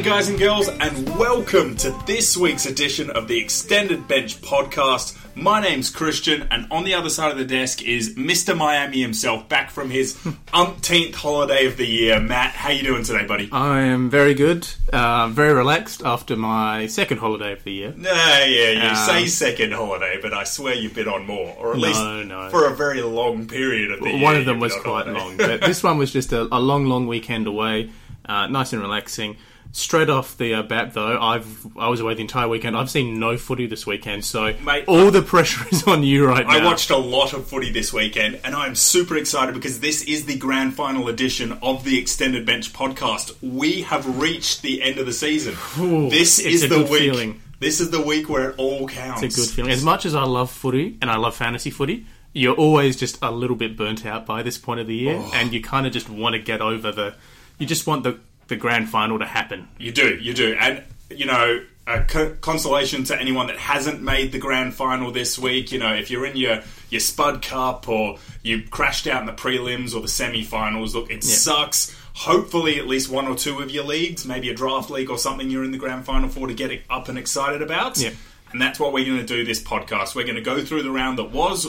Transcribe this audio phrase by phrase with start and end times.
[0.00, 5.16] G'day, guys and girls, and welcome to this week's edition of the Extended Bench podcast.
[5.36, 8.56] My name's Christian, and on the other side of the desk is Mr.
[8.56, 10.16] Miami himself, back from his
[10.54, 12.18] umpteenth holiday of the year.
[12.18, 13.50] Matt, how you doing today, buddy?
[13.52, 17.92] I am very good, uh, very relaxed after my second holiday of the year.
[17.94, 18.10] Nah,
[18.44, 21.78] yeah, you Um, say second holiday, but I swear you've been on more, or at
[21.78, 22.48] No, least no.
[22.50, 24.22] for a very long period of the year.
[24.22, 25.12] One of them was quite holiday.
[25.12, 27.90] long, but this one was just a, a long, long weekend away,
[28.26, 29.36] uh, nice and relaxing.
[29.72, 32.76] Straight off the uh, bat, though, I've I was away the entire weekend.
[32.76, 36.44] I've seen no footy this weekend, so Mate, all the pressure is on you right
[36.46, 36.52] now.
[36.52, 40.26] I watched a lot of footy this weekend, and I'm super excited because this is
[40.26, 43.32] the grand final edition of the Extended Bench podcast.
[43.42, 45.54] We have reached the end of the season.
[45.78, 47.00] Ooh, this is a the good week.
[47.02, 47.40] feeling.
[47.60, 49.22] This is the week where it all counts.
[49.22, 49.70] It's a good feeling.
[49.70, 53.30] As much as I love footy and I love fantasy footy, you're always just a
[53.30, 55.30] little bit burnt out by this point of the year, Oh.
[55.34, 57.14] and you kind of just want to get over the.
[57.58, 58.18] You just want the
[58.50, 59.66] the grand final to happen.
[59.78, 61.64] You do, you do, and you know.
[61.86, 65.72] A co- consolation to anyone that hasn't made the grand final this week.
[65.72, 69.32] You know, if you're in your your Spud Cup or you crashed out in the
[69.32, 71.96] prelims or the semi-finals, look, it sucks.
[72.14, 75.50] Hopefully, at least one or two of your leagues, maybe a draft league or something,
[75.50, 77.98] you're in the grand final for to get it up and excited about.
[77.98, 78.10] Yeah.
[78.52, 80.14] And that's what we're going to do this podcast.
[80.14, 81.66] We're going to go through the round that was,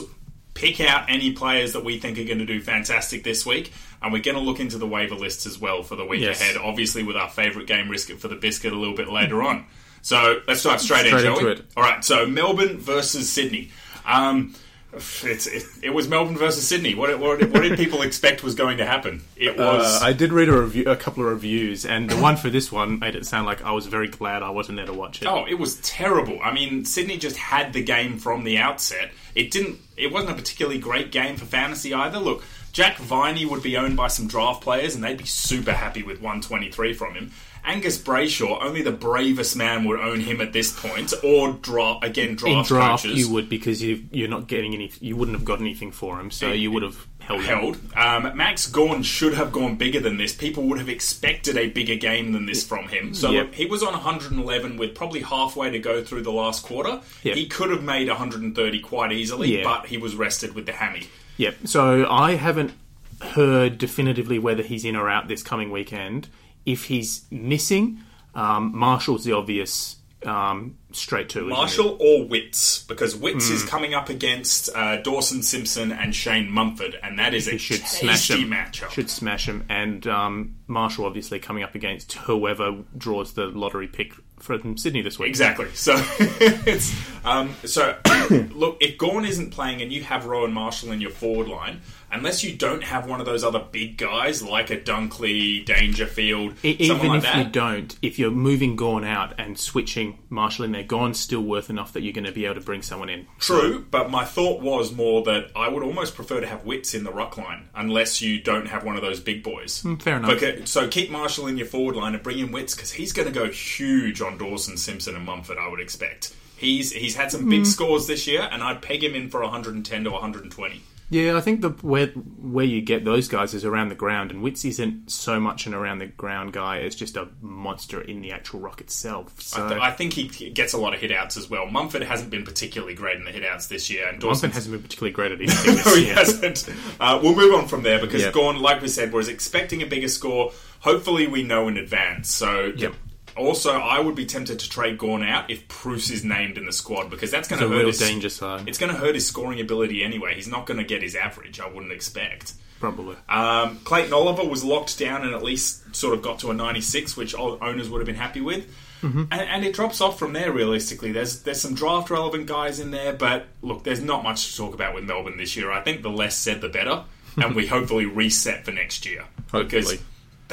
[0.54, 3.72] pick out any players that we think are going to do fantastic this week,
[4.02, 6.40] and we're going to look into the waiver lists as well for the week Yes.
[6.40, 6.56] ahead.
[6.56, 9.66] Obviously, with our favourite game, risk it for the biscuit a little bit later on.
[10.02, 11.52] So let's dive straight, in, Straight shall into we?
[11.52, 11.64] it.
[11.76, 12.04] All right.
[12.04, 13.70] So Melbourne versus Sydney.
[14.04, 14.54] Um,
[14.94, 16.94] it's, it, it was Melbourne versus Sydney.
[16.94, 19.22] What, what, what did people expect was going to happen?
[19.36, 20.02] It was.
[20.02, 22.70] Uh, I did read a review, a couple of reviews, and the one for this
[22.70, 25.26] one made it sound like I was very glad I wasn't there to watch it.
[25.28, 26.38] Oh, it was terrible.
[26.42, 29.12] I mean, Sydney just had the game from the outset.
[29.34, 29.78] It didn't.
[29.96, 32.18] It wasn't a particularly great game for fantasy either.
[32.18, 36.02] Look, Jack Viney would be owned by some draft players, and they'd be super happy
[36.02, 37.30] with 123 from him.
[37.64, 42.34] Angus Brayshaw, only the bravest man would own him at this point, or draw again
[42.34, 44.90] draft, In draft, coaches you would because you you're not getting any.
[45.00, 47.42] You wouldn't have got anything for him, so you would have held.
[47.42, 47.46] him.
[47.94, 48.26] held.
[48.26, 50.34] Um, Max Gawn should have gone bigger than this.
[50.34, 53.14] People would have expected a bigger game than this from him.
[53.14, 53.54] So Yep.
[53.54, 57.00] he was on 111 with probably halfway to go through the last quarter.
[57.22, 57.36] Yep.
[57.36, 59.62] He could have made 130 quite easily, Yeah.
[59.62, 61.06] but he was rested with the hammy.
[61.36, 61.56] Yep.
[61.66, 62.72] So I haven't
[63.20, 66.28] heard definitively whether he's in or out this coming weekend.
[66.66, 68.00] If he's missing,
[68.34, 71.48] um, Marshall's the obvious um, straight to.
[71.48, 73.54] Marshall or Witts, because Witts Hmm.
[73.54, 77.58] is coming up against uh, Dawson Simpson and Shane Mumford, and that is a He
[77.58, 78.48] should tasty smash him.
[78.50, 78.90] matchup.
[78.90, 84.12] Should smash him, and um, Marshall obviously coming up against whoever draws the lottery pick
[84.42, 85.28] from Sydney this week.
[85.28, 85.68] Exactly.
[85.72, 86.94] So it's
[87.24, 87.96] um, so
[88.54, 91.80] look if Gawn isn't playing and you have Rowan Marshall in your forward line,
[92.12, 96.76] unless you don't have one of those other big guys like a Dunkley, Dangerfield, E-
[96.78, 97.36] Even like if that.
[97.38, 101.70] you don't, if you're moving Gawn out and switching Marshall in there, Gawn's still worth
[101.70, 103.26] enough that you're going to be able to bring someone in.
[103.38, 107.04] True, but my thought was more that I would almost prefer to have Witts in
[107.04, 109.82] the ruck line unless you don't have one of those big boys.
[109.82, 110.32] Mm, fair enough.
[110.32, 113.28] Okay, so keep Marshall in your forward line and bring in Witts because he's going
[113.28, 115.58] to go huge on Dawson, Simpson, and Mumford.
[115.58, 116.34] I would expect.
[116.56, 117.50] He's he's had some Mm.
[117.50, 120.80] big scores this year, and I'd peg him in for 110 to 120.
[121.12, 124.42] Yeah, I think the where where you get those guys is around the ground, and
[124.42, 128.32] Witts isn't so much an around the ground guy as just a monster in the
[128.32, 129.38] actual ruck itself.
[129.38, 131.66] So I, th- I think he gets a lot of hitouts as well.
[131.66, 134.82] Mumford hasn't been particularly great in the hitouts this year, and Dawson Johnson hasn't been
[134.82, 136.66] particularly great at anything No, he hasn't.
[136.98, 138.32] Uh, we'll move on from there because Yep.
[138.32, 140.52] Gawn, like we said, was expecting a bigger score.
[140.80, 142.30] Hopefully, we know in advance.
[142.30, 142.94] So, Yep.
[143.36, 146.72] Also, I would be tempted to trade Gawn out if Bruce is named in the
[146.72, 147.98] squad because that's going to hurt real his.
[147.98, 150.34] danger side, It's going to hurt his scoring ability anyway.
[150.34, 151.60] He's not going to get his average.
[151.60, 152.54] I wouldn't expect.
[152.80, 153.16] probably.
[153.28, 157.16] Um, Clayton Oliver was locked down and at least sort of got to a 96,
[157.16, 158.66] which owners would have been happy with.
[159.02, 159.24] Mm-hmm.
[159.32, 160.52] And, and it drops off from there.
[160.52, 164.56] Realistically, there's there's some draft relevant guys in there, but look, there's not much to
[164.56, 165.72] talk about with Melbourne this year.
[165.72, 167.02] I think the less said, the better,
[167.36, 169.98] and we hopefully reset for next year because Hopefully.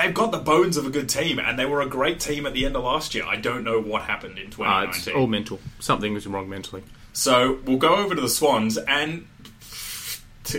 [0.01, 2.53] They've got the bones of a good team, and they were a great team at
[2.53, 3.25] the end of last year.
[3.25, 5.13] I don't know what happened in Uh, it's 2019.
[5.15, 5.59] all mental.
[5.79, 6.83] Something was wrong mentally.
[7.13, 9.27] So we'll go over to the Swans, and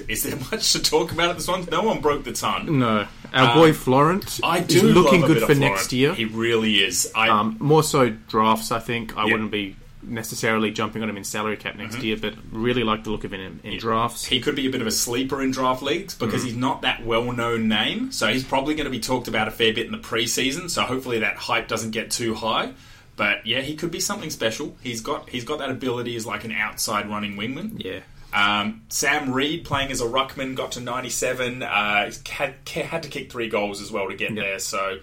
[0.08, 1.70] is there much to talk about at the Swans?
[1.70, 2.78] No one broke the ton.
[2.78, 6.14] No, our boy Florent I is do looking good for of next year.
[6.14, 7.10] He really is.
[7.14, 9.16] I Um, more so drafts, I think.
[9.16, 9.32] I Yeah.
[9.32, 12.04] wouldn't be necessarily jumping on him in salary cap next Mm-hmm.
[12.04, 14.24] year, but really like the look of him in, in drafts.
[14.24, 17.04] he could be a bit of a sleeper in draft leagues because he's not that
[17.04, 18.10] well known name.
[18.12, 20.70] So he's probably going to be talked about a fair bit in the preseason.
[20.70, 22.72] So hopefully that hype doesn't get too high.
[23.16, 24.76] But yeah, he could be something special.
[24.82, 27.82] He's got he's got that ability as like an outside running wingman.
[27.84, 28.00] Yeah.
[28.32, 31.62] Um, Sam Reid playing as a ruckman got to 97.
[31.64, 34.38] Uh, had, had to kick three goals as well to get Yep.
[34.44, 34.58] there.
[34.60, 35.00] So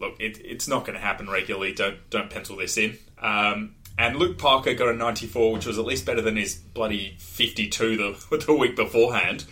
[0.00, 1.74] look, it, it's not going to happen regularly.
[1.74, 2.96] Don't don't pencil this in.
[3.20, 7.16] Um, and Luke Parker got a 94, which was at least better than his bloody
[7.18, 9.44] 52 the, the week beforehand.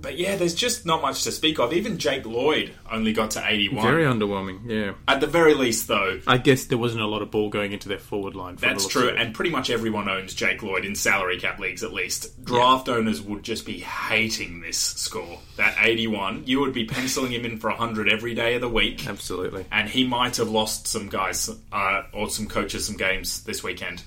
[0.00, 1.72] But yeah, there's just not much to speak of.
[1.72, 3.84] Even Jake Lloyd only got to 81.
[3.84, 4.60] Very underwhelming.
[4.66, 7.72] Yeah, At the very least, though, I guess there wasn't a lot of ball going
[7.72, 8.56] into their forward line.
[8.56, 11.92] the That's true, and pretty much everyone owns Jake Lloyd in salary cap leagues at
[11.92, 12.44] least.
[12.44, 15.38] Draft owners would just be hating this score.
[15.56, 19.06] That 81, you would be penciling him in for 100 every day of the week,
[19.08, 19.66] absolutely.
[19.70, 24.02] and he might have lost some guys uh, or some coaches some games this weekend,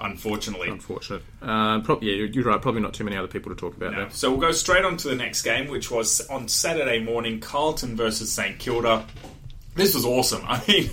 [0.00, 0.68] unfortunately.
[0.68, 1.22] Unfortunate.
[1.40, 2.60] Uh, yeah, you're, right.
[2.60, 4.10] Probably not too many other people to talk about there.
[4.10, 7.96] So we'll go straight on to the next game, which was on Saturday morning Carlton
[7.96, 9.06] versus St Kilda.
[9.74, 10.42] This was awesome.
[10.48, 10.90] I mean,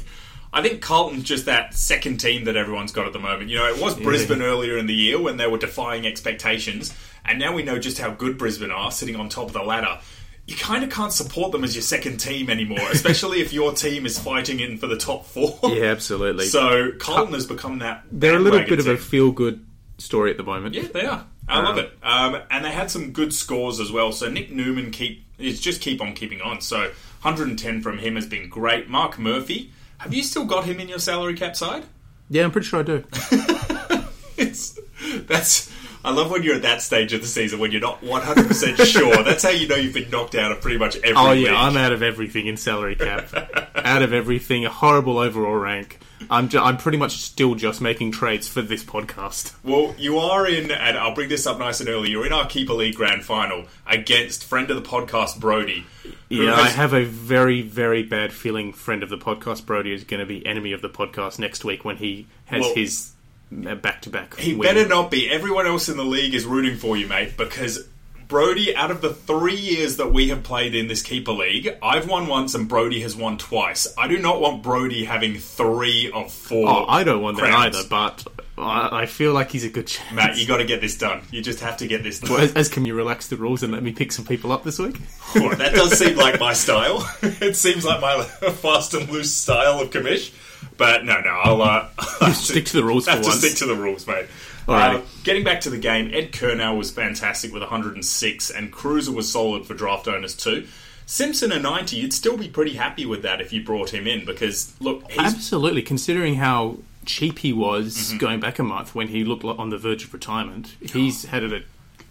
[0.54, 3.50] I think Carlton's just that second team that everyone's got at the moment.
[3.50, 6.94] You know, it was Brisbane earlier in the year when they were defying expectations,
[7.24, 10.00] and now we know just how good Brisbane are sitting on top of the ladder.
[10.48, 14.06] You kind of can't support them as your second team anymore, especially if your team
[14.06, 15.58] is fighting in for the top four.
[15.72, 16.46] Yeah, absolutely.
[16.46, 18.04] So Carlton has become that.
[18.12, 19.66] They're a little bandwagon bit of a feel-good
[20.00, 20.76] story at the moment.
[20.76, 21.26] Yeah, they are.
[21.48, 21.92] I love it.
[22.04, 24.12] Um, and they had some good scores as well.
[24.12, 26.62] So Nick Newman keep is just keep on keeping on.
[26.62, 26.80] So
[27.22, 28.90] 110 from him has been great.
[28.90, 31.84] Marc Murphy, have you still got him in your salary cap side?
[32.30, 33.04] Yeah, I'm pretty sure I do.
[34.38, 34.80] It's
[35.28, 35.72] that's.
[36.04, 38.78] I love when you're at that stage of the season when you're not 100 percent
[38.88, 39.24] sure.
[39.24, 41.14] That's how you know you've been knocked out of pretty much every.
[41.16, 41.60] Oh yeah, week.
[41.60, 43.30] I'm out of everything in salary cap.
[43.76, 46.00] out of everything, a horrible overall rank.
[46.30, 49.54] I'm ju- I'm pretty much still just making trades for this podcast.
[49.64, 52.12] Well, you are in, and I'll bring this up nice and early.
[52.12, 55.86] You're in our Keeper League Grand Final against friend of the podcast Brody.
[56.30, 58.72] Yeah, I have a very very bad feeling.
[58.72, 61.84] Friend of the podcast, Brody, is going to be enemy of the podcast next week
[61.84, 63.12] when he has Well- his
[63.52, 64.38] back to back.
[64.38, 65.30] He better not be.
[65.30, 67.88] Everyone else in the league is rooting for you, mate, because
[68.32, 72.08] Brody, out of the three years that we have played in this keeper league, I've
[72.08, 73.94] won once and Brody has won twice.
[73.98, 76.70] I do not want Brody having three of four.
[76.70, 78.26] Oh, I don't want that either, but
[78.58, 80.14] I, I feel like he's a good chance.
[80.14, 81.24] Matt, you got to get this done.
[81.30, 82.32] You just have to get this done.
[82.32, 84.64] Well, as, as can you relax the rules and let me pick some people up
[84.64, 84.98] this week?
[85.36, 87.06] Well, that does seem like my style.
[87.22, 88.24] it seems like my
[88.62, 90.34] fast and loose style of commish.
[90.78, 93.40] But no, no, I'll uh, Stick to the rules for have to once.
[93.40, 94.26] stick to the rules, mate.
[94.68, 99.30] Uh, getting back to the game, Ed Curnow was fantastic with 106, and Kreuzer was
[99.32, 100.68] solid for draft owners too.
[101.06, 104.24] Simpson a 90, you'd still be pretty happy with that if you brought him in
[104.24, 108.18] because look, he's Absolutely, considering how cheap he was Mm-hmm.
[108.18, 111.66] going back a month when he looked on the verge of retirement, he's had it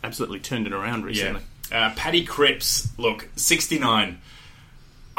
[0.05, 1.07] absolutely turned it around yeah.
[1.07, 1.41] recently.
[1.73, 4.21] Uh, Paddy Cripps, look, 69.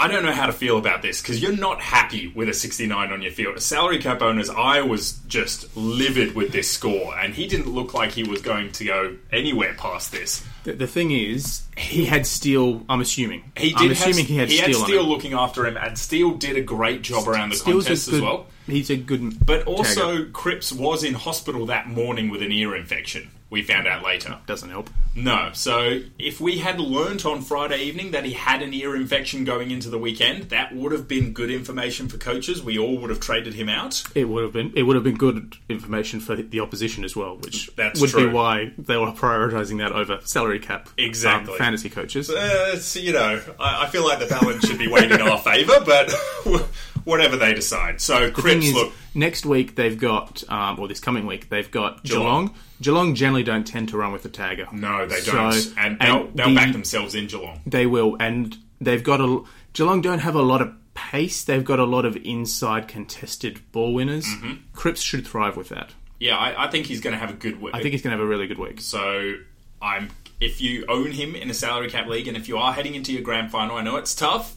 [0.02, 3.12] I don't know how to feel about this because you're not happy with a 69
[3.12, 3.60] on your field.
[3.62, 8.10] Salary cap owners, I was just livid with this score, and he didn't look like
[8.10, 10.44] he was going to go anywhere past this.
[10.64, 12.84] The, the thing is, he had Steele.
[12.90, 13.52] I'm assuming.
[13.56, 14.80] He did I'm have, assuming he had Steele.
[14.80, 15.10] on Steele him.
[15.10, 18.22] looking after him, and Steele did a great job around the Steele's contest good, as
[18.22, 18.48] well.
[18.66, 19.46] He's a good.
[19.46, 19.68] But tagger.
[19.68, 23.30] also, Cripps was in hospital that morning with an ear infection.
[23.52, 24.40] We found out later.
[24.48, 24.90] doesn't help.
[25.14, 29.44] No, so if we had learnt on Friday evening that he had an ear infection
[29.44, 32.64] going into the weekend, that would have been good information for coaches.
[32.64, 34.04] We all would have traded him out.
[34.16, 34.72] It would have been.
[34.74, 38.28] It would have been good information for the opposition as well, which That's would true.
[38.28, 40.88] be why they were prioritising that over salary cap.
[40.88, 41.58] um, Exactly.
[41.58, 42.30] fantasy coaches.
[42.30, 45.38] Uh, so, you know, I, I feel like the balance should be weighed in our
[45.44, 46.10] favour, but
[47.04, 48.00] whatever they decide.
[48.00, 51.70] So, The thing is, look, next week they've got, um, or this coming week they've
[51.70, 52.24] got Geelong.
[52.48, 54.72] Geelong generally don't tend to run with the tagger.
[54.74, 55.74] no, they So- don't.
[55.78, 57.62] and they'll, they'll the- back themselves in Geelong.
[57.66, 61.44] They will, and they've got a Geelong don't have a lot of pace.
[61.46, 64.26] They've got a lot of inside contested ball winners.
[64.26, 64.54] Mm-hmm.
[64.74, 65.92] Cripps should thrive with that.
[66.20, 67.74] Yeah, I, I think he's going to have a good week.
[67.74, 68.82] I think he's going to have a really good week.
[68.82, 69.36] So
[69.82, 70.10] I'm
[70.40, 73.14] if you own him in a salary cap league, and if you are heading into
[73.14, 74.56] your grand final, I know it's tough,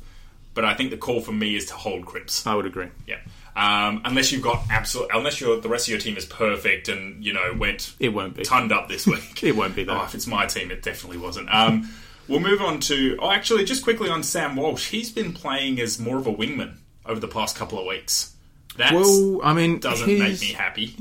[0.54, 2.46] but I think the call for me is to hold Cripps.
[2.46, 2.88] I would agree.
[3.06, 3.18] Yeah,
[3.56, 7.24] um, unless you've got absolute, unless your the rest of your team is perfect and
[7.24, 8.42] you know went It won't be.
[8.42, 9.42] tonned up this week.
[9.42, 10.04] It won't be Oh, though.
[10.04, 11.48] if it's my team, it definitely wasn't.
[11.54, 11.88] Um,
[12.28, 13.16] we'll move on to.
[13.20, 14.90] Oh, actually, just quickly on Sam Walsh.
[14.90, 16.74] He's been playing as more of a wingman
[17.06, 18.34] over the past couple of weeks.
[18.76, 20.96] That Well, I mean, doesn't make me happy.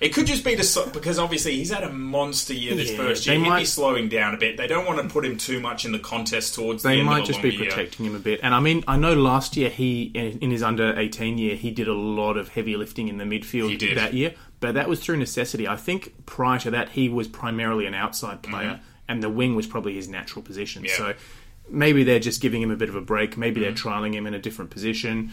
[0.00, 3.26] It could just be so- because obviously he's had a monster year this Yeah, first
[3.26, 3.38] year.
[3.38, 4.56] they He'd be slowing down a bit.
[4.56, 7.06] They don't want to put him too much in the contest towards the They end
[7.06, 7.68] might of the just be year.
[7.68, 8.40] protecting him a bit.
[8.42, 11.70] And I mean, I know last year he, in in his under 18 year, he
[11.70, 13.98] did a lot of heavy lifting in the midfield He did.
[13.98, 15.68] that year, but that was through necessity.
[15.68, 19.66] I think prior to that, he was primarily an outside player, and the wing was
[19.66, 20.82] probably his natural position.
[20.82, 21.02] Mm-hmm.
[21.02, 21.12] Yeah.
[21.12, 21.14] So
[21.68, 23.36] maybe they're just giving him a bit of a break.
[23.36, 23.86] Maybe they're Mm-hmm.
[23.88, 25.30] trialing him in a different position.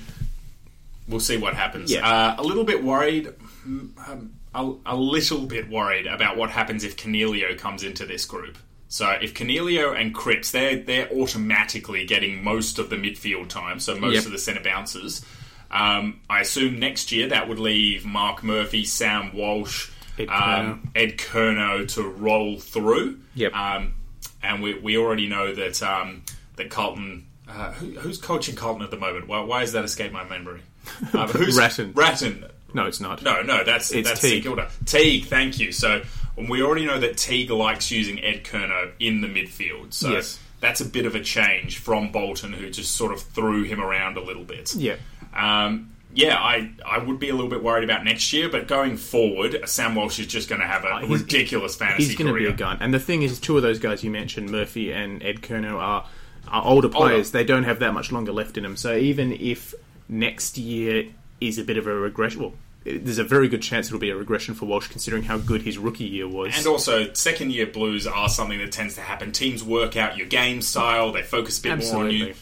[1.07, 1.89] We'll see what happens.
[1.89, 2.05] Yeah.
[2.05, 3.29] Uh, a little bit worried,
[3.65, 8.25] mm, um, a, a little bit worried about what happens if Cornelio comes into this
[8.25, 8.57] group.
[8.89, 13.95] So if Cornelio and Cripps, they're they're automatically getting most of the midfield time, so
[13.97, 14.25] most Yep.
[14.25, 15.25] of the centre bounces.
[15.69, 21.17] Um, I assume next year that would leave Marc Murphy, Sam Walsh, Ed um, Ed
[21.17, 23.19] Curnow to roll through.
[23.35, 23.53] Yep.
[23.53, 23.93] Um,
[24.41, 26.23] and we, we already know that um,
[26.55, 27.25] that Carlton.
[27.49, 29.27] Uh, who, who's coaching Carlton at the moment?
[29.27, 30.61] Why, why has that escaped my memory?
[31.13, 31.91] Uh, who's, Ratten.
[31.93, 32.45] Ratten.
[32.73, 33.21] No, it's not.
[33.23, 34.43] No, no, that's It's that's Teague.
[34.43, 34.85] St.
[34.85, 35.71] Teague, thank you.
[35.71, 36.01] So
[36.37, 39.93] we already know that Teague likes using Ed Curnow in the midfield.
[39.93, 40.39] So Yes.
[40.59, 44.17] that's a bit of a change from Bolton, who just sort of threw him around
[44.17, 44.75] a little bit.
[44.75, 44.95] Yeah.
[45.35, 48.97] Um, yeah, I, I would be a little bit worried about next year, but going
[48.97, 52.37] forward, Sam Walsh is just going to have a he's- ridiculous fantasy He's going to
[52.39, 52.77] be a gun.
[52.81, 56.05] And the thing is, two of those guys you mentioned, Murphy and Ed Curnow, are,
[56.47, 57.31] are older players.
[57.31, 58.75] They don't have that much longer left in them.
[58.77, 59.73] So even if
[60.09, 61.05] next year
[61.39, 62.53] is a bit of a regression, well,
[62.83, 65.77] there's a very good chance it'll be a regression for Walsh, considering how good his
[65.77, 66.57] rookie year was.
[66.57, 69.31] And also, second year blues are something that tends to happen.
[69.31, 72.33] Teams work out your game style, they focus a bit more on you.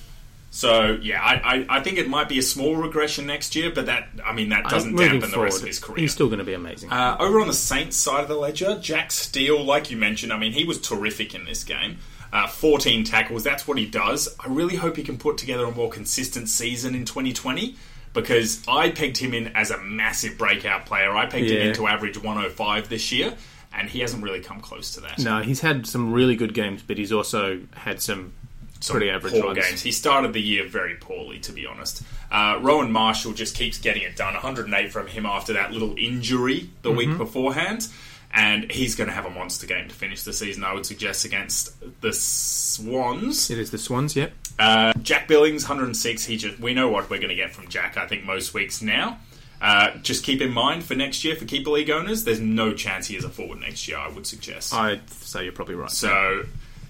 [0.52, 3.88] So, yeah, I, I, I think it might be a small regression next year, but
[3.88, 5.98] that, I mean, that doesn't Moving dampen the forward, rest of his career.
[5.98, 6.92] He's still going to be amazing.
[6.92, 10.38] Uh, over on the Saints side of the ledger, Jack Steele, like you mentioned, I
[10.38, 11.98] mean, he was terrific in this game.
[12.32, 14.34] Uh, 14 tackles, that's what he does.
[14.40, 17.76] I really hope he can put together a more consistent season in 2020
[18.16, 21.16] because I pegged him in as a massive breakout player.
[21.16, 21.64] I pegged him Yeah.
[21.66, 23.36] in to average 105 this year,
[23.72, 25.20] and he hasn't really come close to that.
[25.20, 28.34] no, he's had some really good games, but he's also had some,
[28.80, 29.60] Some pretty average poor ones.
[29.60, 29.82] games.
[29.84, 32.02] He started the year very poorly, to be honest.
[32.32, 34.34] Uh, Rowan Marshall just keeps getting it done.
[34.34, 36.98] 108 from him after that little injury the Mm-hmm.
[36.98, 37.88] week beforehand.
[38.36, 41.24] And he's going to have a monster game to finish the season, I would suggest,
[41.24, 43.50] against the Swans.
[43.50, 44.34] It is the Swans, yep.
[44.60, 46.26] Uh, Jack Billings, 106.
[46.26, 47.98] He just we know what we're going to get from Jack.
[47.98, 49.20] I think most weeks now.
[49.62, 53.08] Uh, just keep in mind for next year for keeper league owners, there's no chance
[53.08, 53.98] he is a forward next year.
[53.98, 54.74] I would suggest.
[54.74, 55.90] I'd say you're probably right.
[55.90, 56.44] so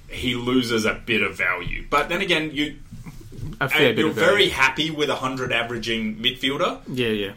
[0.10, 1.86] he loses a bit of value.
[1.90, 2.78] But then again, you
[3.62, 6.82] a fair bit you're very happy with a hundred averaging midfielder.
[6.88, 7.32] Yeah, yeah.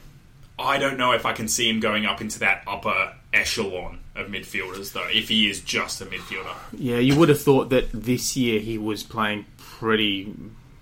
[0.59, 4.29] I don't know if I can see him going up into that upper echelon of
[4.29, 5.07] midfielders, though.
[5.13, 8.79] If he is just a midfielder, Yeah, you would have thought that this year he
[8.79, 10.35] was playing pretty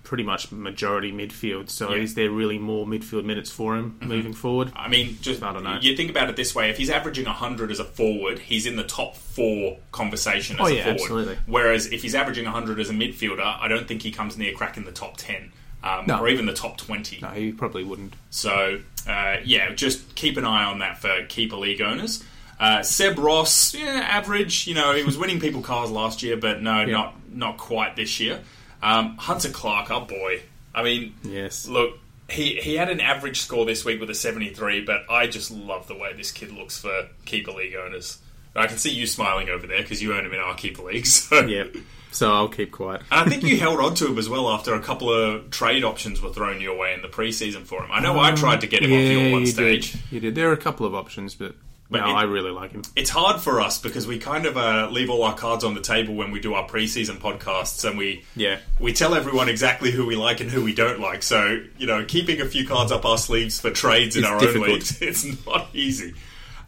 [0.03, 1.69] pretty much majority midfield.
[1.69, 1.95] So Yeah.
[1.95, 2.03] Mm-hmm.
[2.05, 4.71] is there really more midfield minutes for him moving forward?
[4.73, 5.79] I mean, just I don't know.
[5.81, 8.77] You think about it this way: if he's averaging hundred as a forward, he's in
[8.77, 11.01] the top four conversation as Oh, a yeah, forward.
[11.01, 11.37] absolutely.
[11.45, 14.85] Whereas if he's averaging hundred as a midfielder, I don't think he comes near cracking
[14.85, 15.51] the top ten.
[15.83, 16.19] Um, No.
[16.21, 17.19] Or even the top twenty.
[17.21, 18.13] No, he probably wouldn't.
[18.29, 22.23] So uh, yeah, just keep an eye on that for keeper league owners.
[22.59, 24.65] Uh, Seb Ross, yeah, average.
[24.67, 28.19] You know, he was winning people cars last year, but no, not not quite this
[28.19, 28.39] year.
[28.81, 30.41] Um, Hunter Clark, oh boy.
[30.73, 31.67] I mean, Yes.
[31.67, 31.97] look,
[32.29, 35.51] he he had an average score this week with a seventy three, but I just
[35.51, 38.17] love the way this kid looks for keeper league owners.
[38.55, 41.05] I can see you smiling over there because you own him in our keeper league.
[41.29, 41.65] So Yeah.
[42.09, 43.01] So I'll keep quiet.
[43.11, 45.83] and I think you held on to him as well after a couple of trade
[45.83, 47.91] options were thrown your way in the preseason for him.
[47.91, 49.91] I know I tried to get him off you at one you stage.
[49.91, 50.01] did.
[50.11, 50.33] You did.
[50.35, 51.53] There are a couple of options, but,
[51.89, 52.81] But no, it- I really like him.
[52.97, 55.79] It's hard for us because we kind of uh, leave all our cards on the
[55.81, 58.57] table when we do our preseason podcasts, and we Yeah.
[58.79, 61.23] we tell everyone exactly who we like and who we don't like.
[61.23, 64.39] So you know, keeping a few cards up our sleeves for trades in It's our
[64.39, 64.67] difficult.
[64.67, 66.13] own leagues, it's not easy.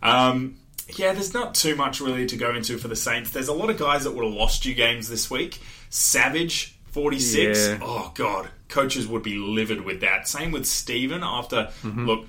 [0.02, 0.56] Um,
[0.96, 3.32] yeah, there's not too much really to go into for the Saints.
[3.32, 5.60] There's a lot of guys that would have lost you games this week.
[5.90, 7.60] Savage, 46.
[7.60, 7.78] Yeah.
[7.82, 8.50] Oh, God.
[8.70, 10.28] Coaches would be livid with that.
[10.28, 12.06] Same with Steven after, Mm-hmm.
[12.08, 12.26] look,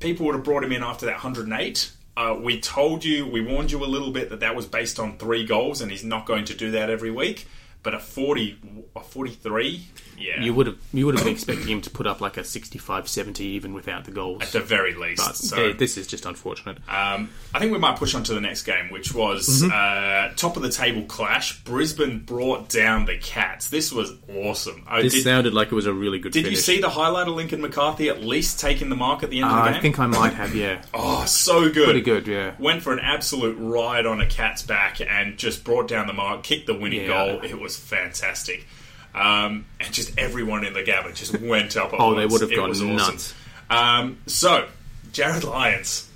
[0.00, 1.92] people would have brought him in after that 108.
[2.16, 5.16] Uh, we told you, we warned you a little bit that that was based on
[5.16, 7.46] three goals, and he's not going to do that every week.
[7.82, 8.58] But a 40,
[8.96, 9.86] a 43,
[10.20, 10.40] yeah.
[10.42, 13.08] You would have you would have been expecting him to put up like a 65,
[13.08, 14.42] 70 even without the goals.
[14.42, 15.24] at the very least.
[15.26, 16.76] But so, yeah, this is just unfortunate.
[16.88, 19.70] Um, I think we might push on to the next game, which was Mm-hmm.
[19.72, 21.62] uh, top of the table clash.
[21.64, 23.70] Brisbane brought down the Cats.
[23.70, 24.84] This was awesome.
[24.88, 26.58] I This did, sounded like it was a really good did finish.
[26.58, 29.46] you see the highlight of Lincoln McCarthy at least taking the mark at the end
[29.46, 29.78] Uh, of the game?
[29.78, 30.82] I think I might have, yeah.
[30.94, 31.84] oh, so good.
[31.84, 32.54] Pretty good, yeah.
[32.58, 36.42] Went for an absolute ride on a Cat's back and just brought down the mark,
[36.42, 37.06] kicked the winning Yeah.
[37.08, 37.40] goal.
[37.42, 38.66] It was fantastic.
[39.14, 41.90] Um, and just everyone in the Gabba just went up.
[41.92, 42.96] Oh, they would have gone awesome.
[42.96, 43.34] nuts.
[43.68, 44.68] Um, so,
[45.12, 46.08] Jarryd Lyons.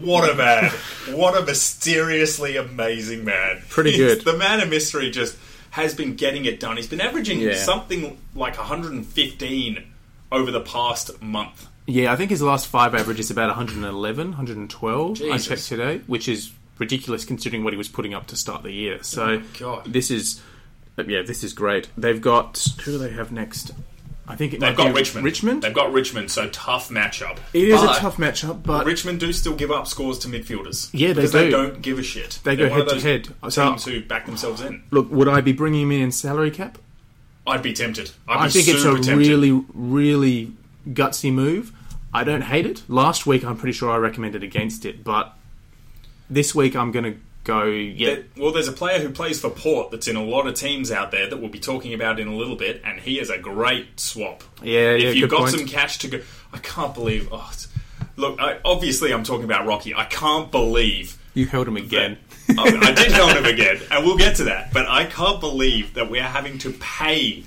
[0.00, 0.70] What a man.
[1.10, 3.62] what a mysteriously amazing man.
[3.68, 4.24] Pretty He's- good.
[4.24, 5.36] The man of mystery just
[5.70, 6.76] has been getting it done.
[6.76, 7.54] He's been averaging Yeah.
[7.56, 9.82] something like 115
[10.30, 11.66] over the past month.
[11.86, 15.22] Yeah, I think his last five average is about 111, 112.
[15.30, 18.70] I checked today, which is ridiculous considering what he was putting up to start the
[18.72, 19.02] year.
[19.02, 19.84] So God.
[19.86, 20.40] this is,
[20.96, 21.88] but yeah, this is great.
[21.96, 23.72] They've got who do they have next?
[24.28, 25.24] I think it They've might got be Richmond.
[25.24, 25.62] Richmond.
[25.62, 27.38] They've got Richmond, so tough matchup.
[27.52, 30.88] It is But a tough matchup, but Richmond do still give up scores to midfielders.
[30.92, 31.38] Yeah, they because do.
[31.38, 32.38] They don't give a shit.
[32.44, 32.88] They They're go one of head
[33.24, 33.52] to those head.
[33.52, 34.84] So- Teams who back themselves in.
[34.92, 36.78] look, would I be bringing him in in salary cap?
[37.46, 38.12] I'd be tempted.
[38.28, 39.16] I'd I be think it's a tempted.
[39.16, 40.52] really, really
[40.88, 41.72] gutsy move.
[42.14, 42.82] I don't hate it.
[42.88, 45.36] Last week, I'm pretty sure I recommended against it, but
[46.30, 47.64] this week I'm going to go.
[47.64, 50.54] Yeah, There- well, there's a player who plays for Port that's in a lot of
[50.54, 53.30] teams out there that we'll be talking about in a little bit, and he is
[53.30, 54.42] a great swap.
[54.62, 55.08] yeah, yeah.
[55.08, 55.56] if you've good got point.
[55.58, 56.20] some cash to go,
[56.52, 57.28] I can't believe.
[57.32, 57.52] Oh,
[58.16, 59.94] look, I, obviously I'm talking about Rocky.
[59.94, 62.18] I can't believe you held him again.
[62.58, 64.72] Oh, I did hold him again, and we'll get to that.
[64.72, 67.44] But I can't believe that we are having to pay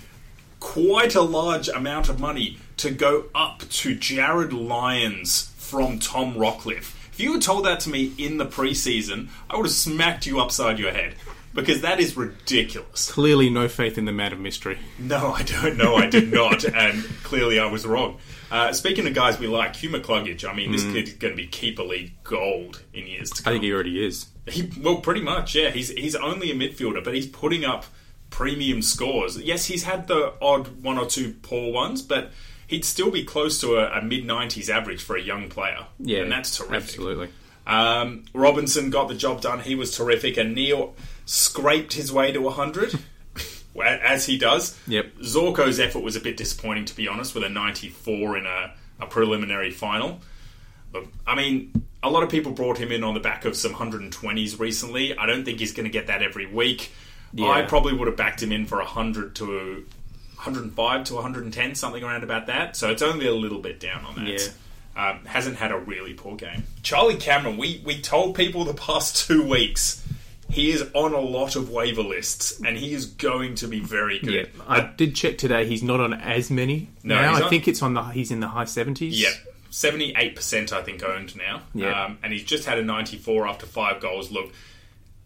[0.59, 6.94] quite a large amount of money to go up to Jarryd Lyons from Tom Rockliff.
[7.15, 10.41] If you had told that to me in the preseason, I would have smacked you
[10.41, 11.15] upside your head
[11.53, 13.09] because that is ridiculous.
[13.09, 14.79] Clearly, no faith in the man of mystery.
[14.99, 15.95] No, I don't know.
[15.95, 18.17] I did not, and clearly I was wrong.
[18.51, 20.43] Uh, speaking of guys we like, Hugh McCluggage.
[20.43, 23.63] I mean, this kid's going to be keeper league gold in years to I think
[23.63, 24.25] he already is.
[24.45, 25.69] He well, pretty much, yeah.
[25.69, 27.85] He's he's only a midfielder, but he's putting up
[28.29, 29.37] premium scores.
[29.37, 32.33] Yes, he's had the odd one or two poor ones, but
[32.67, 35.87] he'd still be close to a, a mid nineties average for a young player.
[35.99, 36.75] Yeah, and that's terrific.
[36.75, 37.29] Absolutely.
[37.67, 39.59] Um, Robinson got the job done.
[39.59, 40.93] He was terrific, and Neale
[41.25, 42.99] scraped his way to hundred.
[43.83, 44.79] As he does.
[44.87, 45.15] Yep.
[45.17, 49.05] Zorko's effort was a bit disappointing, to be honest, with a 94 in a, a
[49.05, 50.21] preliminary final.
[50.93, 53.73] Look, I mean, a lot of people brought him in on the back of some
[53.73, 55.17] 120s recently.
[55.17, 56.93] I don't think he's going to get that every week.
[57.33, 57.49] Yeah.
[57.49, 59.85] I probably would have backed him in for 100 to
[60.45, 62.75] 105 to 110, something around about that.
[62.75, 64.27] So it's only a little bit down on that.
[64.27, 64.47] Yeah.
[65.09, 66.63] Um, hasn't had a really poor game.
[66.81, 70.01] Charlie Cameron, we, we told people the past two weeks
[70.49, 74.19] he is on a lot of waiver lists and he is going to be very
[74.23, 74.51] Yeah, good.
[74.67, 75.65] I did check today.
[75.67, 77.33] He's not on as many No, now.
[77.35, 78.03] I on- think it's on the.
[78.03, 79.19] He's in the high seventies.
[79.21, 79.31] Yeah,
[79.71, 81.63] seventy-eight percent I think owned now.
[81.73, 82.05] Yeah.
[82.05, 84.31] um, and he's just had a ninety-four after five goals.
[84.31, 84.53] Look,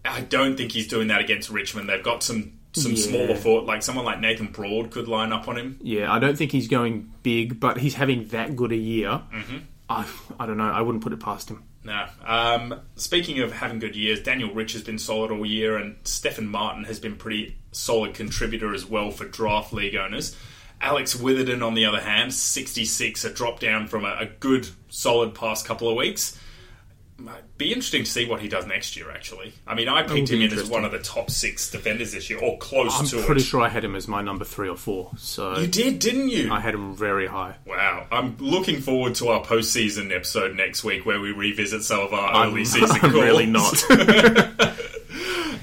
[0.03, 1.89] I don't think he's doing that against Richmond.
[1.89, 3.03] They've got some some Yeah.
[3.03, 5.77] smaller foot, like someone like Nathan Broad could line up on him.
[5.81, 9.21] Yeah, I don't think he's going big, but he's having that good a year.
[9.33, 9.57] Mm-hmm.
[9.89, 10.05] I,
[10.39, 10.69] I don't know.
[10.71, 11.63] I wouldn't put it past him.
[11.83, 12.05] No.
[12.25, 16.47] Um, speaking of having good years, Daniel Rich has been solid all year, and Stefan
[16.47, 20.35] Martin has been pretty solid contributor as well for draft league owners.
[20.81, 25.33] Alex Witherden, on the other hand, 66, a drop down from a, a good, solid
[25.35, 26.37] past couple of weeks.
[27.57, 29.53] Be interesting to see what he does next year, actually.
[29.67, 32.39] I mean, I picked him in as one of the top six defenders this year,
[32.39, 33.19] or close to it.
[33.21, 33.45] I'm pretty it.
[33.45, 35.11] sure I had him as my number three or four.
[35.17, 36.51] So You did, didn't you?
[36.51, 37.55] I had him very high.
[37.65, 38.07] Wow.
[38.11, 42.45] I'm looking forward to our postseason episode next week where we revisit some of our
[42.45, 43.13] early I'm, season I'm calls.
[43.13, 43.83] really not.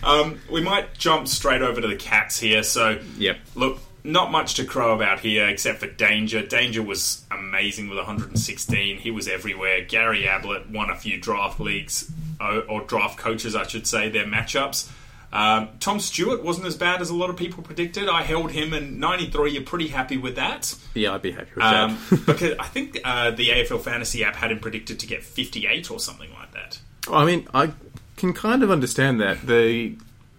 [0.03, 2.62] Um, we might jump straight over to the Cats here.
[2.62, 3.38] So, Yep.
[3.57, 6.45] look, not much to crow about here except for Danger.
[6.47, 8.99] Danger was amazing with 116.
[8.99, 9.83] He was everywhere.
[9.85, 14.90] Gary Ablett won a few draft leagues, or draft coaches, I should say, their matchups.
[15.33, 18.09] Um, Tom Stewart wasn't as bad as a lot of people predicted.
[18.09, 19.51] I held him in 93.
[19.53, 20.75] You're pretty happy with that.
[20.95, 22.23] yeah, I'd be happy with Um, that.
[22.27, 25.99] because I think uh, the AFL Fantasy app had him predicted to get 58 or
[25.99, 26.79] something like that.
[27.12, 27.73] I mean, I
[28.16, 29.47] can kind of understand that.
[29.47, 29.97] The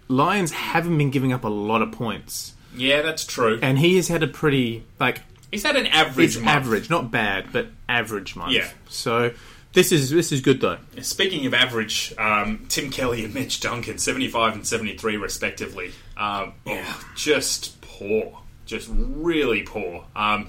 [0.08, 3.58] Lions haven't been giving up a lot of points, Yeah, that's true.
[3.62, 6.48] and he has had a pretty like He's had an average it's month.
[6.48, 8.52] average, not bad, but average month.
[8.52, 8.68] Yeah.
[8.88, 9.32] So
[9.72, 10.78] this is this is good though.
[11.00, 15.92] Speaking of average, um, Tim Kelly and Mitch Duncan, 75 and 73 respectively.
[16.16, 18.38] Um, oh, just poor.
[18.66, 20.04] Just really poor.
[20.14, 20.48] Um,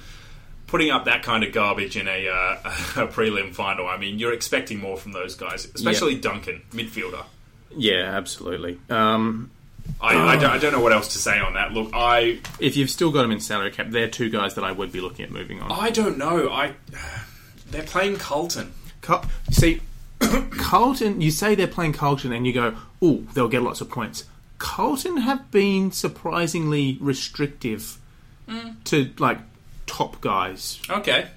[0.68, 2.58] putting up that kind of garbage in a, uh,
[3.04, 7.24] a prelim final, I mean, you're expecting more from those guys, especially Duncan, midfielder.
[7.76, 8.80] Yeah, absolutely.
[8.90, 9.52] Um,
[10.02, 11.74] I, I, don't, I um, don't know what else to say on that.
[11.74, 14.72] Look, I if you've still got him in salary cap, they're two guys that I
[14.72, 15.72] would be looking at moving on.
[15.72, 16.50] I don't know.
[16.50, 16.74] I
[17.72, 18.74] they're playing Carlton.
[19.02, 19.82] Car- See,
[20.20, 24.26] Carlton, you say they're playing Carlton and you go, oh, they'll get lots of points.
[24.58, 27.98] Carlton have been surprisingly restrictive
[28.48, 28.76] mm.
[28.86, 29.40] to, like,
[29.86, 30.82] top guys.
[30.90, 31.28] Okay.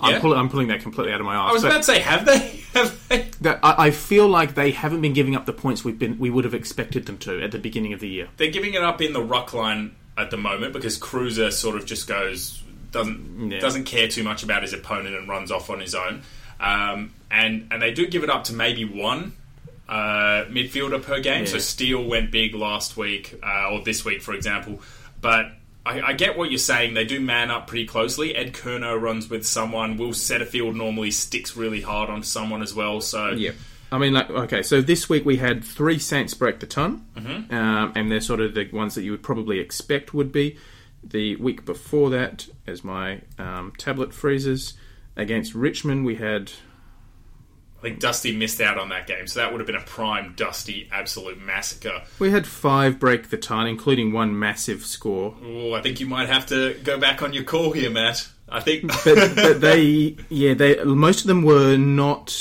[0.00, 0.20] I'm, Yeah.
[0.20, 1.50] pull- I'm pulling that completely out of my ass.
[1.50, 2.38] I was about to say, have they?
[2.74, 3.28] Have they?
[3.40, 6.30] that, I, I feel like they haven't been giving up the points we've been we
[6.30, 8.28] would have expected them to at the beginning of the year.
[8.36, 11.84] They're giving it up in the ruck line at the moment because Kreuzer sort of
[11.84, 13.58] just goes doesn't Yeah.
[13.58, 16.22] doesn't care too much about his opponent and runs off on his own.
[16.60, 19.32] Um, and and they do give it up to maybe one
[19.88, 21.46] uh, midfielder per game.
[21.46, 21.60] So Yeah.
[21.62, 24.80] Steele went big last week uh, or this week, for example.
[25.20, 25.50] But
[25.86, 26.94] I, I get what you're saying.
[26.94, 28.36] They do man up pretty closely.
[28.36, 29.96] Ed Curnow runs with someone.
[29.96, 33.00] Will Setterfield normally sticks really hard on someone as well.
[33.00, 33.52] So yeah.
[33.92, 37.52] I mean, like, okay, so this week we had three Saints break the ton, Mm-hmm.
[37.52, 40.58] um, and they're sort of the ones that you would probably expect would be.
[41.02, 44.74] The week before that, as my um, tablet freezes,
[45.16, 46.52] against Richmond, we had
[47.80, 50.34] I think Dusty missed out on that game, so that would have been a prime
[50.36, 52.02] Dusty absolute massacre.
[52.18, 55.34] we had five break the tie, including one massive score.
[55.42, 58.28] Oh, I think you might have to go back on your call here, Matt.
[58.50, 58.88] I think.
[59.04, 62.36] But, but they, yeah, they most of them were not.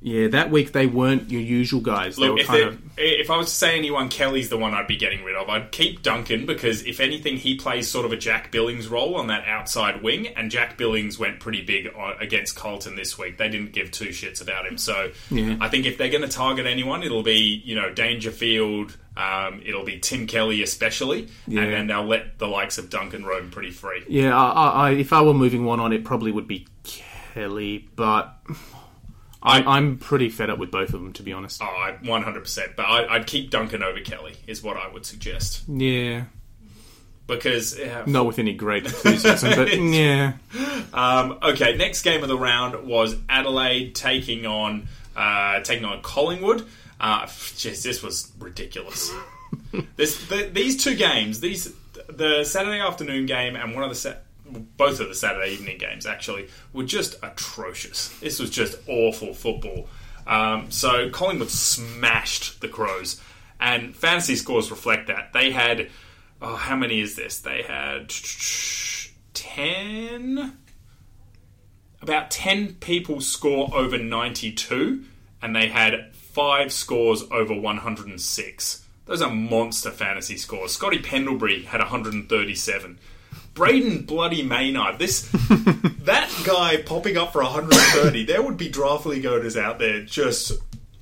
[0.00, 2.14] Yeah, that week they weren't your usual guys.
[2.14, 4.72] They Look, were if, kind of if I was to say anyone, Kelly's the one
[4.72, 5.48] I'd be getting rid of.
[5.48, 9.26] I'd keep Duncan because, if anything, he plays sort of a Jack Billings role on
[9.26, 11.88] that outside wing, and Jack Billings went pretty big
[12.20, 13.38] against Carlton this week.
[13.38, 14.78] They didn't give two shits about him.
[14.78, 15.56] So Yeah.
[15.60, 19.84] I think if they're going to target anyone, it'll be, you know, Dangerfield, um, it'll
[19.84, 21.62] be Tim Kelly especially, Yeah.
[21.62, 24.04] and then they'll let the likes of Duncan roam pretty free.
[24.08, 28.36] Yeah, I, I, if I were moving one on, it probably would be Kelly, but
[29.42, 31.62] I, I'm pretty fed up with both of them, to be honest.
[31.62, 32.76] Oh, I 100%.
[32.76, 35.62] But I, I'd keep Duncan over Kelly, is what I would suggest.
[35.68, 36.24] Yeah,
[37.26, 37.78] Because.
[37.78, 40.32] Uh, not with any great enthusiasm, but yeah,
[40.92, 46.66] Um, okay, next game of the round was Adelaide taking on uh, taking on Collingwood.
[47.00, 49.12] Uh, jeez, this was ridiculous.
[49.96, 51.72] this the, these two games, these
[52.08, 54.14] the Saturday afternoon game and one of the sa-
[54.76, 58.08] both of the Saturday evening games actually were just atrocious.
[58.20, 59.88] This was just awful football.
[60.26, 63.20] Um, so Collingwood smashed the Crows,
[63.60, 65.32] and fantasy scores reflect that.
[65.32, 65.88] They had
[66.40, 67.40] oh, how many is this?
[67.40, 68.12] They had
[69.34, 70.58] ten
[72.00, 75.04] about 10 people score over 92
[75.42, 81.80] and they had 5 scores over 106 those are monster fantasy scores scotty pendlebury had
[81.80, 82.98] 137
[83.58, 89.26] brayden bloody maynard this that guy popping up for 130 there would be draft league
[89.26, 90.52] owners out there just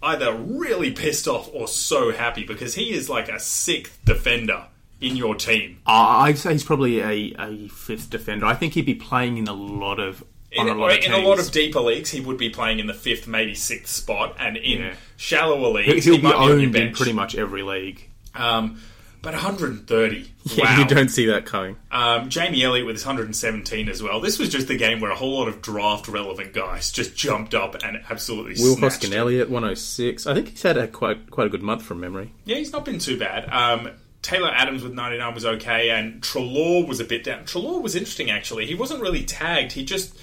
[0.02, 4.64] either really pissed off or so happy because he is like a sixth defender
[5.00, 8.46] in your team I- I'd say he's probably a, a fifth defender.
[8.46, 11.18] I think he'd be playing in a lot of in, a lot of in a
[11.18, 14.56] lot of deeper leagues, he would be playing in the fifth, maybe sixth spot, and
[14.56, 14.94] in Yeah.
[15.18, 18.08] shallower leagues, He'll he be might be owned in pretty much every league.
[18.34, 18.80] Um,
[19.26, 20.78] but 130, Yeah, wow.
[20.78, 21.76] you don't see that coming.
[21.90, 24.20] Um, Jamie Elliott with his 117 as well.
[24.20, 27.52] This was just the game where a whole lot of draft relevant guys just jumped
[27.52, 29.12] up and absolutely Will Hoskin.
[29.12, 30.26] Elliott, 106.
[30.28, 32.32] I think he's had a quite quite a good month from memory.
[32.44, 33.48] Yeah, he's not been too bad.
[33.52, 33.90] Um,
[34.22, 37.44] Taylor Adams with 99 was okay, and Treloar was a bit down.
[37.44, 38.66] Treloar was interesting, actually.
[38.66, 39.72] He wasn't really tagged.
[39.72, 40.16] He just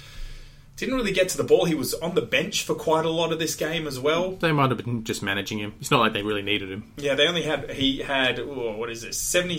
[0.76, 1.64] didn't really get to the ball.
[1.66, 4.32] He was on the bench for quite a lot of this game as well.
[4.32, 5.74] They might have been just managing him.
[5.80, 6.92] It's not like they really needed him.
[6.96, 9.58] Yeah, they only had he had oh, what is this 70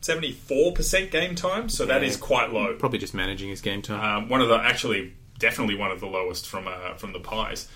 [0.00, 2.08] 74 percent game time, so that Yeah.
[2.08, 2.74] is quite low.
[2.74, 4.22] Probably just managing his game time.
[4.24, 7.68] Um, one of the actually definitely one of the lowest from uh, from the Pies.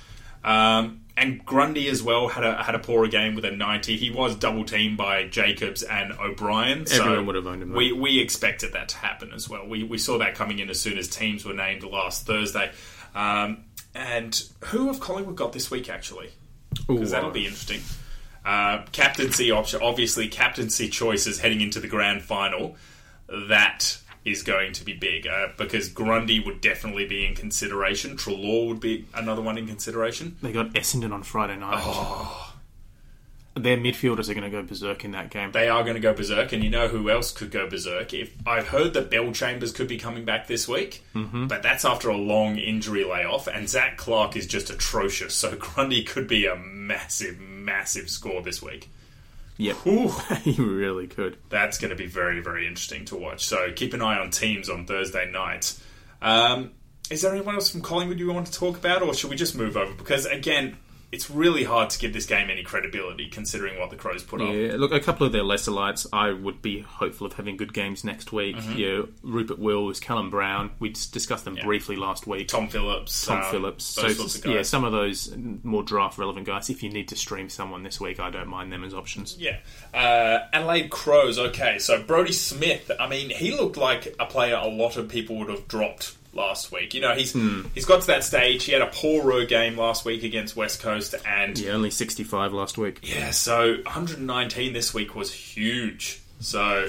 [0.44, 3.96] Um, and Grundy as well had a had a poorer game with a ninety.
[3.96, 6.86] He was double teamed by Jacobs and O'Brien.
[6.86, 7.78] so Everyone would have owned him, though.
[7.78, 9.66] We we expected that to happen as well.
[9.66, 12.72] We we saw that coming in as soon as teams were named last Thursday.
[13.14, 16.30] Um, and who have Collingwood got this week actually?
[16.88, 17.80] because that'll uh, be interesting.
[18.44, 22.76] Uh, captaincy option, obviously, captaincy choices heading into the grand final.
[23.48, 28.16] That is going to be big uh, because Grundy would definitely be in consideration.
[28.16, 30.36] Treloar would be another one in consideration.
[30.42, 31.82] They got Essendon on Friday night.
[31.84, 32.50] Oh.
[33.56, 35.52] Their midfielders are going to go berserk in that game.
[35.52, 38.12] They are going to go berserk, and you know who else could go berserk?
[38.12, 41.46] If I've heard that Bellchambers could be coming back this week, Mm-hmm.
[41.46, 45.34] but that's after a long injury layoff, and Zac Clarke is just atrocious.
[45.34, 48.90] So Grundy could be a massive, massive score this week.
[49.56, 50.08] Yep, Whew.
[50.42, 51.38] he really could.
[51.48, 53.44] that's going to be very, very interesting to watch.
[53.46, 55.78] So keep an eye on teams on Thursday night.
[56.20, 56.72] Um,
[57.10, 59.54] is there anyone else from Collingwood you want to talk about, or should we just
[59.56, 59.92] move over?
[59.94, 60.76] Because again,
[61.14, 64.52] it's really hard to give this game any credibility considering what the Crows put on.
[64.52, 67.72] Yeah, look, a couple of their lesser lights, I would be hopeful of having good
[67.72, 68.56] games next week.
[68.56, 68.76] Mm-hmm.
[68.76, 72.48] Yeah, Rupert Wills, Callum Brown, we discussed them briefly last week.
[72.48, 73.84] Tom Phillips, Tom um, Phillips.
[73.84, 76.68] So, sorts of yeah, some of those more draft relevant guys.
[76.68, 79.36] If you need to stream someone this week, I don't mind them as options.
[79.38, 79.58] Yeah.
[79.94, 81.78] Uh, Adelaide Crows, okay.
[81.78, 85.48] So Brodie Smith, I mean, he looked like a player a lot of people would
[85.48, 86.94] have dropped last week.
[86.94, 87.62] You know, he's Hmm.
[87.74, 88.64] he's got to that stage.
[88.64, 92.76] He had a poorer game last week against West Coast, and Yeah, only 65 last
[92.78, 92.98] week.
[93.02, 96.20] yeah, so 119 this week was huge.
[96.40, 96.88] So,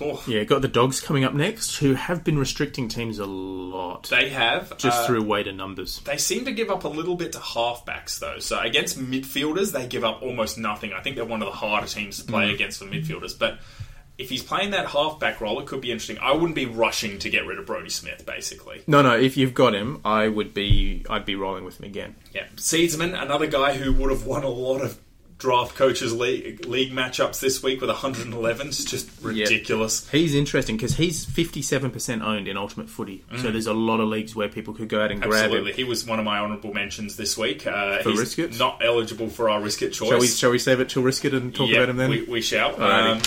[0.00, 4.08] oh, Yeah, got the Dogs coming up next, who have been restricting teams a lot.
[4.08, 6.00] they have just uh, through weight and numbers.
[6.04, 8.38] They seem to give up a little bit to halfbacks, though.
[8.38, 10.92] So against midfielders, they give up almost nothing.
[10.92, 12.28] I think they're one of the harder teams to Mm.
[12.28, 13.38] play against for midfielders.
[13.38, 13.58] But
[14.22, 16.18] if he's playing that halfback role, it could be interesting.
[16.18, 18.82] I wouldn't be rushing to get rid of Brodie Smith, basically.
[18.86, 19.18] No, no.
[19.18, 21.04] If you've got him, I would be.
[21.10, 22.14] I'd be rolling with him again.
[22.34, 24.98] Yeah, Seedsman, another guy who would have won a lot of
[25.38, 28.68] draft coaches league, league matchups this week with 111.
[28.68, 30.08] It's just ridiculous.
[30.10, 33.24] He's interesting because he's 57% owned in Ultimate Footy.
[33.38, 35.44] So there's a lot of leagues where people could go out and grab Mm.
[35.46, 35.76] Absolutely, him.
[35.78, 37.66] he was one of my honourable mentions this week.
[37.66, 38.56] Uh, For he's Risk It?
[38.56, 40.10] not eligible for our risk it choice.
[40.10, 42.10] Shall we, shall we save it till risk it and talk Yeah, about him then?
[42.10, 42.80] We, we shall.
[42.80, 43.20] Um,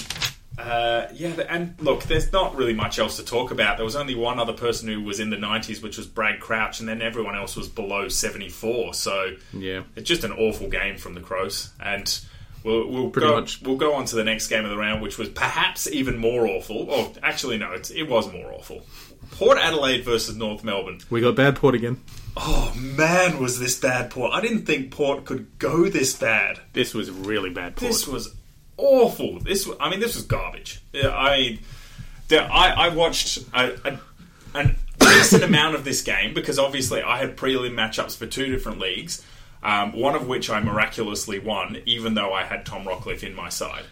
[0.57, 3.77] uh, yeah, and look, there's not really much else to talk about.
[3.77, 6.79] There was only one other person who was in the 90s, which was Brad Crouch,
[6.79, 8.93] and then everyone else was below 74.
[8.93, 9.83] So yeah.
[9.95, 12.19] it's just an awful game from the Crows, and
[12.63, 13.61] we'll we'll Pretty go much.
[13.61, 16.47] we'll go on to the next game of the round, which was perhaps even more
[16.47, 16.87] awful.
[16.89, 18.85] Oh, actually, no, it's, it was more awful.
[19.31, 20.99] Port Adelaide versus North Melbourne.
[21.09, 22.01] We got bad port again.
[22.37, 24.33] Oh man, was this bad, Port?
[24.33, 26.59] I didn't think Port could go this bad.
[26.73, 27.91] This was really bad port.
[27.91, 28.35] This was
[28.77, 29.39] awful.
[29.39, 30.81] This, I mean, this was garbage.
[30.93, 31.59] Yeah, I,
[32.31, 33.99] I, I watched a, a,
[34.53, 38.79] an decent amount of this game because obviously I had prelim matchups for two different
[38.79, 39.25] leagues,
[39.63, 43.49] um, one of which I miraculously won, even though I had Tom Rockliff in my
[43.49, 43.83] side.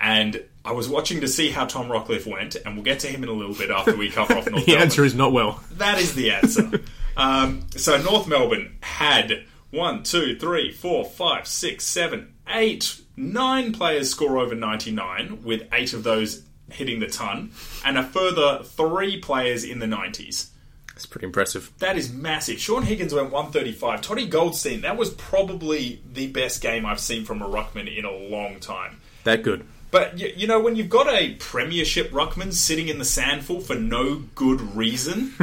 [0.00, 3.22] And I was watching to see how Tom Rockliff went, and we'll get to him
[3.22, 4.74] in a little bit after we cover off North the Melbourne.
[4.74, 5.62] The answer is not well.
[5.72, 6.80] That is the answer.
[7.16, 14.10] um, so North Melbourne had one, two, three, four, five, six, seven, eight, nine players
[14.10, 17.52] score over 99, with eight of those hitting the ton,
[17.84, 20.48] and a further three players in the 90s.
[20.94, 21.72] It's pretty impressive.
[21.78, 22.60] That is massive.
[22.60, 24.02] Shaun Higgins went 135.
[24.02, 28.12] Toddy Goldstein, that was probably the best game I've seen from a Ruckman in a
[28.12, 29.00] long time.
[29.24, 29.66] That good.
[29.90, 33.74] But you, you know, when you've got a Premiership ruckman sitting in the sandful for
[33.74, 35.34] no good reason,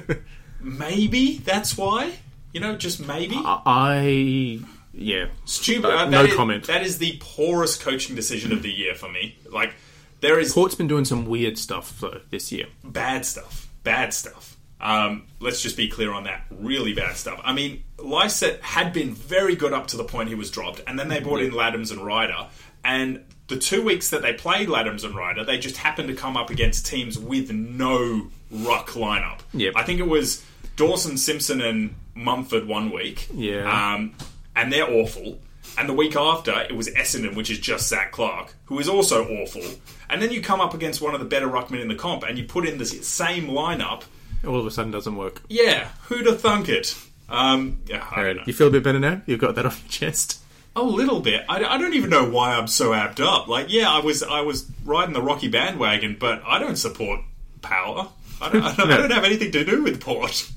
[0.60, 2.18] maybe that's why.
[2.52, 3.40] You know, just maybe.
[3.44, 4.58] I.
[4.94, 5.26] Yeah.
[5.44, 5.86] Stupid.
[5.86, 6.64] uh, uh, no that is- comment.
[6.66, 9.36] That is the poorest coaching decision of the year for me.
[9.50, 9.74] Like,
[10.20, 12.66] there is Port's been doing some weird stuff though this year.
[12.84, 13.68] bad stuff.
[13.82, 14.56] Bad stuff.
[14.80, 16.44] Um, let's just be clear on that.
[16.50, 17.40] Really bad stuff.
[17.44, 20.98] I mean, Lycett had been very good up to the point he was dropped, and
[20.98, 22.48] then they brought in Ladhams and Ryder.
[22.84, 26.36] And the two weeks that they played Ladhams and Ryder, they just happened to come
[26.36, 29.38] up against teams with no ruck lineup.
[29.54, 29.74] Yep.
[29.76, 30.44] I think it was
[30.76, 33.28] Dawson, Simpson, and Mumford one week.
[33.32, 33.94] Yeah.
[33.94, 34.14] Um,
[34.56, 35.38] and they're awful.
[35.78, 39.26] And the week after, it was Essendon, which is just Zac Clarke, who is also
[39.26, 39.62] awful.
[40.10, 42.36] And then you come up against one of the better ruckmen in the comp, and
[42.36, 44.02] you put in the same lineup.
[44.46, 45.40] All of a sudden doesn't work.
[45.48, 46.94] Yeah, who'd have thunk it?
[47.28, 48.04] Um, yeah.
[48.46, 49.22] You feel a bit better now?
[49.24, 50.40] You've got that off your chest.
[50.74, 51.44] A little bit.
[51.48, 53.46] I, I don't even know why I'm so amped up.
[53.46, 57.20] Like, yeah, I was I was riding the Rocky bandwagon, but I don't support
[57.60, 58.08] power.
[58.40, 60.50] I don't, I don't, I don't have anything to do with Port.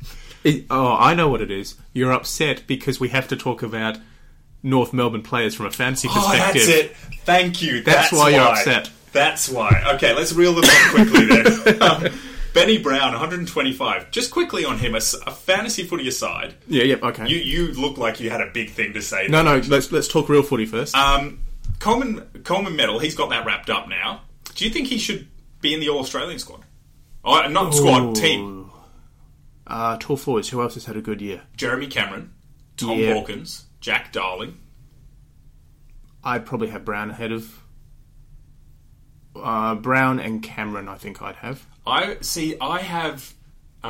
[0.46, 1.76] It- oh, I know what it is.
[1.94, 3.98] You're upset because we have to talk about
[4.64, 6.66] North Melbourne players from a fantasy Oh, perspective.
[6.66, 6.96] that's it.
[7.26, 7.82] Thank you.
[7.82, 8.90] That's why you're upset.
[9.12, 9.84] That's why.
[9.96, 11.82] Okay, let's reel them off quickly then.
[11.82, 12.04] um,
[12.54, 14.12] Benny Brown, 125.
[14.12, 17.28] Just quickly on him, a fantasy footy aside, Yeah, yeah, okay.
[17.28, 19.28] you you look like you had a big thing to say.
[19.28, 20.96] no, no, let's let's talk real footy first.
[20.96, 21.40] Um,
[21.80, 23.00] Coleman Coleman medal.
[23.00, 24.22] He's got that wrapped up now.
[24.54, 25.28] Do you think he should
[25.60, 26.62] be in the All Australian squad?
[27.26, 28.65] Oh, not squad team.
[29.68, 30.50] Uh, tall forwards.
[30.50, 31.42] Who else has had a good year?
[31.58, 32.32] Jeremy Cameron,
[32.78, 33.14] Tom Yeah.
[33.14, 34.58] Hawkins, Jack Darling.
[36.24, 37.62] I'd probably have Brown ahead of
[39.36, 40.88] uh, Brown and Cameron.
[40.88, 41.66] I think I'd have.
[41.86, 42.56] I see.
[42.60, 43.34] I have.
[43.84, 43.88] Uh,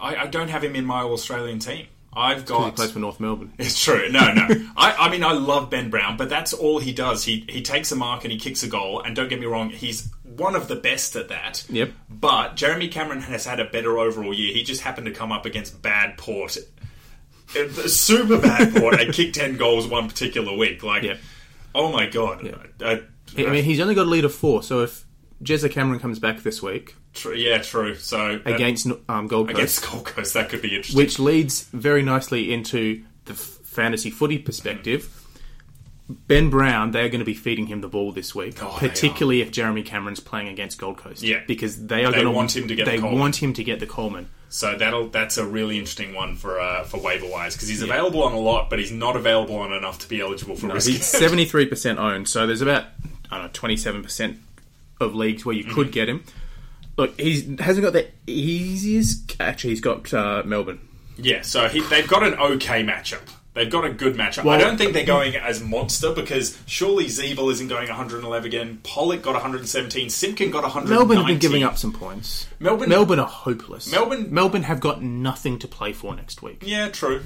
[0.00, 1.86] I, I don't have him in my Australian team.
[2.12, 2.74] I've He got.
[2.76, 3.52] plays for North Melbourne.
[3.58, 4.08] It's true.
[4.10, 4.46] No, no.
[4.76, 7.24] I, I mean, I love Ben Brown, but that's all he does.
[7.24, 9.00] He he takes a mark and he kicks a goal.
[9.00, 11.64] And don't get me wrong, he's one of the best at that.
[11.68, 11.90] Yep.
[12.08, 14.52] But Jeremy Cameron has had a better overall year.
[14.52, 16.56] He just happened to come up against bad Port,
[17.56, 20.82] Uh, super bad Port, and kick ten goals one particular week.
[20.82, 21.18] Like, Yep.
[21.74, 22.46] oh my god.
[22.80, 22.96] Uh,
[23.36, 24.62] I mean, he's only got a lead of four.
[24.62, 25.04] So if
[25.42, 27.94] Jezza Cameron comes back this week tr- yeah, true.
[27.96, 30.96] So that- against um, Gold Coast, against Gold Coast, that could be interesting.
[30.96, 35.19] which leads very nicely into the f- fantasy footy perspective.
[36.26, 39.50] Ben Brown, they're going to be feeding him the ball this week, Oh, particularly if
[39.50, 41.22] Jeremy Cameron's playing against Gold Coast.
[41.22, 41.40] Yeah.
[41.46, 43.18] because they are They going to want him to get the They Coleman.
[43.20, 44.28] want him to get the Coleman.
[44.48, 48.24] So that'll that's a really interesting one for uh, for waiver wise because he's available
[48.24, 50.88] on a lot, but he's not available on enough to be eligible for risk.
[50.88, 52.86] He's seventy three percent owned, so there's about
[53.30, 54.38] I don't know twenty seven percent
[55.00, 55.74] of leagues where you Mm-hmm.
[55.74, 56.24] could get him.
[56.96, 59.36] Look, he hasn't got the easiest.
[59.40, 60.80] Actually, he's got uh, Melbourne.
[61.16, 63.20] Yeah, so he, they've got an okay matchup.
[63.60, 64.48] They've got a good matchup.
[64.50, 68.80] I don't think they're going as monster because surely Zeeble isn't going 111 again.
[68.82, 70.08] Polec got 117.
[70.08, 70.90] Simpkin got 190.
[70.98, 72.46] Melbourne have been giving up some points.
[72.58, 73.92] Melbourne- Melbourne are hopeless.
[73.92, 76.62] Melbourne- Melbourne have got nothing to play for next week.
[76.64, 77.20] Yeah, true.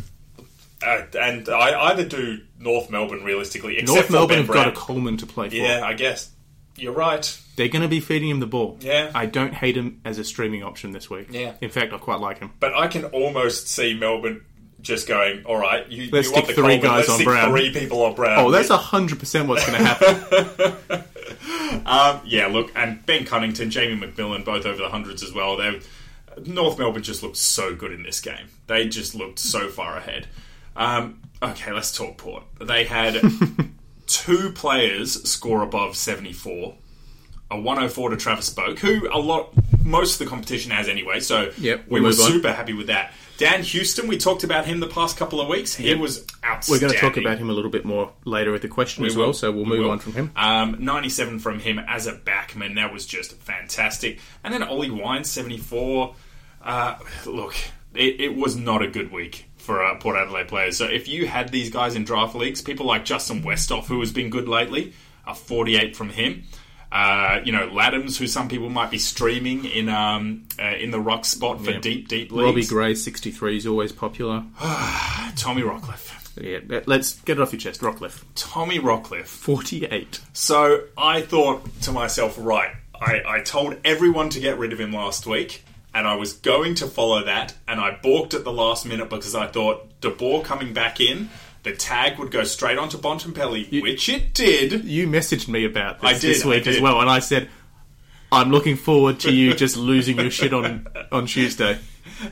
[0.85, 4.73] Uh, and I either do North Melbourne realistically, except North for Melbourne have got a
[4.73, 5.55] Coleman to play for.
[5.55, 6.31] Yeah, I guess
[6.77, 7.41] you're right.
[7.55, 8.79] They're going to be feeding him the ball.
[8.81, 9.13] Yeah.
[9.15, 11.29] I don't hate him as a streaming option this week.
[11.31, 11.53] Yeah.
[11.61, 12.51] In fact, I quite like him.
[12.59, 14.45] But I can almost see Melbourne
[14.85, 17.15] just going, all right, you, Let's you want stick the three Coleman, guys let's on
[17.17, 18.39] stick Brown." three people on Brown.
[18.39, 21.05] Oh, that's hundred percent what's going to happen.
[21.87, 25.57] Um, yeah, look, and Ben Cunnington, Jamie Macmillan, both over the hundreds as well.
[25.57, 25.81] They
[26.47, 28.47] North Melbourne just looked so good in this game.
[28.69, 30.27] They just looked so far ahead.
[30.77, 32.45] Um, okay, let's talk Port.
[32.61, 33.21] They had
[34.07, 36.77] two players score above seventy four.
[37.51, 39.53] A 104 to Travis Boak, who a lot,
[39.85, 41.21] most of the competition has anyway.
[41.21, 42.31] So Yep, we were move on.
[42.31, 43.13] super happy with that.
[43.37, 45.75] Dan Houston, we talked about him the past couple of weeks.
[45.75, 45.99] He Yep.
[45.99, 46.69] was outstanding.
[46.69, 49.17] We're going to talk about him a little bit more later with the question as
[49.17, 49.25] will.
[49.25, 49.91] well, so we'll move will.
[49.91, 50.31] on from him.
[50.37, 52.77] Um, 97 from him as a backman.
[52.77, 54.21] That was just fantastic.
[54.45, 56.15] And then Ollie Wine, 74.
[56.63, 57.55] Uh, look,
[57.95, 60.77] it, it was not a good week for uh, Port Adelaide players.
[60.77, 64.13] So if you had these guys in draft leagues, people like Justin Westhoff, who has
[64.13, 64.93] been good lately,
[65.27, 66.45] a 48 from him.
[66.95, 71.01] Uh, you know, Ladhams, who some people might be streaming in um, uh, in the
[71.01, 71.81] ruck spot for Yeah.
[71.81, 72.65] deep, deep Robbie.
[72.65, 74.45] Gray, sixty-three, is always popular.
[75.37, 76.13] Tommy Rockliff.
[76.41, 77.81] Yeah, let's get it off your chest.
[77.81, 79.27] Rockliff, Tommy Rockliff.
[79.27, 80.21] forty-eight.
[80.33, 84.93] So I thought to myself, right, I, I told everyone to get rid of him
[84.93, 88.87] last week, and I was going to follow that, and I balked at the last
[88.87, 91.29] minute because I thought De Boer coming back in,
[91.65, 94.85] the tag would go straight onto Bontempelli, which it did.
[94.85, 97.49] You messaged me about this did, this week as well, and I said,
[98.31, 101.79] "I'm looking forward to you just losing your shit on on Tuesday."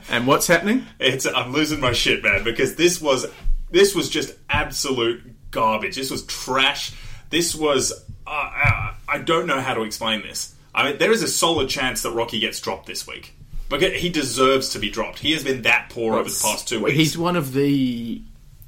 [0.09, 0.85] And what's happening?
[0.99, 3.25] It's I'm losing my shit, man, because this was
[3.71, 5.95] this was just absolute garbage.
[5.95, 6.93] This was trash.
[7.31, 7.91] This was
[8.27, 10.53] uh, uh, I don't know how to explain this.
[10.75, 13.35] I mean, there is a solid chance that Rocky gets dropped this week.
[13.69, 15.17] But he deserves to be dropped.
[15.17, 16.95] He has been that poor over the past two weeks.
[16.95, 18.21] He's one of the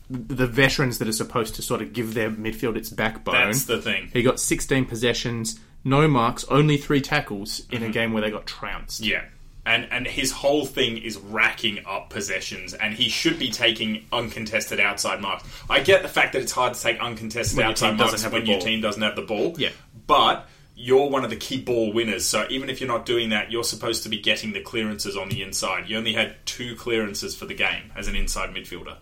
[0.09, 3.35] the veterans that are supposed to sort of give their midfield its backbone.
[3.35, 4.09] That's the thing.
[4.13, 7.89] He got 16 possessions, no marks, only three tackles in Mm-hmm.
[7.89, 9.01] a game where they got trounced.
[9.01, 9.23] Yeah.
[9.67, 14.79] And and his whole thing is racking up possessions, and he should be taking uncontested
[14.79, 15.43] outside marks.
[15.67, 18.59] I get the fact that it's hard to take uncontested When outside marks when your
[18.61, 19.55] team doesn't have the ball.
[19.57, 19.69] Yeah.
[20.05, 23.51] But you're one of the key ball winners, so even if you're not doing that,
[23.51, 25.89] you're supposed to be getting the clearances on the inside.
[25.89, 28.97] You only had two clearances for the game as an inside midfielder.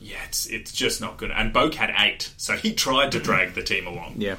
[0.00, 1.30] Yeah, it's it's just not good.
[1.30, 4.14] And Boak had eight, so he tried to drag the team along.
[4.18, 4.36] Yeah.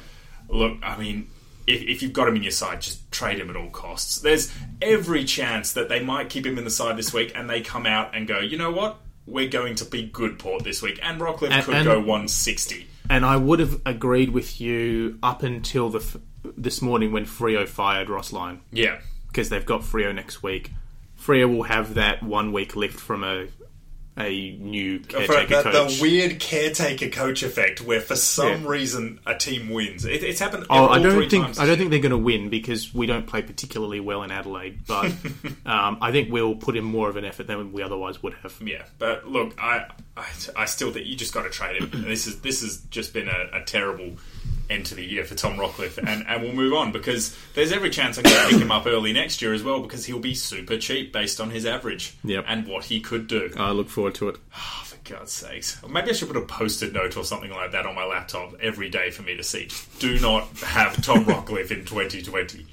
[0.48, 1.28] Look, I mean,
[1.66, 4.18] if, if you've got him in your side, just trade him at all costs.
[4.20, 7.60] There's every chance that they might keep him in the side this week and they
[7.60, 8.98] come out and go, you know what?
[9.24, 10.98] We're going to be good port this week.
[11.00, 12.88] And Rockliff And- could and- go 160.
[13.08, 16.16] And I would have agreed with you up until the f-
[16.56, 18.98] this morning when Freo fired Ross Lyon Yeah.
[19.28, 20.70] because they've got Freo next week.
[21.20, 23.46] Freo will have that one week lift from a
[24.18, 25.96] a new caretaker the, coach.
[25.96, 28.68] the weird caretaker coach effect where for some Yeah.
[28.68, 30.04] reason a team wins.
[30.04, 31.58] It, it's happened Oh, I don't think times.
[31.58, 34.80] I don't think they're going to win because we don't play particularly well in Adelaide.
[34.86, 35.06] But
[35.66, 38.54] um, I think we'll put in more of an effort than we otherwise would have.
[38.62, 42.04] Yeah, but look, I, I, I still think you just got to trade him.
[42.04, 44.12] this is this has just been a, a terrible
[44.72, 47.90] end to the year for Tom Rockliff, and, and we'll move on because there's every
[47.90, 50.34] chance I'm going to pick him up early next year as well because he'll be
[50.34, 52.44] super cheap based on his average Yep.
[52.48, 53.52] and what he could do.
[53.56, 54.36] I look forward to it.
[54.56, 55.80] Oh, for God's sakes.
[55.88, 58.88] Maybe I should put a post-it note or something like that on my laptop every
[58.88, 59.68] day for me to see.
[59.98, 62.66] Do not have Tom Rockliff in 2020.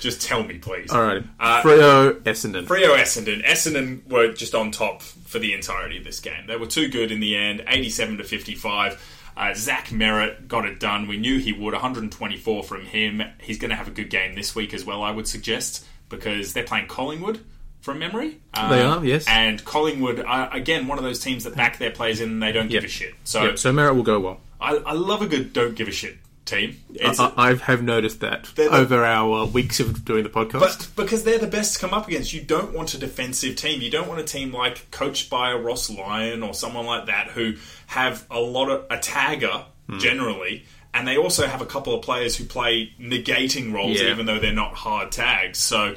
[0.00, 0.92] Just tell me, please.
[0.92, 2.66] All right, Uh, Freo Essendon.
[2.68, 3.44] Freo Essendon.
[3.44, 6.46] Essendon were just on top for the entirety of this game.
[6.46, 9.17] They were too good in the end, 87 to 55.
[9.38, 11.06] Uh, Zach Merrett got it done.
[11.06, 11.72] We knew he would.
[11.72, 13.22] 124 from him.
[13.40, 16.52] He's going to have a good game this week as well, I would suggest, because
[16.52, 17.40] they're playing Collingwood
[17.80, 18.40] from memory.
[18.52, 19.26] Uh, They are, yes.
[19.28, 22.50] And Collingwood are, again, one of those teams that back their players in and they
[22.50, 23.14] don't give a shit.
[23.22, 24.40] So, Yep, so Merrett will go well.
[24.60, 26.16] I, I love a good don't give a shit
[26.48, 26.80] team.
[26.94, 30.60] It's, I, I have noticed that the- over our weeks of doing the podcast.
[30.60, 33.80] But because they're the best to come up against, you don't want a defensive team.
[33.80, 37.28] You don't want a team like coached by a Ross Lyon or someone like that
[37.28, 37.54] who
[37.86, 39.98] have a lot of a tagger Hmm.
[39.98, 44.10] generally, and they also have a couple of players who play negating roles, Yeah.
[44.10, 45.58] even though they're not hard tags.
[45.58, 45.94] So,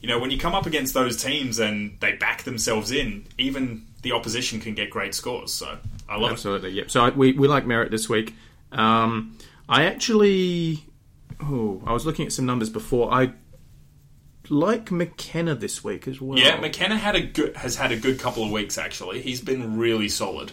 [0.00, 3.84] you know, when you come up against those teams and they back themselves in, even
[4.02, 5.52] the opposition can get great scores.
[5.52, 5.76] So,
[6.08, 6.34] I love it.
[6.34, 6.88] Absolutely, yep.
[6.88, 8.32] So I, we, we like Merrett this week.
[8.70, 9.36] Um,
[9.68, 10.84] I actually,
[11.40, 13.12] oh, I was looking at some numbers before.
[13.12, 13.32] I
[14.48, 16.38] like McKenna this week as well.
[16.38, 19.22] Yeah, McKenna had a good has had a good couple of weeks actually.
[19.22, 20.52] He's been really solid.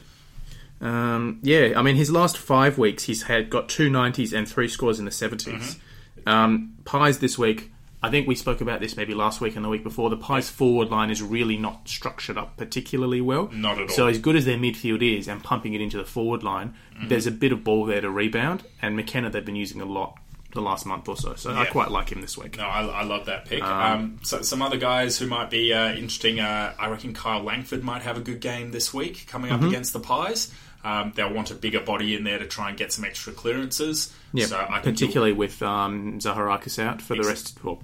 [0.82, 4.70] Um, yeah, I mean, his last five weeks, he's had got two 90s and three
[4.70, 5.44] scores in the 70s.
[5.44, 6.30] Mm-hmm.
[6.30, 7.72] Um, Pies this week,
[8.02, 10.10] I think we spoke about this maybe last week and the week before.
[10.10, 13.50] The Pies forward line is really not structured up particularly well.
[13.52, 13.96] Not at all.
[13.96, 17.08] So, as good as their midfield is and pumping it into the forward line, Mm-hmm.
[17.10, 18.64] there's a bit of ball there to rebound.
[18.82, 20.18] And McKenna, they've been using a lot
[20.54, 21.36] the last month or so.
[21.36, 22.58] So I quite like him this week.
[22.58, 23.62] No, I, I love that pick.
[23.64, 26.40] Um, so some other guys who might be uh, interesting.
[26.40, 29.64] Uh, I reckon Kyle Langford might have a good game this week coming Mm-hmm.
[29.64, 30.52] up against the Pies.
[30.84, 34.14] Um, they'll want a bigger body in there to try and get some extra clearances.
[34.34, 37.58] Yeah, so I think you'll- particularly with um, Zaharakis out for the rest.
[37.64, 37.84] Well,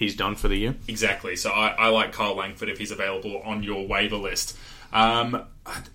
[0.00, 0.74] he's done for the year.
[0.88, 1.36] Exactly.
[1.36, 4.56] So I, I like Kyle Langford if he's available on your waiver list.
[4.92, 5.44] Um,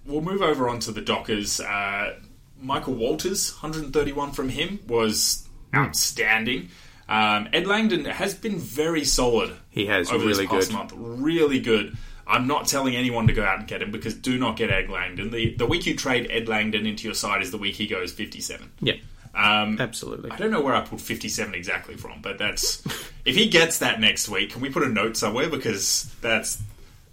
[0.06, 1.60] we'll move over onto the Dockers.
[1.60, 2.14] Uh,
[2.62, 6.70] Michael Walters, 131 from him, was outstanding.
[7.10, 9.56] Um, Ed Langdon has been very solid.
[9.72, 10.78] He has, over really this past good.
[10.78, 10.94] month.
[10.96, 11.98] Really good.
[12.28, 14.90] I'm not telling anyone to go out and get him because do not get Ed
[14.90, 15.30] Langdon.
[15.30, 18.12] The the week you trade Ed Langdon into your side is the week he goes
[18.14, 18.72] 57.
[18.82, 18.96] Yeah,
[19.36, 20.32] Um, absolutely.
[20.32, 22.84] I don't know where I pulled 57 exactly from, but that's
[23.26, 26.62] if he gets that next week, can we put a note somewhere because that's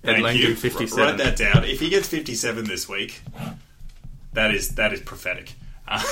[0.05, 0.55] Ed thank you.
[0.55, 1.05] 57.
[1.05, 1.65] Write that down.
[1.65, 3.23] If he gets 57 this week,
[4.33, 5.55] that is that is prophetic.
[5.87, 6.03] Uh,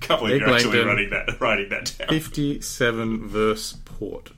[0.00, 2.08] can't believe Ed you're actually writing that writing that down.
[2.08, 4.30] Fifty-seven verse Port.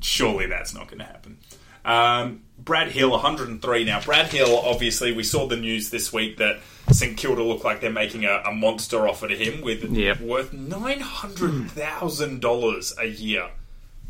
[0.00, 1.38] Surely that's not going to happen.
[1.84, 4.00] Um, Brad Hill, 103 now.
[4.00, 6.60] Brad Hill, obviously, we saw the news this week that
[6.90, 10.20] St Kilda look like they're making a, a monster offer to him with Yep.
[10.20, 13.50] worth nine hundred thousand dollars a year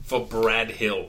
[0.04, 1.08] for Brad Hill.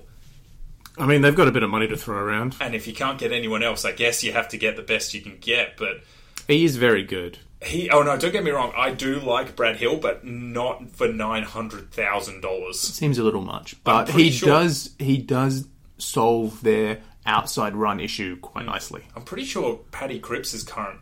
[0.97, 2.55] I mean, they've got a bit of money to throw around.
[2.61, 5.13] And if you can't get anyone else, I guess you have to get the best
[5.13, 5.75] you can get.
[5.77, 6.01] But
[6.47, 7.37] He is very good.
[7.61, 11.07] he, oh no, don't get me wrong, I do like Brad Hill, but not for
[11.09, 12.79] nine hundred thousand dollars.
[12.79, 14.91] Seems a little much, but he sure- does.
[14.99, 15.67] He does
[15.97, 19.03] solve their outside run issue quite nicely.
[19.15, 20.99] I'm pretty sure Paddy Cripps' current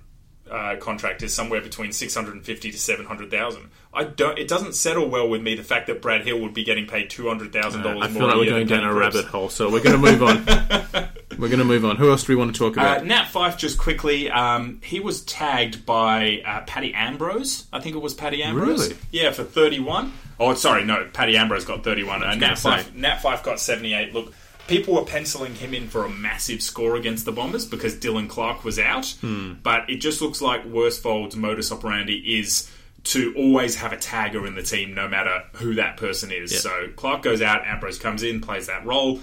[0.50, 3.70] uh, contract is somewhere between six hundred and fifty to seven hundred thousand.
[3.94, 4.38] I don't.
[4.38, 7.10] It doesn't settle well with me the fact that Brad Hill would be getting paid
[7.10, 8.22] two hundred thousand dollars I more.
[8.22, 10.46] feel like we're going down a rabbit hole, so we're going to move on.
[11.40, 11.96] we're going to move on.
[11.96, 13.00] Who else do we want to talk about?
[13.00, 17.66] Uh, Nat Fyfe, just quickly, um, he was tagged by uh, Paddy Ambrose.
[17.72, 18.90] I think it was Paddy Ambrose.
[18.90, 19.00] Really?
[19.12, 20.12] Yeah, for 31.
[20.40, 22.24] Oh, sorry, no, Paddy Ambrose got 31.
[22.24, 22.56] Uh, Nat.
[22.56, 24.14] Fyfe, Nat Fyfe got 78.
[24.14, 24.34] Look,
[24.68, 28.64] people were penciling him in for a massive score against the Bombers because Dylan Clarke
[28.64, 29.08] was out.
[29.22, 29.54] Hmm.
[29.62, 32.70] But it just looks like Worsfold's modus operandi is
[33.06, 36.54] to always have a tagger in the team no matter who that person is.
[36.54, 36.60] Yeah.
[36.60, 39.20] So Clarke goes out, Ambrose comes in, plays that role.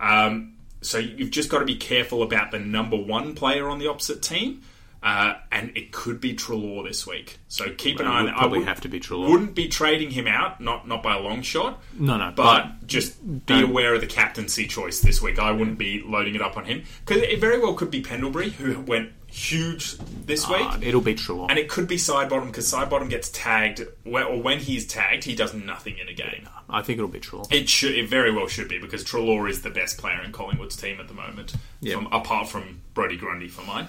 [0.00, 3.88] Um, so you've just got to be careful about the number one player on the
[3.88, 4.62] opposite team.
[5.00, 7.38] Uh, and it could be Treloar this week.
[7.46, 8.32] So keep an eye on that.
[8.34, 9.30] probably I wouldn't- have to be Treloar.
[9.30, 11.80] Wouldn't be trading him out, not not by a long shot.
[11.96, 15.38] No, no, But, but just be don't- aware of the captaincy choice this week.
[15.38, 18.50] I wouldn't be loading it up on him because it very well could be Pendlebury
[18.50, 19.96] who went huge
[20.26, 20.62] this week.
[20.62, 21.46] uh, it'll be Treloar.
[21.48, 25.34] and it could be Sidebottom because Sidebottom gets tagged, wh- or when he's tagged, he
[25.36, 26.48] does nothing in a game.
[26.68, 27.46] I think it'll be Treloar.
[27.52, 30.76] It should, it very well should be because Treloar is the best player in Collingwood's
[30.76, 31.94] team at the moment, Yeah.
[31.94, 33.86] from, apart from Brodie Grundy for mine.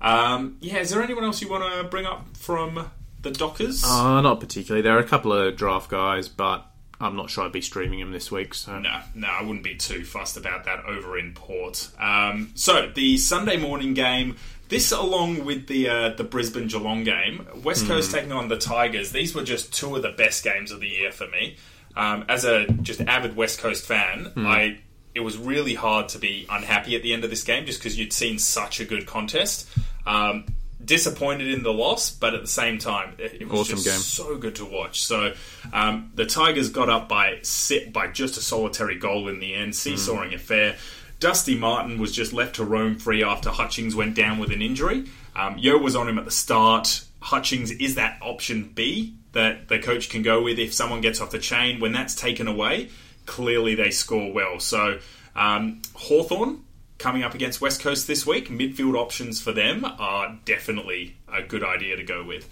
[0.00, 2.90] Um, yeah, is there anyone else you want to bring up from
[3.22, 3.84] the Dockers?
[3.84, 4.82] Uh, not particularly.
[4.82, 6.64] There are a couple of draft guys, but
[7.00, 8.54] I'm not sure I'd be streaming them this week.
[8.54, 11.88] So No, no, I wouldn't be too fussed about that over in Port.
[11.98, 14.36] Um, so the Sunday morning game,
[14.68, 19.12] this along with the uh, the Brisbane Geelong game, West Coast taking on the Tigers.
[19.12, 21.56] These were just two of the best games of the year for me.
[21.94, 24.78] Um, as a just avid West Coast fan, I
[25.14, 27.98] it was really hard to be unhappy at the end of this game just because
[27.98, 29.66] you'd seen such a good contest.
[30.06, 30.46] Um,
[30.84, 33.98] disappointed in the loss, but at the same time, it, was Awesome just game.
[33.98, 35.02] so good to watch.
[35.02, 35.34] So
[35.72, 39.74] um, the Tigers got up by sit by just a solitary goal in the end,
[39.74, 40.76] seesawing affair.
[41.18, 45.06] Dusty Martin was just left to roam free after Hutchings went down with an injury.
[45.34, 47.04] Um, Yeo was on him at the start.
[47.20, 51.30] Hutchings is that option B that the coach can go with if someone gets off
[51.30, 51.80] the chain.
[51.80, 52.90] When that's taken away,
[53.24, 54.60] clearly they score well.
[54.60, 54.98] So
[55.34, 56.62] um, Hawthorn
[56.98, 58.48] coming up against West Coast this week.
[58.48, 62.44] Midfield options for them are definitely a good idea to go with.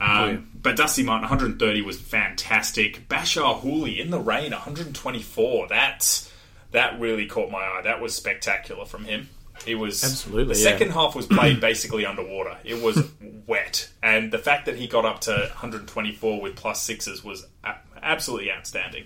[0.00, 0.36] Um, Oh, yeah.
[0.62, 3.08] But Dusty Martin, 130 was fantastic.
[3.08, 5.68] Bachar Houli in the rain, 124.
[5.68, 6.32] That's
[6.70, 7.82] that really caught my eye.
[7.84, 9.28] That was spectacular from him.
[9.66, 10.70] He was Absolutely, The yeah.
[10.70, 12.56] second half was played basically underwater.
[12.64, 13.06] It was
[13.46, 17.74] wet, and the fact that he got up to 124 with plus sixes was a-
[18.02, 19.04] absolutely outstanding.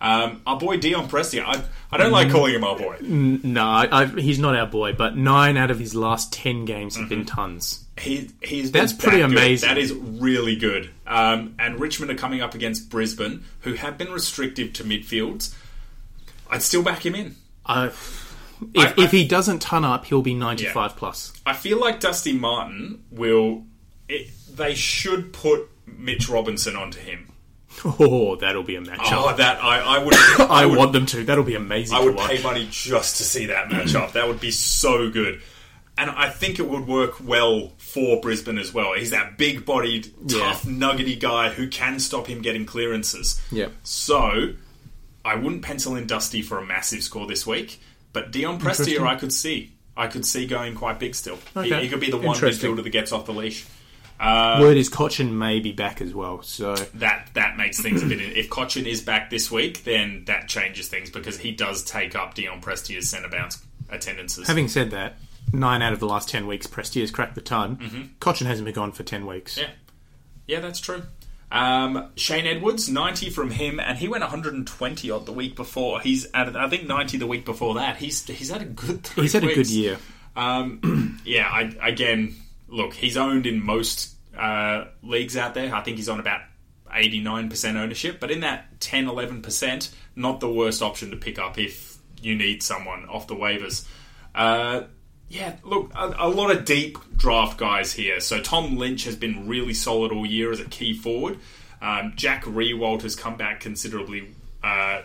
[0.00, 2.96] Um, our boy Dion Prestia, I, I don't like calling him our boy.
[3.00, 4.92] no, I, he's not our boy.
[4.92, 7.14] But nine out of his last ten games have Mm-hmm.
[7.14, 7.84] been tons.
[7.98, 9.30] He, he's That's been pretty good.
[9.32, 9.68] amazing.
[9.68, 10.90] That is really good.
[11.06, 15.54] Um, and Richmond are coming up against Brisbane, who have been restrictive to midfields.
[16.50, 17.36] I'd still back him in.
[17.64, 18.36] I, if,
[18.76, 21.32] I- if he doesn't ton up, he'll be ninety-five plus.
[21.46, 23.64] I feel like Dusty Martin will.
[24.08, 27.30] It, they should put Mitch Robinson onto him.
[27.84, 28.98] Oh, that'll be a matchup.
[29.12, 30.14] Oh, that I, I would.
[30.50, 31.24] I, would, want them to.
[31.24, 32.30] That'll be amazing I would watch.
[32.30, 34.12] pay money just to see that matchup.
[34.12, 35.40] that would be so good.
[35.98, 38.94] and I think it would work well for Brisbane as well.
[38.94, 40.38] He's that big bodied, Yeah.
[40.40, 43.40] tough, nuggety guy who can stop him getting clearances.
[43.52, 43.68] Yeah.
[43.84, 44.54] So,
[45.24, 47.80] I wouldn't pencil in Dusty for a massive score this week,
[48.12, 49.72] but Dion Prestia I could see.
[49.96, 51.38] I could see going quite big still.
[51.54, 51.82] He, Okay.
[51.82, 53.64] he could be the one midfielder that gets off the leash.
[54.24, 56.42] Uh, Word is Cotchin may be back as well.
[56.42, 58.20] So that that makes things a bit.
[58.20, 62.34] If Cotchin is back this week, then that changes things because he does take up
[62.34, 64.46] Dion Prestia's centre bounce attendances.
[64.46, 65.16] having said that,
[65.52, 68.14] nine out of the last ten weeks, Prestia's cracked the ton.
[68.20, 69.58] Cotchin hasn't been gone for ten weeks.
[69.58, 69.70] Mm-hmm.
[69.70, 71.02] yeah, yeah, that's true.
[71.52, 76.00] Um, Shane Edwards, ninety from him, and he went 120 odd the week before.
[76.00, 77.98] He's at I think 90 the week before that.
[77.98, 79.04] He's he's had a good.
[79.04, 79.98] Three He's had a good year.
[80.34, 82.34] Um, yeah, I, again,
[82.68, 85.74] look, he's owned in most uh, leagues out there.
[85.74, 86.40] I think he's on about
[86.90, 91.98] 89% ownership, but in that 10 11%, not the worst option to pick up if
[92.20, 93.86] you need someone off the waivers.
[94.34, 94.82] Uh,
[95.28, 98.20] yeah, look, a, a lot of deep draft guys here.
[98.20, 101.38] So Tom Lynch has been really solid all year as a key forward.
[101.82, 104.34] Um, Jack Riewoldt has come back considerably.
[104.62, 105.02] Uh,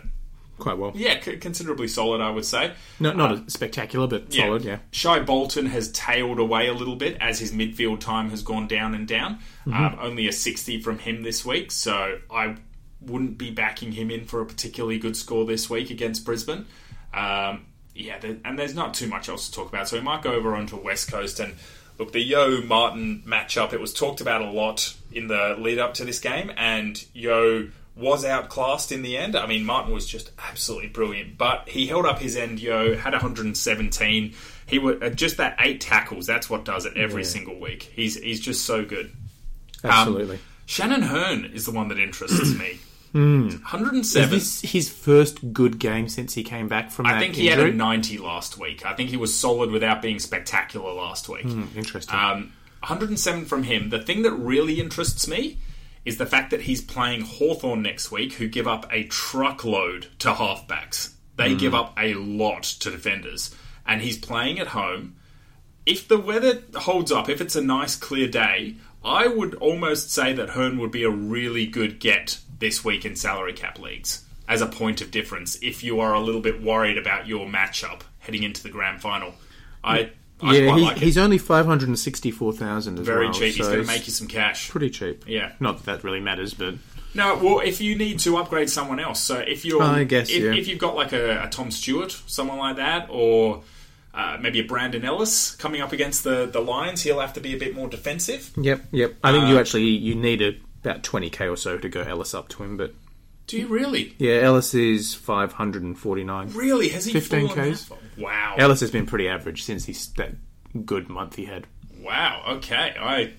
[0.60, 0.91] Quite well.
[0.93, 2.74] yeah, c- considerably solid, I would say.
[2.99, 4.64] No, not as spectacular, but solid.
[4.64, 4.80] Yeah.
[4.91, 8.93] Shai Bolton has tailed away a little bit as his midfield time has gone down
[8.93, 9.39] and down.
[9.66, 9.74] Mm-hmm.
[9.74, 12.57] Um, only a 60 from him this week, so I
[13.01, 16.66] wouldn't be backing him in for a particularly good score this week against Brisbane.
[17.14, 20.22] Um, yeah, there, and there's not too much else to talk about, so we might
[20.22, 21.55] go over onto West Coast and
[21.97, 23.74] look the Yeo Martin matchup.
[23.74, 27.70] It was talked about a lot in the lead up to this game, and Yeo
[28.00, 29.36] was outclassed in the end.
[29.36, 32.60] I mean, Martin was just absolutely brilliant, but he held up his end.
[32.60, 34.34] Yeo had 117.
[34.66, 36.26] He was uh, just that eight tackles.
[36.28, 37.28] That's what does it every Yeah.
[37.30, 37.91] single week.
[37.93, 39.12] He's he's just so good.
[39.84, 40.39] Um, Absolutely.
[40.66, 42.80] Shannon Hurn is the one that interests me.
[43.12, 44.30] Is 107.
[44.30, 47.66] this his first good game since he came back from that I think he injury?
[47.66, 48.86] had a 90 last week.
[48.86, 51.41] I think he was solid without being spectacular last week.
[51.41, 52.16] Hmm, Interesting.
[52.16, 53.89] Um, 107 from him.
[53.89, 55.58] The thing that really interests me
[56.06, 60.32] is the fact that he's playing Hawthorn next week, who give up a truckload to
[60.32, 61.14] halfbacks.
[61.36, 61.80] They give hmm.
[61.80, 63.56] up a lot to defenders.
[63.86, 65.16] And he's playing at home.
[65.86, 70.34] If the weather holds up, if it's a nice clear day, I would almost say
[70.34, 74.62] that Hurn would be a really good get this week in salary cap leagues as
[74.62, 78.43] a point of difference if you are a little bit worried about your matchup heading
[78.43, 79.34] into the grand final.
[79.84, 80.10] I, hmm.
[80.42, 83.16] I yeah, he, like he's only five hundred and sixty-four thousand as well.
[83.16, 83.34] Very well.
[83.34, 83.56] cheap.
[83.56, 84.70] He's so going to make you some cash.
[84.70, 85.24] pretty cheap.
[85.28, 85.52] Yeah.
[85.60, 86.76] Not that that really matters, but
[87.14, 90.44] No, well, if you need to upgrade someone else, so if you're, I guess, if,
[90.44, 90.54] yeah.
[90.54, 93.64] if you've got like a, a Tom Stewart, someone like that, or
[94.14, 97.54] uh, maybe a Brandon Ellis coming up against the the Lions, he'll have to be
[97.54, 98.52] a bit more defensive.
[98.58, 99.16] yep, yep.
[99.24, 102.02] I think you Uh, actually you need a, about twenty k or so to go
[102.02, 102.94] Ellis up to him, but
[103.50, 104.14] Do you really?
[104.20, 106.52] yeah, Ellis is five hundred and forty-nine.
[106.54, 106.89] Really?
[106.89, 107.89] Has he 15 fallen Ks?
[108.16, 108.56] Wow.
[108.60, 110.36] Ellis has been pretty average since he's that
[110.86, 111.66] good month he had.
[112.00, 112.43] Wow.
[112.47, 112.95] Okay.
[113.00, 113.34] I.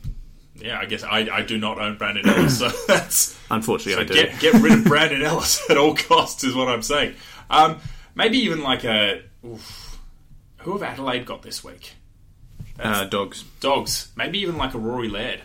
[0.57, 4.05] Yeah, I guess I, I do not own Brandon Ellis, so that's Unfortunately, so I
[4.05, 4.15] do.
[4.31, 7.15] get get rid of Brandon Ellis at all costs is what I'm saying.
[7.49, 7.79] Um,
[8.15, 9.99] maybe even like a oof,
[10.59, 11.93] who have Adelaide got this week?
[12.81, 13.45] uh, dogs.
[13.61, 15.41] dogs, maybe even like a Rory Laird.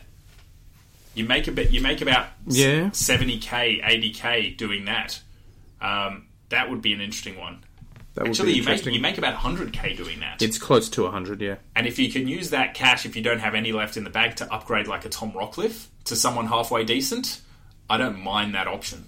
[1.16, 1.72] You make a bit.
[1.72, 2.92] You make about Yeah.
[2.92, 5.20] seventy k, eighty k doing that.
[5.82, 7.64] Um, that would be an interesting one.
[8.16, 10.42] That would Actually, you make you make about hundred k doing that.
[10.42, 11.42] it's close to hundred.
[11.42, 11.56] Yeah.
[11.76, 14.10] and if you can use that cash, if you don't have any left in the
[14.10, 17.42] bag, to upgrade like a Tom Rockliff to someone halfway decent,
[17.90, 19.06] I don't mind that option.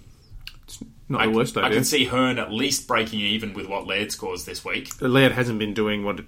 [1.10, 1.70] Not I, the worst idea.
[1.70, 4.90] I can see Hurn at least breaking even with what Laird scores this week.
[5.02, 6.20] Laird hasn't been doing what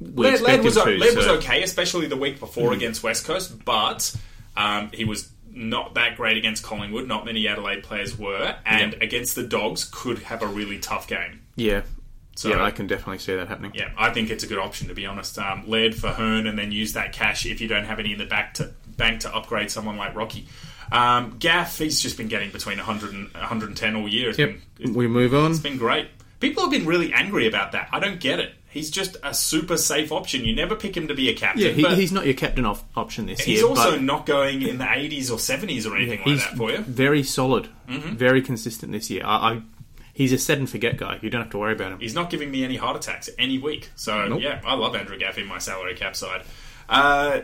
[0.00, 0.84] we Laird, Laird was, to.
[0.84, 4.14] Laird was okay, especially the week before against West Coast, but
[4.58, 7.06] um, he was not that great against Collingwood.
[7.08, 11.40] Not many Adelaide players were, and against the Dogs could have a really tough game.
[11.56, 11.82] Yeah.
[12.36, 13.72] So yeah, I can definitely see that happening.
[13.74, 15.38] yeah, I think it's a good option to be honest.
[15.38, 18.18] Um, Laird for Hurn, and then use that cash if you don't have any in
[18.18, 20.46] the back to bank to upgrade someone like Rocky.
[20.92, 24.30] Um, Gaff, he's just been getting between 100 and 110 all year.
[24.30, 24.56] It's Yep.
[24.78, 25.50] been, We move on.
[25.50, 26.08] It's been great.
[26.40, 27.88] People have been really angry about that.
[27.92, 28.52] I don't get it.
[28.70, 30.44] He's just a super safe option.
[30.44, 31.62] You never pick him to be a captain.
[31.64, 33.68] Yeah, he, but he's not your captain off option this he's year.
[33.68, 36.78] He's also not going in the 80s or 70s or anything like that for you.
[36.78, 36.92] Mm-hmm.
[36.92, 39.22] very solid, very consistent this year.
[39.24, 39.62] I, I
[40.12, 41.18] he's a set and forget guy.
[41.22, 42.00] You don't have to worry about him.
[42.00, 43.90] He's not giving me any heart attacks any week.
[43.96, 44.42] So Nope.
[44.42, 46.42] yeah, I love Andrew Gaff in my salary cap side.
[46.88, 47.40] Uh,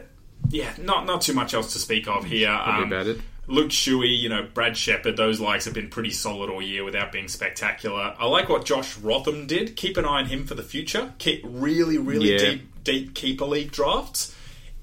[0.51, 2.49] yeah, not not too much else to speak of here.
[2.49, 3.20] Probably Um, about it.
[3.47, 7.12] Luke Shuey, you know, Brad Sheppard, those likes have been pretty solid all year without
[7.12, 8.14] being spectacular.
[8.18, 9.76] I like what Josh Rotham did.
[9.76, 11.12] Keep an eye on him for the future.
[11.18, 12.38] Keep really, really Yeah.
[12.38, 14.34] deep, deep keeper league drafts.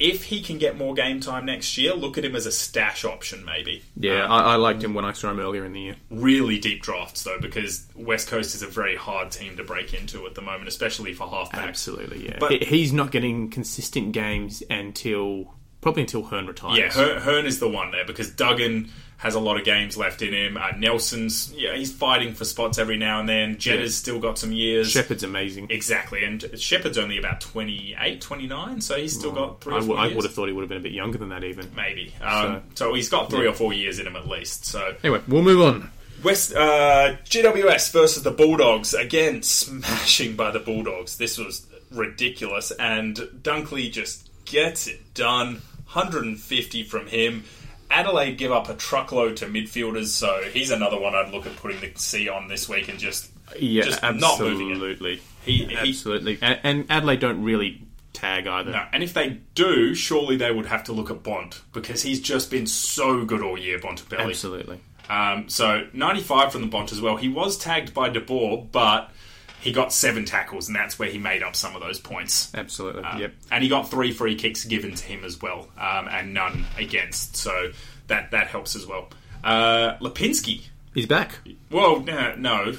[0.04, 3.06] if he can get more game time next year, look at him as a stash
[3.06, 3.84] option, maybe.
[3.96, 5.96] Yeah, Um, I, I liked him when I saw him earlier in the year.
[6.10, 10.26] really deep drafts though, because West Coast is a very hard team to break into
[10.26, 11.54] at the moment, especially for halfbacks.
[11.68, 12.38] Absolutely, yeah.
[12.40, 16.78] But- he's not getting consistent games until probably until Hurn retires.
[16.78, 20.24] Yeah, Hurn, Hurn is the one there because Duggan has a lot of games left
[20.24, 20.58] in him.
[20.58, 23.56] Uh, Nelson's, yeah, he's fighting for spots every now and then.
[23.60, 24.90] Jetta's still got some years.
[24.90, 25.68] Sheppard's amazing.
[25.70, 29.94] Exactly, and Sheppard's only about 28, 29, so he's still got three I, or w-
[29.96, 30.16] four I years.
[30.16, 31.70] would have thought he would have been a bit younger than that, even.
[31.76, 32.16] Maybe.
[32.20, 34.66] Um, so, he's got three or four years in him at least.
[34.66, 35.92] So Anyway, we'll move on.
[36.24, 41.18] West uh, GWS versus the Bulldogs again, smashing by the Bulldogs.
[41.18, 45.62] This was ridiculous, and Dunkley just gets it done.
[45.94, 47.44] 150 from him.
[47.90, 51.82] Adelaide give up a truckload to midfielders, so he's another one I'd look at putting
[51.82, 53.30] the C on this week and just
[53.60, 54.72] Yeah, just not moving it.
[54.74, 55.22] absolutely.
[55.44, 56.38] He, he Absolutely.
[56.42, 57.82] And, and Adelaide don't really
[58.14, 58.72] tag either.
[58.72, 62.22] No, and if they do, surely they would have to look at Bond because he's
[62.22, 64.20] just been so good all year, Bontempelli.
[64.30, 64.80] Absolutely.
[65.10, 67.18] Um, so 95 from the Bont as well.
[67.18, 69.12] He was tagged by De Boer, but
[69.62, 72.52] he got seven tackles, and that's where he made up some of those points.
[72.54, 73.04] Absolutely.
[73.04, 73.34] Um, yep.
[73.52, 77.36] And he got three free kicks given to him as well, um, and none against.
[77.38, 77.72] So
[78.08, 79.10] that that helps as well.
[79.44, 80.64] Uh, Lipinski.
[80.94, 81.40] He's back.
[81.70, 82.74] Well, no, no,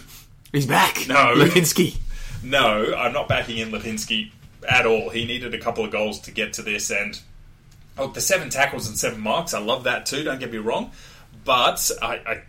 [0.52, 1.08] He's back.
[1.08, 1.34] No.
[1.34, 1.96] Lipinski.
[2.42, 4.30] no, I'm not backing in Lipinski
[4.68, 5.08] at all.
[5.08, 7.18] He needed a couple of goals to get to this, and
[7.96, 9.54] oh, the seven tackles and seven marks.
[9.54, 10.24] I love that too.
[10.24, 10.90] Don't get me wrong,
[11.44, 12.42] but I, I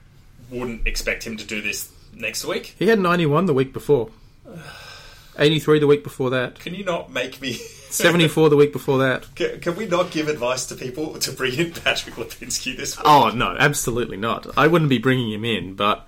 [0.52, 2.76] wouldn't expect him to do this next week.
[2.78, 4.10] He had 91 the week before.
[5.38, 6.60] 83 the week before that.
[6.60, 7.54] Can you not make me
[7.94, 9.34] 74 the week before that.
[9.36, 13.06] Can, can we not give advice to people to bring in Patrick Lipinski this week?
[13.08, 14.48] Oh, no, absolutely not.
[14.58, 16.08] I wouldn't be bringing him in, but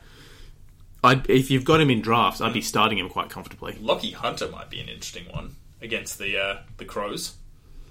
[1.03, 3.73] I'd, if you've got him in drafts, I'd be starting him quite comfortably.
[3.73, 7.35] Lachie Hunter might be an interesting one against the uh, the Crows.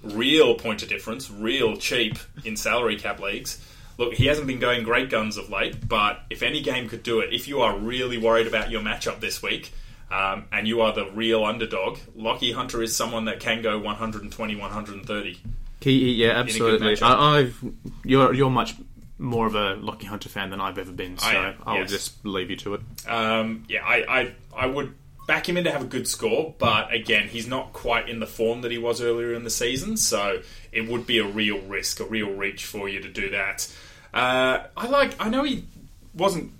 [0.03, 3.65] Real point of difference, real cheap in salary cap leagues.
[3.97, 7.21] Look, he hasn't been going great guns of late, but if any game could do
[7.21, 9.71] it, if you are really worried about your matchup this week,
[10.11, 14.55] um, and you are the real underdog, Lachie Hunter is someone that can go 120,
[14.55, 15.39] 130.
[15.81, 16.99] He, yeah, absolutely.
[17.01, 17.63] I, I've
[18.03, 18.75] you're you're much
[19.17, 21.89] more of a Lachie Hunter fan than I've ever been, so I, I'll yes.
[21.89, 22.81] just leave you to it.
[23.07, 24.93] Um, yeah, I, I I would
[25.27, 28.27] back him in to have a good score, but again, he's not quite in the
[28.27, 30.41] form that he was earlier in the season, so
[30.71, 33.71] it would be a real risk, a real reach for you to do that.
[34.13, 35.15] Uh, I like.
[35.19, 35.65] I know he
[36.13, 36.51] wasn't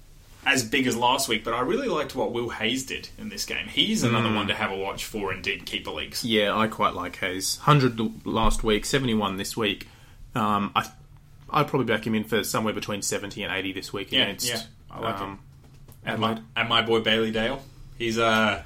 [0.45, 3.45] as big as last week, but I really liked what Will Hayes did in this
[3.45, 3.67] game.
[3.67, 6.23] He's another one to have a watch for in deep keeper leagues.
[6.23, 7.57] Yeah, I quite like Hayes.
[7.57, 9.87] Hundred last week, seventy-one this week.
[10.35, 10.85] Um, I
[11.49, 14.47] I'd probably back him in for somewhere between seventy and eighty this week Yeah, against.
[14.47, 15.39] yeah, I like um,
[16.05, 17.61] And my, and my boy Bailey Dale,
[17.97, 18.61] he's uh.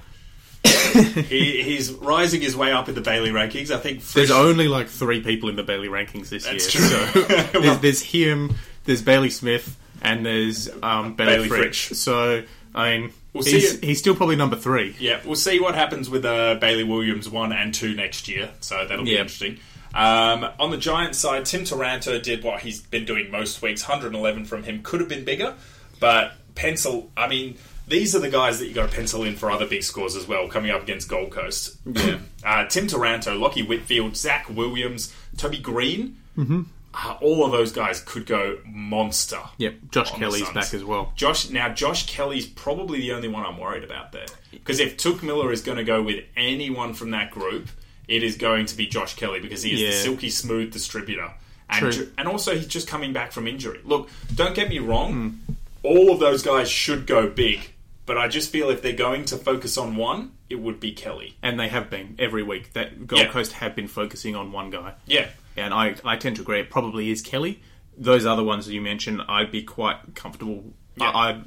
[0.94, 3.72] he, he's rising his way up in the Bailey rankings.
[3.72, 7.00] I think There's only like three people in the Bailey rankings this That's year.
[7.14, 7.22] true.
[7.24, 11.90] So there's, there's him, there's Bailey Smith, and there's um, Bailey, Bayley Fritsch.
[11.90, 11.96] Fritsch.
[11.96, 12.44] So
[12.76, 14.96] I mean, We'll he's, see he's still probably number three.
[15.00, 18.50] Yeah, we'll see what happens with uh, Bailey Williams one and two next year.
[18.60, 19.20] So that'll be Yeah.
[19.20, 19.60] interesting.
[19.94, 23.82] Um, on the Giants side, Tim Taranto did what he's been doing most weeks.
[23.88, 25.56] 111 from him could have been bigger,
[26.00, 27.10] but pencil.
[27.18, 29.82] I mean, these are the guys that you got to pencil in for other big
[29.84, 30.48] scores as well.
[30.48, 32.20] Coming up against Gold Coast, Yeah.
[32.44, 36.18] uh, Tim Taranto, Lachie Whitfield, Zac Williams, Toby Green.
[36.38, 36.62] Mm-hmm.
[36.94, 39.40] Uh, all of those guys could go monster.
[39.58, 41.14] Yep, Josh Kelly's back as well.
[41.16, 45.22] Josh now Josh Kelly's probably the only one I'm worried about there because if Touk
[45.22, 47.68] Miller is going to go with anyone from that group,
[48.08, 51.32] it is going to be Josh Kelly because he is the silky smooth distributor,
[51.70, 53.80] and ju- and also he's just coming back from injury.
[53.84, 55.14] Look, don't get me wrong,
[55.48, 55.54] Hmm.
[55.84, 57.60] all of those guys should go big,
[58.08, 61.36] but I just feel if they're going to focus on one, it would be Kelly.
[61.44, 62.74] And they have been every week.
[62.74, 63.28] That Gold Yeah.
[63.28, 64.94] Coast have been focusing on one guy.
[65.06, 65.28] Yeah,
[65.60, 66.60] And I, I tend to agree.
[66.60, 67.62] It probably is Kelly.
[67.98, 70.74] Those other ones that you mentioned, I'd be quite comfortable.
[70.96, 71.10] Yeah.
[71.10, 71.42] I, I,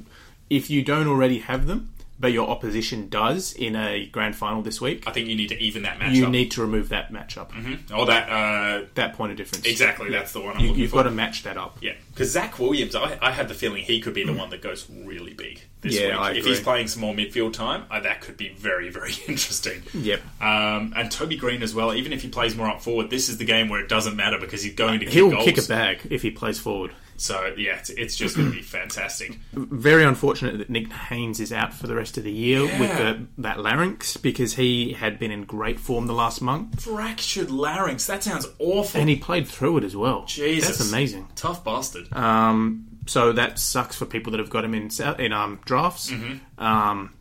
[0.49, 1.92] if you don't already have them,
[2.23, 5.59] but your opposition does in a grand final this week, I think you need to
[5.61, 6.15] even that matchup.
[6.15, 7.49] you need to remove that matchup.
[7.91, 9.65] oh that uh, That point of difference.
[9.65, 10.09] exactly.
[10.09, 10.97] That's the one I'm You, looking you've for.
[10.97, 11.77] got to match that up.
[11.81, 14.61] Yeah, because Zac Williams, I, I had the feeling he could be the one that
[14.61, 16.15] goes really big this Yeah, week.
[16.19, 16.49] I if agree.
[16.51, 19.83] he's playing some more midfield time, uh, that could be very, very interesting.
[19.93, 20.21] Yep.
[20.41, 21.93] Um, and Toby Green as well.
[21.93, 24.39] Even if he plays more up forward, this is the game where it doesn't matter
[24.39, 25.43] because he's going to kick He'll goals.
[25.43, 26.91] kick a bag if he plays forward.
[27.23, 29.39] So yeah, it's, it's just going to be fantastic.
[29.53, 33.25] Very unfortunate that Nick Haynes is out for the rest of the year with the,
[33.37, 38.07] that larynx because he had been in great form the last month Fractured larynx.
[38.07, 38.99] That sounds awful.
[38.99, 40.25] and he played through it as well.
[40.25, 41.29] Jesus, That's amazing.
[41.35, 42.11] Tough bastard.
[42.13, 46.11] Um, so that sucks for people that have got him in in um, drafts.
[46.11, 46.61] Mm-hmm.
[46.61, 47.13] Um,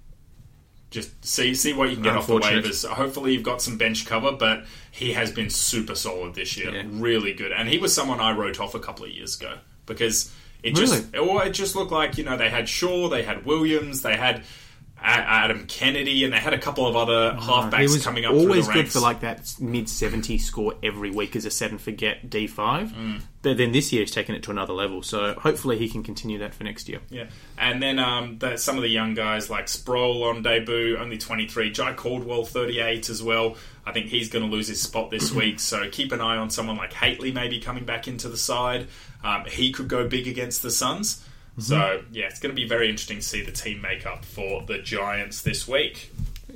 [0.90, 2.84] just see see what you can get off the waivers.
[2.86, 6.82] Hopefully, you've got some bench cover, but he has been super solid this year, Yeah.
[6.90, 7.52] really good.
[7.52, 11.16] And he was someone I wrote off a couple of years ago because it just
[11.16, 14.42] or it just looked like you know they had Shaw, they had Williams, they had.
[15.04, 18.32] Adam Kennedy, and they had a couple of other halfbacks Ah, was coming up.
[18.32, 22.28] always good for like that mid 70 score every week as a set and forget
[22.30, 22.92] D5.
[22.92, 23.20] Mm.
[23.42, 25.02] But then this year he's taken it to another level.
[25.02, 27.00] So hopefully he can continue that for next year.
[27.10, 27.24] Yeah,
[27.58, 31.70] and then um, the, some of the young guys like Sproule on debut, only 23.
[31.72, 33.56] Jye Caldwell, 38 as well.
[33.84, 36.50] I think he's going to lose his spot this week, so keep an eye on
[36.50, 38.86] someone like Haitley maybe coming back into the side.
[39.24, 41.24] Um, he could go big against the Suns.
[41.58, 44.78] So, yeah, it's going to be very interesting to see the team makeup for the
[44.78, 46.10] Giants this week.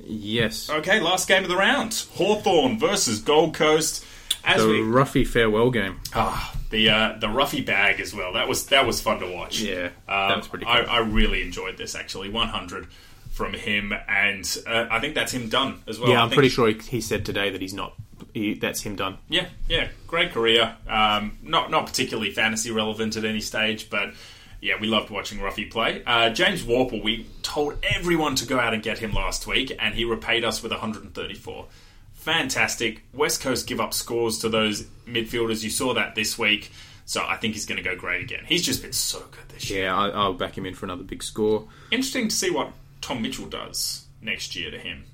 [0.05, 0.70] Yes.
[0.70, 4.05] Okay, last game of the round Hawthorn versus Gold Coast.
[4.44, 6.01] As The we Roughy farewell game.
[6.14, 8.32] Ah, the uh, the Roughy bag as well.
[8.34, 9.61] That was that was fun to watch.
[9.61, 10.90] Yeah, um, that was pretty I, cool.
[10.90, 12.28] I really enjoyed this actually.
[12.28, 12.86] 100
[13.32, 16.11] from him, and uh, I think that's him done as well.
[16.11, 17.94] yeah, I I'm pretty sure he, he said today that he's not.
[18.32, 19.18] He, that's him done.
[19.28, 20.76] Yeah, yeah, great career.
[20.88, 24.14] Um, not not particularly fantasy relevant at any stage, but
[24.61, 26.03] yeah, we loved watching Roughy play.
[26.05, 29.95] Uh, James Worpel, we told everyone to go out and get him last week, and
[29.95, 31.67] he repaid us with 134.
[32.15, 33.03] Fantastic.
[33.13, 35.63] West Coast give up scores to those midfielders.
[35.63, 36.73] You saw that this week,
[37.05, 38.45] so I think he's going to go great again.
[38.47, 39.85] He's just been so good this year.
[39.85, 41.69] Yeah, I, I'll back him in for another big score.
[41.93, 45.05] Interesting to see what Tom Mitchell does next year to him.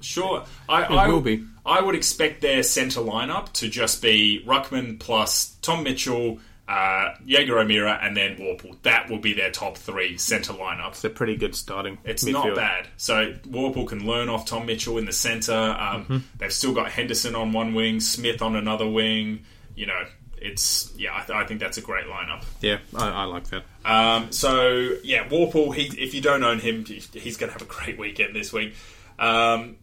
[0.00, 1.44] Sure, I, It I will be.
[1.64, 7.58] I would expect their centre lineup to just be Ruckman plus Tom Mitchell, uh, Jaeger
[7.58, 8.76] O'Meara, and then Worpel.
[8.82, 10.90] That will be their top three centre lineup.
[10.90, 11.96] It's a pretty good starting.
[12.04, 12.32] It's midfield.
[12.32, 12.88] not bad.
[12.98, 15.52] So Worpel can learn off Tom Mitchell in the centre.
[15.52, 16.18] Um, Mm-hmm.
[16.38, 19.44] They've still got Henderson on one wing, Smith on another wing.
[19.74, 20.04] You know,
[20.36, 21.10] it's yeah.
[21.14, 22.44] I, th- I think that's a great lineup.
[22.60, 23.64] Yeah, I, I like that.
[23.84, 25.74] Um, so yeah, Worpel.
[25.74, 28.74] He, if you don't own him, he's going to have a great weekend this week.
[29.18, 29.76] Um,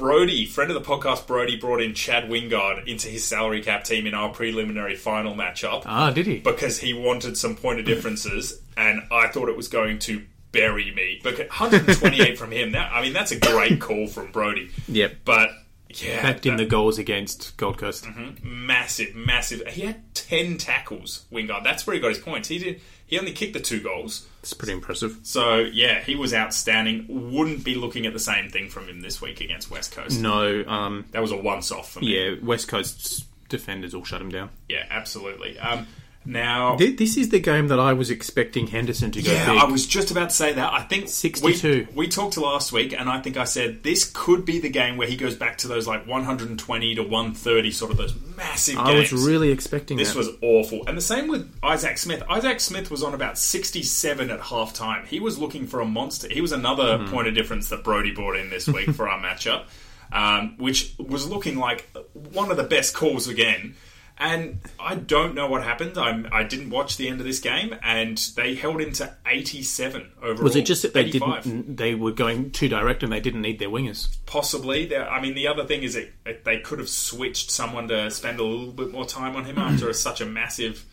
[0.00, 4.06] Brody, friend of the podcast, Brody brought in Chad Wingard into his salary cap team
[4.06, 6.38] in our preliminary final matchup Ah, did he?
[6.38, 10.22] because he wanted some point of differences, and I thought it was going to
[10.52, 11.20] bury me.
[11.22, 14.70] But 128 from him, that I mean, that's a great call from Brody.
[14.88, 15.16] Yep.
[15.26, 15.50] But
[15.90, 18.06] yeah, Backed in the goals against Gold Coast.
[18.42, 19.66] massive, massive.
[19.68, 21.26] He had ten tackles.
[21.30, 21.62] Wingard.
[21.62, 22.48] That's where he got his points.
[22.48, 22.80] He did.
[23.10, 24.26] He only kicked the two goals.
[24.40, 25.18] It's pretty impressive.
[25.24, 27.06] So yeah, he was outstanding.
[27.32, 30.20] Wouldn't be looking at the same thing from him this week against West Coast.
[30.20, 32.16] No, um, That was a once off for me.
[32.16, 34.48] yeah, West Coast's defenders all shut him down.
[34.68, 35.58] Yeah, absolutely.
[35.58, 35.88] Um,
[36.24, 39.58] now, Th- This is the game that I was expecting Henderson to go yeah, big.
[39.62, 40.72] I was just about to say that.
[40.72, 41.88] I think 62.
[41.92, 44.98] We, we talked last week, and I think I said this could be the game
[44.98, 48.92] where he goes back to those like 120 to 130, sort of those massive I
[48.92, 49.12] games.
[49.12, 50.18] was really expecting This that.
[50.18, 50.86] was awful.
[50.86, 52.22] And the same with Isaac Smith.
[52.28, 55.06] Isaac Smith was on about 67 at half time.
[55.06, 56.28] He was looking for a monster.
[56.30, 57.10] He was another Hmm.
[57.10, 59.64] point of difference that Brody brought in this week for our matchup,
[60.12, 61.88] um, which was looking like
[62.34, 63.74] one of the best calls again.
[64.20, 65.96] And I don't know what happened.
[65.96, 70.12] I'm, I didn't watch the end of this game, and they held him to 87
[70.22, 70.44] overall.
[70.44, 71.44] Was it just that they 85.
[71.44, 71.76] didn't?
[71.76, 74.14] They were going too direct and they didn't need their wingers.
[74.26, 74.94] Possibly.
[74.94, 78.72] I mean, the other thing is they could have switched someone to spend a little
[78.72, 80.84] bit more time on him after a, such a massive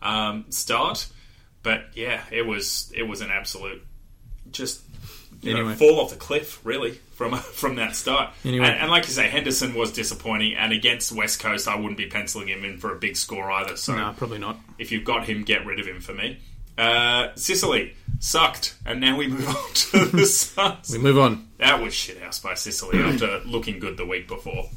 [0.00, 1.08] um, start.
[1.64, 3.84] But yeah, it was it was an absolute
[4.52, 4.85] just
[5.42, 8.32] you know, fall off the cliff really from from that start.
[8.44, 8.66] Anyway.
[8.66, 12.06] And, and like you say, Henderson was disappointing, and against West Coast, I wouldn't be
[12.06, 13.76] penciling him in for a big score either.
[13.76, 14.58] So No, probably not.
[14.78, 16.38] if you've got him, get rid of him for me.
[16.78, 20.90] Uh, Sicily sucked, and now we move on to the Suns.
[20.92, 21.48] We move on.
[21.58, 24.68] That was shithouse by Sicily after looking good the week before.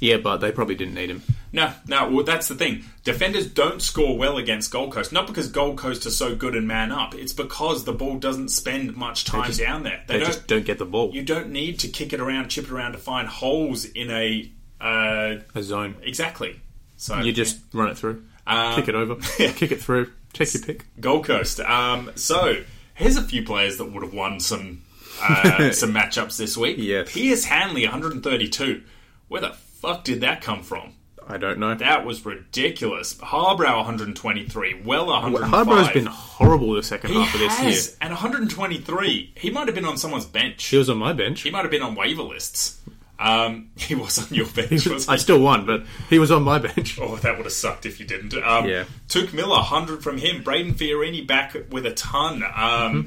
[0.00, 1.22] Yeah, but they probably didn't need him.
[1.52, 2.84] No, no, well, that's the thing.
[3.04, 5.12] Defenders don't score well against Gold Coast.
[5.12, 7.14] Not because Gold Coast are so good and man up.
[7.14, 10.02] It's because the ball doesn't spend much time just- down there.
[10.06, 10.26] They, They don't.
[10.26, 11.10] just don't get the ball.
[11.14, 14.50] you don't need to kick it around, chip it around to find holes in a.
[14.80, 15.96] Uh, A zone.
[16.02, 16.60] exactly.
[16.96, 20.12] So You just run it through, Um, kick it over, kick it through.
[20.32, 20.84] Take your pick.
[21.00, 21.58] Gold Coast.
[21.60, 22.62] Um, so
[22.94, 24.82] here's a few players that would have won some
[25.22, 26.76] uh, some matchups this week.
[26.78, 27.10] Yes.
[27.12, 28.82] Pearce Hanley, 132.
[29.28, 30.94] Where the fuck did that come from?
[31.30, 31.74] I don't know.
[31.74, 33.14] That was ridiculous.
[33.16, 35.50] Harbrow 123, well 105.
[35.66, 37.96] Harbrow's been horrible the second he half of this has, year.
[38.00, 39.32] and 123.
[39.36, 40.64] He might have been on someone's bench.
[40.64, 41.42] He was on my bench.
[41.42, 42.80] He might have been on waiver lists.
[43.18, 44.86] Um, he was on your bench.
[45.08, 46.98] I still won, but he was on my bench.
[46.98, 48.32] Oh, that would have sucked if you didn't.
[48.34, 48.84] Um, Yeah.
[49.08, 50.42] Touk Miller, 100 from him.
[50.42, 52.42] Brayden Fiorini back with a ton.
[52.42, 53.06] Um, Mm-hmm.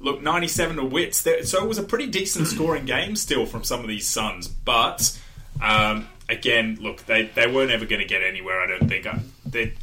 [0.00, 1.26] Look, 97 to Witts.
[1.50, 4.46] So it was a pretty decent scoring game still from some of these Suns.
[4.46, 5.18] But,
[5.62, 9.06] um, again, look, they, they weren't ever going to get anywhere, I don't think.
[9.06, 9.74] I, they,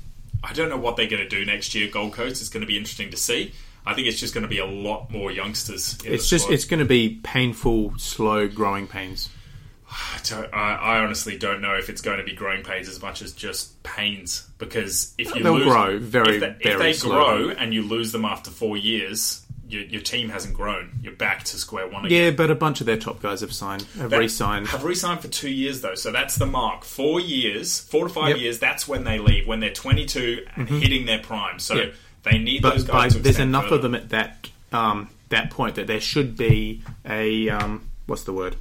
[0.43, 2.41] I don't know what they're going to do next year, Gold Coast.
[2.41, 3.53] It's going to be interesting to see.
[3.85, 5.97] I think it's just going to be a lot more youngsters.
[6.03, 9.29] It's just it's going to be painful, slow growing pains.
[9.87, 13.21] I, don't- I, honestly don't know if it's going to be growing pains as much
[13.21, 16.93] as just pains because if you They'll lose, grow very, if they, very if they
[16.93, 17.43] slowly.
[17.43, 20.91] grow and you lose them after four years, your, your team hasn't grown.
[21.01, 22.23] You're back to square one again.
[22.23, 24.67] Yeah, but a bunch of their top guys have signed, have That- re-signed.
[24.67, 26.83] Have re-signed for two years though, so that's the mark.
[26.83, 28.37] Four years, four to five Yep.
[28.39, 28.59] years.
[28.59, 29.47] That's when they leave.
[29.47, 31.59] When they're 22 and hitting their prime.
[31.59, 31.93] So Yep.
[32.23, 33.13] they need those But guys.
[33.15, 33.75] by, there's enough further.
[33.77, 38.33] of them at that um, that point that there should be a um, what's the
[38.33, 38.55] word?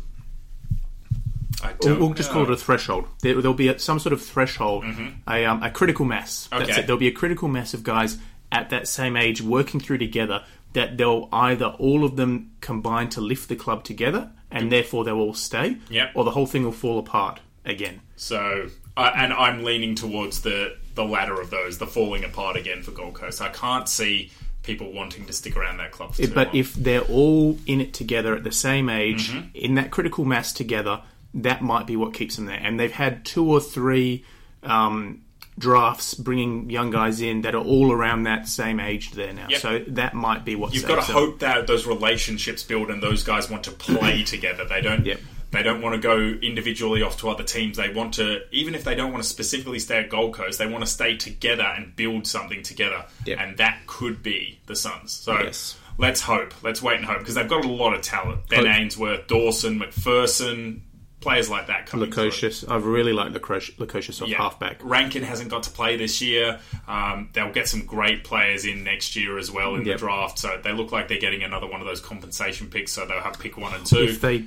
[1.82, 2.34] We'll, we'll just know.
[2.34, 3.06] call it a threshold.
[3.22, 4.84] There, there'll be a, some sort of threshold,
[5.28, 6.46] a, um, a critical mass.
[6.50, 6.80] That's Okay.
[6.80, 6.86] it.
[6.86, 8.18] There'll be a critical mass of guys
[8.52, 10.44] at that same age working through together
[10.74, 15.18] that they'll either all of them combine to lift the club together and therefore they'll
[15.18, 16.12] all stay, Yep.
[16.14, 18.00] or the whole thing will fall apart again.
[18.16, 22.80] So, uh, and I'm leaning towards the the latter of those, the falling apart again
[22.84, 23.40] for Gold Coast.
[23.42, 24.30] I can't see
[24.62, 26.56] people wanting to stick around that club But long.
[26.56, 29.48] if they're all in it together at the same age, Mm-hmm.
[29.54, 31.02] in that critical mass together,
[31.34, 32.60] that might be what keeps them there.
[32.62, 34.24] And they've had two or three
[34.62, 35.22] um,
[35.58, 39.46] drafts bringing young guys in that are all around that same age there now.
[39.50, 39.60] Yep.
[39.60, 41.20] So that might be what You've got to them.
[41.22, 44.64] hope that those relationships build and those guys want to play together.
[44.64, 45.04] They don't.
[45.06, 45.20] Yep.
[45.52, 47.76] They don't want to go individually off to other teams.
[47.76, 50.66] They want to, even if they don't want to specifically stay at Gold Coast, they
[50.66, 53.04] want to stay together and build something together.
[53.24, 53.38] Yep.
[53.38, 55.12] And that could be the Suns.
[55.12, 55.76] So Yes.
[55.96, 56.52] let's hope.
[56.64, 58.48] Let's wait and hope because they've got a lot of talent.
[58.48, 58.74] Ben Hope.
[58.74, 60.80] Ainsworth, Dawson, McPherson,
[61.24, 62.08] players like that coming.
[62.10, 62.64] Lukosius.
[62.70, 64.36] I've really liked Lukosius, off Yeah.
[64.38, 64.78] halfback.
[64.82, 66.60] Rankine hasn't got to play this year.
[66.86, 69.96] Um, they'll get some great players in next year as well in Yep.
[69.96, 70.38] the draft.
[70.38, 72.92] So they look like they're getting another one of those compensation picks.
[72.92, 73.98] So they'll have pick one and two.
[74.04, 74.44] If they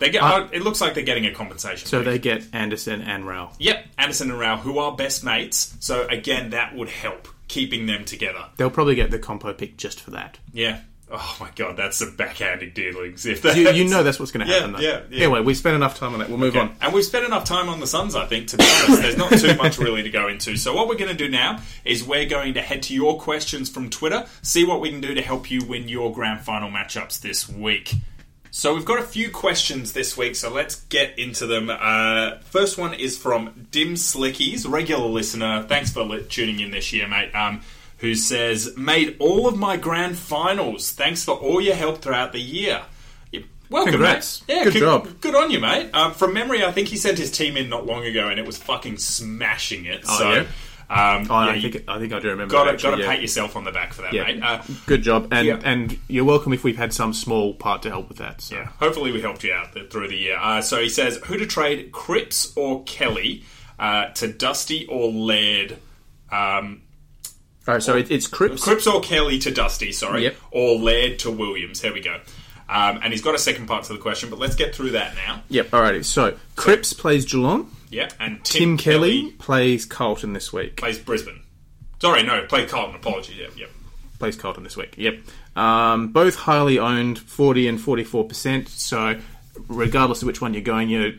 [0.00, 0.22] They get.
[0.22, 1.86] Uh, it looks like they're getting a compensation.
[1.86, 2.06] so pick.
[2.06, 3.52] they get Anderson and Rowell.
[3.58, 5.74] Yep, Anderson and Rowell, who are best mates.
[5.80, 8.46] So again, that would help keeping them together.
[8.56, 10.38] They'll probably get the compo pick just for that.
[10.52, 10.80] Yeah.
[11.10, 13.26] Oh my god, that's some backhanded dealings.
[13.26, 14.72] If that's, You, you know that's what's going to Yeah, happen.
[14.72, 14.80] though.
[14.80, 15.24] yeah, yeah.
[15.24, 16.28] Anyway, we spent enough time on that.
[16.28, 16.74] We'll move on.
[16.80, 19.02] And we've spent enough time on the Suns, I think, to be honest.
[19.02, 20.56] There's not too much really to go into.
[20.56, 23.68] So, what we're going to do now is we're going to head to your questions
[23.68, 27.20] from Twitter, see what we can do to help you win your grand final matchups
[27.20, 27.92] this week.
[28.50, 31.68] So, we've got a few questions this week, so let's get into them.
[31.70, 35.64] Uh, first one is from Dim Slickies, regular listener.
[35.68, 37.34] Thanks for li- tuning in this year, mate.
[37.34, 37.60] Um,
[37.98, 40.92] who says, Made all of my grand finals.
[40.92, 42.82] Thanks for all your help throughout the year.
[43.32, 43.40] Yeah,
[43.70, 44.46] Welcome, Congrats.
[44.46, 44.54] mate.
[44.56, 45.20] Yeah, Good con- job.
[45.20, 45.90] Good on you, mate.
[45.94, 48.46] Um, from memory, I think he sent his team in not long ago, and it
[48.46, 50.04] was fucking smashing it.
[50.08, 50.40] Oh, so, yeah?
[50.90, 52.52] um, Oh, yeah, I think I think I do remember.
[52.52, 54.24] got to got to pat yourself on the back for that, Yeah.
[54.24, 54.42] mate.
[54.42, 55.60] Uh, Good job, and Yeah.
[55.64, 58.42] and you're welcome if we've had some small part to help with that.
[58.42, 58.56] So.
[58.56, 60.36] yeah, hopefully we helped you out th- through the year.
[60.38, 63.44] Uh, so he says, who to trade, Cripps or Kelly
[63.78, 65.78] uh, to Dusty or Laird?
[66.30, 66.82] Um,
[67.66, 68.62] All right, so it, it's Cripps.
[68.62, 70.36] Cripps or Kelly to Dusty, sorry, Yep.
[70.50, 71.80] or Laird to Williams.
[71.80, 72.20] Here we go.
[72.68, 75.14] Um, and he's got a second part to the question, but let's get through that
[75.16, 75.42] now.
[75.48, 75.70] Yep.
[75.70, 76.04] Alrighty.
[76.04, 77.70] So Cripps plays Geelong.
[77.90, 80.76] Yeah, and Tim, Kelly, plays Carlton this week.
[80.76, 81.40] plays Brisbane.
[82.00, 82.96] Sorry, no, play Carlton.
[82.96, 83.36] Apologies.
[83.38, 83.66] Yeah, yeah.
[84.18, 84.94] Plays Carlton this week.
[84.96, 85.20] Yep.
[85.56, 88.68] Um, both highly owned, forty and forty-four percent.
[88.68, 89.20] So
[89.68, 91.12] regardless of which one you're going, you're,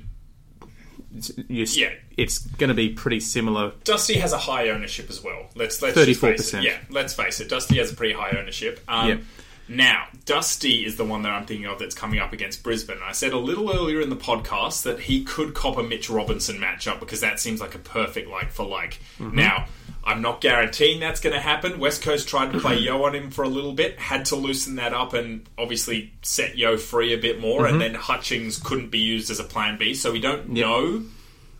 [1.47, 1.91] you're Yeah.
[2.17, 3.73] It's going to be pretty similar.
[3.83, 5.47] Dusty has a high ownership as well.
[5.55, 6.21] Let's let's face it.
[6.21, 6.63] 34%.
[6.63, 7.49] Yeah, let's face it.
[7.49, 8.79] Dusty has a pretty high ownership.
[8.87, 9.21] Um, Yep.
[9.67, 12.99] Now, Dusty is the one that I'm thinking of that's coming up against Brisbane.
[13.03, 16.57] I said a little earlier in the podcast that he could cop a Mitch Robinson
[16.57, 18.99] matchup because that seems like a perfect like for like.
[19.17, 19.35] Mm-hmm.
[19.35, 19.65] Now,
[20.03, 21.79] I'm not guaranteeing that's going to happen.
[21.79, 24.75] West Coast tried to play Yeo on him for a little bit, had to loosen
[24.75, 28.99] that up and obviously set Yeo free a bit more, and then Hutchings couldn't be
[28.99, 30.55] used as a plan B, so we don't Mm-hmm.
[30.57, 30.65] Yep.
[30.67, 31.03] know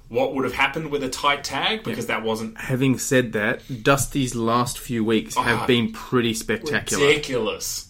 [0.10, 4.36] what would have happened with a tight tag because that wasn't Having said that, Dusty's
[4.36, 5.66] last few weeks have Ah.
[5.66, 7.06] been pretty spectacular.
[7.08, 7.88] ridiculous.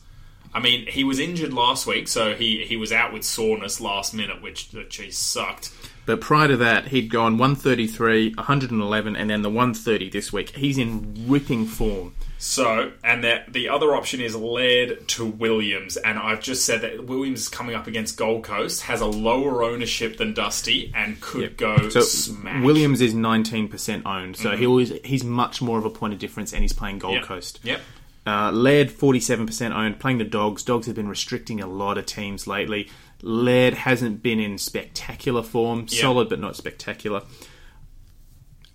[0.53, 4.13] I mean, he was injured last week, so he, he was out with soreness last
[4.13, 5.69] minute, which, which he sucked.
[6.05, 10.55] But prior to that, he'd gone 133, 111, and then the 130 this week.
[10.55, 12.13] He's in ripping form.
[12.37, 17.05] So, and the, the other option is Laird to Williams, and I've just said that
[17.05, 21.57] Williams is coming up against Gold Coast, has a lower ownership than Dusty, and could
[21.57, 22.55] go So smack.
[22.55, 22.65] Mm-hmm.
[22.65, 26.53] Williams is 19% owned, so he always, he's much more of a point of difference,
[26.53, 27.23] and he's playing Gold Yep.
[27.23, 27.59] Coast.
[27.63, 27.81] Yep.
[28.27, 30.63] Uh, Laird 47% owned, playing the Dogs.
[30.63, 32.89] Dogs have been restricting a lot of teams lately.
[33.21, 36.01] Laird hasn't been in spectacular form, Yeah.
[36.01, 37.21] solid but not spectacular.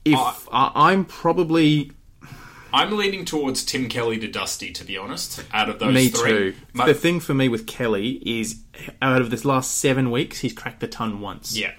[0.04, 1.92] If Uh, I I'm probably
[2.72, 6.30] I'm leaning towards Tim Kelly to Dusty, to be honest, out of those me three.
[6.30, 6.54] too.
[6.72, 8.60] My- the thing for me with Kelly is,
[9.02, 11.56] out of this last seven weeks, he's cracked the ton once.
[11.56, 11.72] yeah.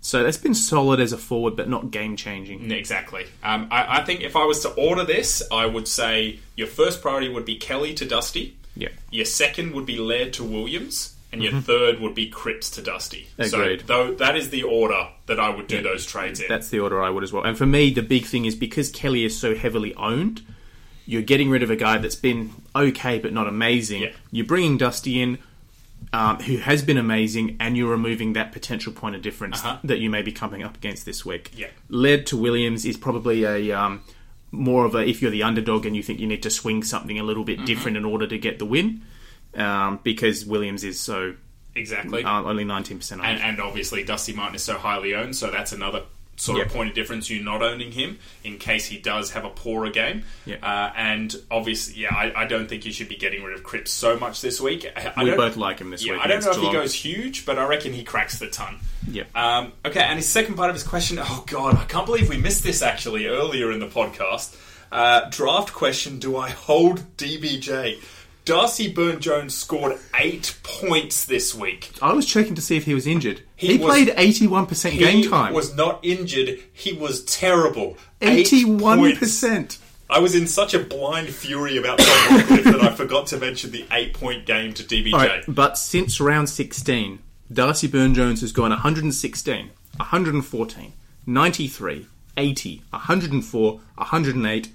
[0.00, 2.70] So that's been solid as a forward, but not game changing.
[2.70, 3.26] Exactly.
[3.42, 7.02] Um, I, I think if I was to order this, I would say your first
[7.02, 8.56] priority would be Kelly to Dusty.
[8.74, 8.88] Yeah.
[9.10, 13.28] Your second would be Laird to Williams, and your third would be Cripps to Dusty.
[13.38, 13.80] Agreed.
[13.80, 16.48] So, though that is the order that I would do those trades in.
[16.48, 17.44] That's the order I would as well.
[17.44, 20.42] And for me, the big thing is because Kelly is so heavily owned,
[21.04, 24.02] you're getting rid of a guy that's been okay but not amazing.
[24.02, 24.12] Yeah.
[24.30, 25.38] You're bringing Dusty in,
[26.12, 29.78] um, who has been amazing, and you're removing that potential point of difference Uh-huh.
[29.84, 31.50] that you may be coming up against this week.
[31.56, 31.68] Yeah.
[31.88, 34.02] Led to Williams is probably a um,
[34.50, 37.18] more of a if you're the underdog and you think you need to swing something
[37.18, 37.66] a little bit Mm-hmm.
[37.66, 39.02] different in order to get the win,
[39.54, 41.34] um, because Williams is so
[41.76, 42.24] exactly.
[42.24, 43.22] uh, only 19% owned.
[43.24, 46.02] and, and obviously, Dusty Martin is so highly owned, so that's another
[46.40, 46.66] sort Yep.
[46.68, 47.28] of point of difference.
[47.30, 50.24] You not owning him in case he does have a poorer game.
[50.46, 50.60] Yep.
[50.62, 53.90] Uh, and obviously, yeah, I, I don't think you should be getting rid of Cripps
[53.90, 54.86] so much this week.
[54.96, 56.22] I, I we both like him this Yeah, week.
[56.24, 58.78] I don't know if he goes huge, but I reckon he cracks the ton.
[59.10, 59.36] Yep.
[59.36, 61.18] Um, okay, and his second part of his question.
[61.20, 64.56] Oh God, I can't believe we missed this actually earlier in the podcast.
[64.92, 67.98] Uh, draft question: Do I hold DBJ?
[68.46, 71.90] Darcy Byrne Jones scored eight points this week.
[72.02, 73.42] I was checking to see if he was injured.
[73.60, 75.52] He He, was- played 81% He game time.
[75.52, 76.58] was not injured.
[76.72, 77.96] He was terrible.
[78.22, 79.78] 81%.
[80.08, 83.84] I was in such a blind fury about Tom that I forgot to mention the
[83.92, 85.12] eight-point game to DBJ.
[85.12, 87.20] Right, but since round 16,
[87.52, 90.92] Darcy Byrne-Jones has gone 116, 114,
[91.26, 92.06] 93,
[92.36, 94.68] 80, 104, 108,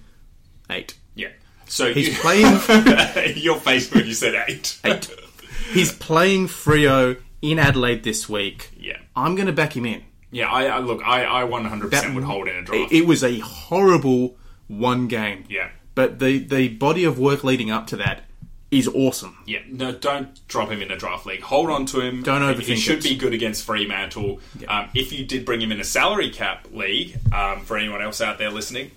[0.69, 0.93] 8.
[1.15, 1.27] Yeah.
[1.67, 4.77] So He's you, playing your face when you said eight.
[4.85, 5.09] eight.
[5.73, 7.17] He's playing Freo
[7.51, 8.71] in Adelaide this week.
[8.77, 8.97] Yeah.
[9.15, 10.03] I'm going to back him in.
[10.31, 12.91] Yeah, I, I look, I, I 100% That- would hold in a draft.
[12.91, 14.35] It, it was a horrible
[14.67, 15.45] one game.
[15.49, 15.69] yeah.
[15.93, 18.23] But the, the body of work leading up to that
[18.69, 19.37] is awesome.
[19.45, 21.39] Yeah, no, don't drop him in a draft league.
[21.41, 22.21] Hold on to him.
[22.21, 22.63] Don't overthink.
[22.63, 23.03] He should it.
[23.03, 24.41] be good against Fremantle.
[24.67, 28.19] Um, if you did bring him in a salary cap league, um, for anyone else
[28.19, 28.91] out there listening,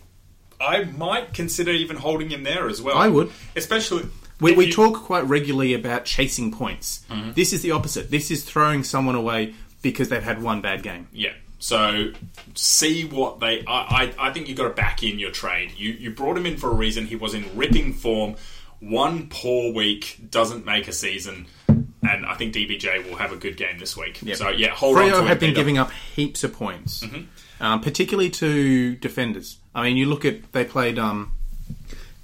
[0.61, 2.96] I might consider even holding him there as well.
[2.99, 3.30] I would.
[3.55, 4.09] especially
[4.41, 7.05] We, we you- talk quite regularly about chasing points.
[7.11, 7.32] Mm-hmm.
[7.32, 8.11] This is the opposite.
[8.11, 11.09] This is throwing someone away because they've had one bad game.
[11.12, 11.32] Yeah.
[11.61, 12.12] So
[12.55, 13.64] see what they.
[13.66, 15.72] I, I, I think you've got to back in your trade.
[15.76, 17.07] You you brought him in for a reason.
[17.07, 18.36] He was in ripping form.
[18.80, 23.57] One poor week doesn't make a season, and I think DBJ will have a good
[23.57, 24.20] game this week.
[24.34, 27.62] So yeah, hold on Freo have been giving up heaps of points, Mm-hmm.
[27.64, 29.59] um, particularly to defenders.
[29.74, 31.32] I mean, you look at they played um,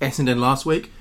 [0.01, 0.93] Essendon last week.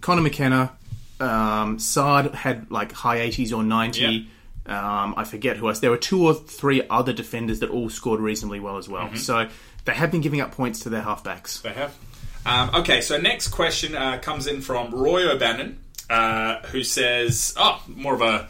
[0.00, 0.72] Connor McKenna,
[1.20, 4.28] um, Sard had like high 80s or 90.
[4.66, 5.80] Um, I forget who else.
[5.80, 9.06] There were two or three other defenders that all scored reasonably well as well.
[9.06, 9.16] Mm-hmm.
[9.16, 9.48] So
[9.86, 11.62] they have been giving up points to their halfbacks.
[11.62, 11.96] They have.
[12.44, 15.78] Um, okay, so next question uh, comes in from Roy O'Bannon,
[16.08, 18.48] uh, who says, "Oh, more of a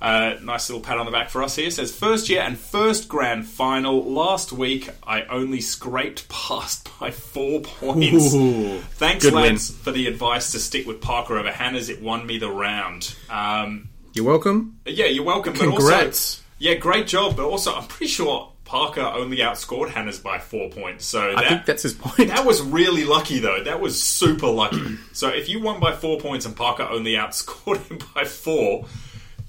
[0.00, 3.08] uh, nice little pat on the back for us here." Says, first year and first
[3.08, 4.02] grand final.
[4.12, 8.34] Last week, I only scraped past by four points.
[8.34, 11.88] Ooh, Thanks, good lads, for the advice to stick with Parker over Hannah's.
[11.88, 13.14] It won me the round.
[13.28, 14.78] Um, You're welcome.
[14.86, 15.52] yeah, you're welcome.
[15.52, 16.38] But Congrats.
[16.38, 17.36] also, yeah, great job.
[17.36, 21.04] But also, I'm pretty sure Parker only outscored Hannah's by four points.
[21.06, 22.28] So I think that's his point.
[22.28, 23.64] that was really lucky, though.
[23.64, 24.96] That was super lucky.
[25.12, 28.86] so if you won by four points and Parker only outscored him by four,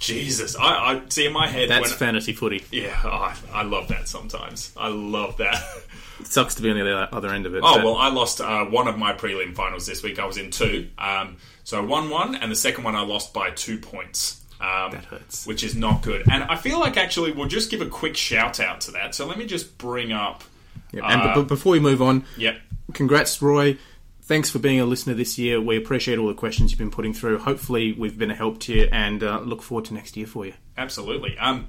[0.02, 0.64] Jesus, I,
[0.96, 1.98] I see in my head That's when.
[1.98, 2.64] fantasy footy.
[2.72, 4.74] yeah, oh, I, I love that sometimes.
[4.76, 5.64] I love that.
[6.20, 7.62] It sucks to be on the other- end of it.
[7.64, 10.20] Oh but- well, I lost uh, one of my prelim finals this week.
[10.20, 13.34] I was in two, um, so I won one, and the second one I lost
[13.34, 14.42] by two points.
[14.60, 15.48] Um, That hurts.
[15.48, 16.24] which is not good.
[16.32, 19.16] And I feel like actually we'll just give a quick shout out to that.
[19.16, 20.44] So let me just bring up.
[20.92, 22.60] Yeah, and Uh, b- before we move on, Yep.
[22.94, 23.78] congrats, Roy.
[24.32, 25.60] Thanks for being a listener this year.
[25.60, 27.40] We appreciate all the questions you've been putting through.
[27.40, 30.46] Hopefully, we've been a help to you, and uh, look forward to next year for
[30.46, 30.54] you.
[30.78, 31.38] Absolutely.
[31.38, 31.68] Um,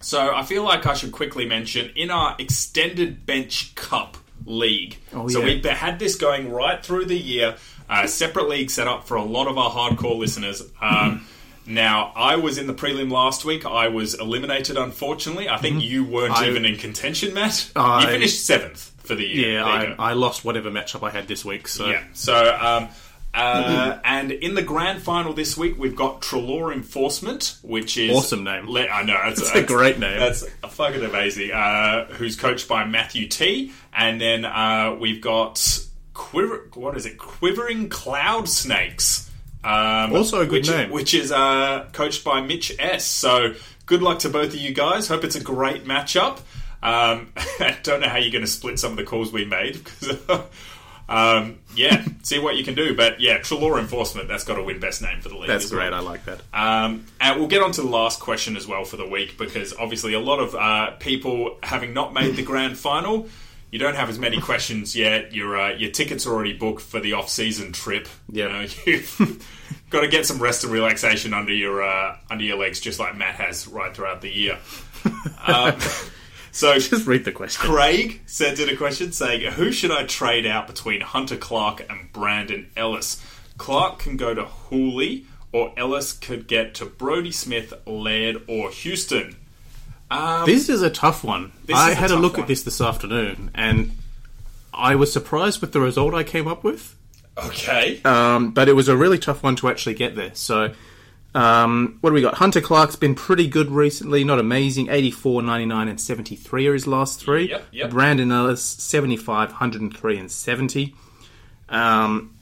[0.00, 4.98] so I feel like I should quickly mention in our extended bench cup league.
[5.12, 5.60] Oh, so yeah.
[5.60, 7.56] we had this going right through the year.
[7.90, 10.62] Uh, separate league set up for a lot of our hardcore listeners.
[10.80, 11.26] Um,
[11.66, 13.66] now I was in the prelim last week.
[13.66, 15.48] I was eliminated, unfortunately.
[15.48, 16.44] I think you weren't Mm-hmm.
[16.44, 17.72] I- even in contention, Matt.
[17.74, 19.52] I- you finished seventh for the year.
[19.60, 20.02] Yeah, There you go.
[20.02, 21.68] I, I lost whatever matchup I had this week.
[21.68, 22.02] So Yeah.
[22.12, 22.88] So, um,
[23.34, 28.44] uh, and in the grand final this week, we've got Treloar Enforcement, which is Awesome
[28.44, 28.66] name.
[28.68, 30.18] Le- I know it's, a great name.
[30.18, 31.52] That's a fucking amazing.
[31.52, 35.80] Uh, who's coached by Matthew T, and then uh, we've got
[36.14, 36.70] Quiver.
[36.74, 37.18] What is it?
[37.18, 39.30] Quivering Cloud Snakes.
[39.62, 40.90] Um, Also a good which, name.
[40.90, 43.04] which is uh, coached by Mitch S.
[43.04, 43.54] So
[43.84, 45.08] good luck to both of you guys.
[45.08, 46.38] Hope it's a great matchup.
[46.86, 49.82] Um, I don't know how you're going to split some of the calls we made
[49.82, 50.18] because
[51.08, 52.96] Um, yeah, see what you can do.
[52.96, 55.46] But yeah, Treloar Enforcement, that's got to win best name for the league.
[55.46, 55.80] That's as well.
[55.80, 55.92] great.
[55.92, 56.40] I like that.
[56.52, 59.72] Um, and we'll get on to the last question as well for the week because
[59.74, 63.28] obviously a lot of uh, people having not made the grand final,
[63.70, 65.32] you don't have as many questions yet.
[65.32, 68.08] Your uh, your tickets are already booked for the off season trip.
[68.32, 68.50] Yep.
[68.50, 72.58] You know, you've got to get some rest and relaxation under your uh, under your
[72.58, 74.58] legs, just like Matt has right throughout the year.
[76.56, 77.70] So Just read the question.
[77.70, 82.10] Craig sent in a question saying, Who should I trade out between Hunter Clark and
[82.14, 83.22] Brandon Ellis?
[83.58, 89.36] Clark can go to Houli, or Ellis could get to Brodie Smith, Laird, or Houston.
[90.10, 91.52] Um, This is a tough one.
[91.72, 92.42] I is a had a look one.
[92.42, 93.90] at this this afternoon, and
[94.72, 96.96] I was surprised with the result I came up with.
[97.36, 98.00] okay.
[98.02, 100.30] Um, but it was a really tough one to actually get there.
[100.34, 100.72] So,
[101.34, 102.34] um, what do we got?
[102.34, 104.88] Hunter Clark's been pretty good recently, not amazing.
[104.88, 107.50] 84, 99, and 73 are his last three.
[107.50, 107.90] Yep, yep.
[107.90, 110.94] Brandon Ellis, 75, 103, and 70.
[111.68, 112.34] Um,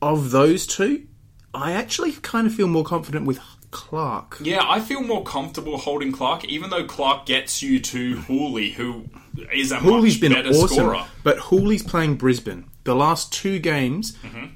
[0.00, 1.06] of those two,
[1.52, 3.38] I actually kind of feel more confident with
[3.70, 4.38] Clark.
[4.42, 9.04] Yeah, I feel more comfortable holding Clark, even though Clark gets you to Houli, who
[9.52, 11.04] is a Houli's much been better awesome, scorer.
[11.22, 12.64] but Houli's playing Brisbane.
[12.84, 14.46] The last two games, Mm-hmm.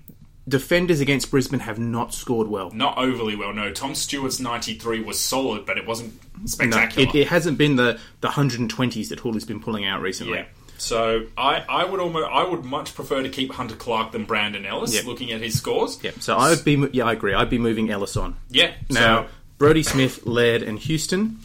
[0.46, 2.70] Defenders against Brisbane have not scored well.
[2.70, 3.70] Not overly well, no.
[3.72, 7.08] Tom Stewart's 93 was solid, but it wasn't No, spectacular.
[7.08, 10.38] it, it hasn't been the, the 120s that Houli's been pulling out recently.
[10.38, 10.44] Yeah.
[10.76, 14.66] So I, I would almost I would much prefer to keep Hunter Clark than Brandon
[14.66, 14.94] Ellis.
[14.94, 15.04] Yep.
[15.06, 17.32] Looking at his scores, Yeah, so I would be, yeah, I agree.
[17.32, 18.36] I'd be moving Ellis on.
[18.50, 18.72] yeah.
[18.90, 21.38] Now, so, Brodie Smith, Laird, and Houston.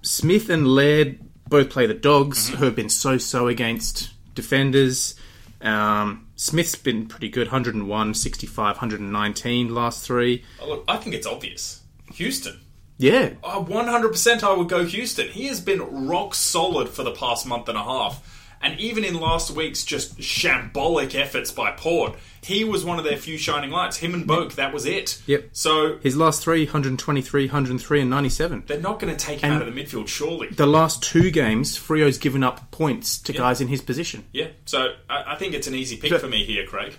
[0.00, 1.18] Smith and Laird
[1.48, 2.56] both play the Dogs, Mm-hmm.
[2.58, 5.16] who have been so so against defenders.
[5.60, 10.44] Um, Smith's been pretty good 101, 65, 119 last three.
[10.60, 11.82] oh, look, I think it's obvious.
[12.14, 12.58] Houston.
[12.98, 15.28] Yeah, Oh, 100% I would go Houston.
[15.28, 18.41] He has been rock solid for the past month and a half.
[18.62, 23.16] And even in last week's just shambolic efforts by Port, he was one of their
[23.16, 23.96] few shining lights.
[23.96, 25.20] Him and Boak, that was it.
[25.26, 25.50] Yep.
[25.52, 28.64] So his last three 123, 103, and 97.
[28.66, 30.48] they're not going to take him out of the midfield, surely.
[30.48, 34.24] The last two games, Freo's given up points to guys in his position.
[34.32, 34.48] Yeah.
[34.64, 36.94] So I, I think it's an easy pick for me here, Craig.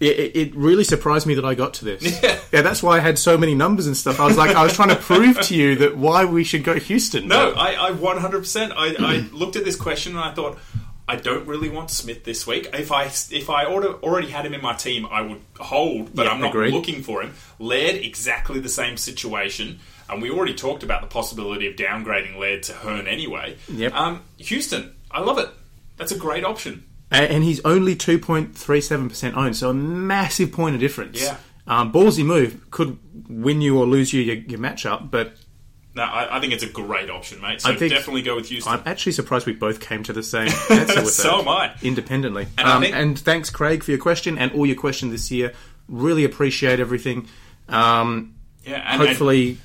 [0.00, 2.22] It, it- really surprised me that I got to this.
[2.22, 2.38] Yeah.
[2.52, 2.62] yeah.
[2.62, 4.20] that's why I had so many numbers and stuff.
[4.20, 6.74] I was like, I was trying to prove to you that why we should go
[6.78, 7.26] Houston.
[7.26, 8.72] No, I, I 100%.
[8.76, 10.58] I, I looked at this question and I thought,
[11.08, 12.68] I don't really want Smith this week.
[12.74, 16.32] If I if I already had him in my team, I would hold, but Yeah,
[16.32, 16.72] I'm not agreed.
[16.74, 17.34] looking for him.
[17.58, 19.80] Laird, exactly the same situation.
[20.10, 23.56] And we already talked about the possibility of downgrading Laird to Hurn anyway.
[23.68, 23.92] Yep.
[23.94, 25.48] Um, Houston, I love it.
[25.96, 26.84] That's a great option.
[27.10, 31.22] And he's only 2.37% owned, so a massive point of difference.
[31.22, 31.36] Yeah.
[31.66, 32.98] Um, ballsy move could
[33.28, 35.34] win you or lose you your, your matchup, but
[35.98, 37.60] No, I, I think it's a great option, mate.
[37.60, 38.72] So I think- definitely go with Houston.
[38.72, 41.38] I'm actually surprised we both came to the same answer with So that.
[41.40, 41.74] am I.
[41.82, 42.46] Independently.
[42.56, 45.30] And I um, think- and thanks, Craig, for your question and all your questions this
[45.30, 45.52] year.
[45.88, 47.26] Really appreciate everything.
[47.68, 48.34] Um,
[48.64, 49.58] yeah, and, and- hopefully,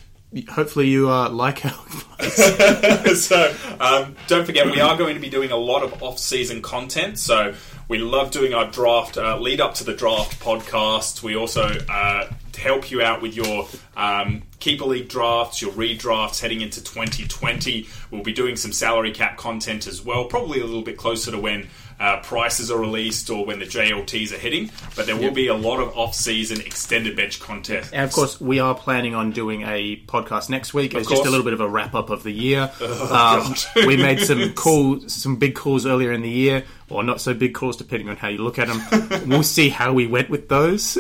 [0.50, 1.72] hopefully you uh, like our
[2.20, 3.26] advice.
[3.26, 7.20] so um, don't forget, we are going to be doing a lot of off-season content.
[7.20, 7.54] So
[7.88, 11.22] we love doing our draft uh, lead up to the draft podcast.
[11.22, 12.28] We also uh,
[12.62, 17.88] help you out with your um, keeper league drafts, your redrafts heading into 2020.
[18.12, 21.40] We'll be doing some salary cap content as well, probably a little bit closer to
[21.40, 21.68] when.
[22.00, 25.54] Uh, prices are released or when the JLTs are hitting, but there will be a
[25.54, 27.90] lot of off-season extended bench content.
[27.94, 30.96] And of course, we are planning on doing a podcast next week.
[30.96, 31.28] It's just course.
[31.28, 32.72] Oh, a little bit of a wrap up of the year.
[32.82, 33.54] um,
[33.88, 37.54] we made some cool, some big calls earlier in the year, or not so big
[37.54, 39.28] calls, depending on how you look at them.
[39.30, 40.98] we'll see how we went with those.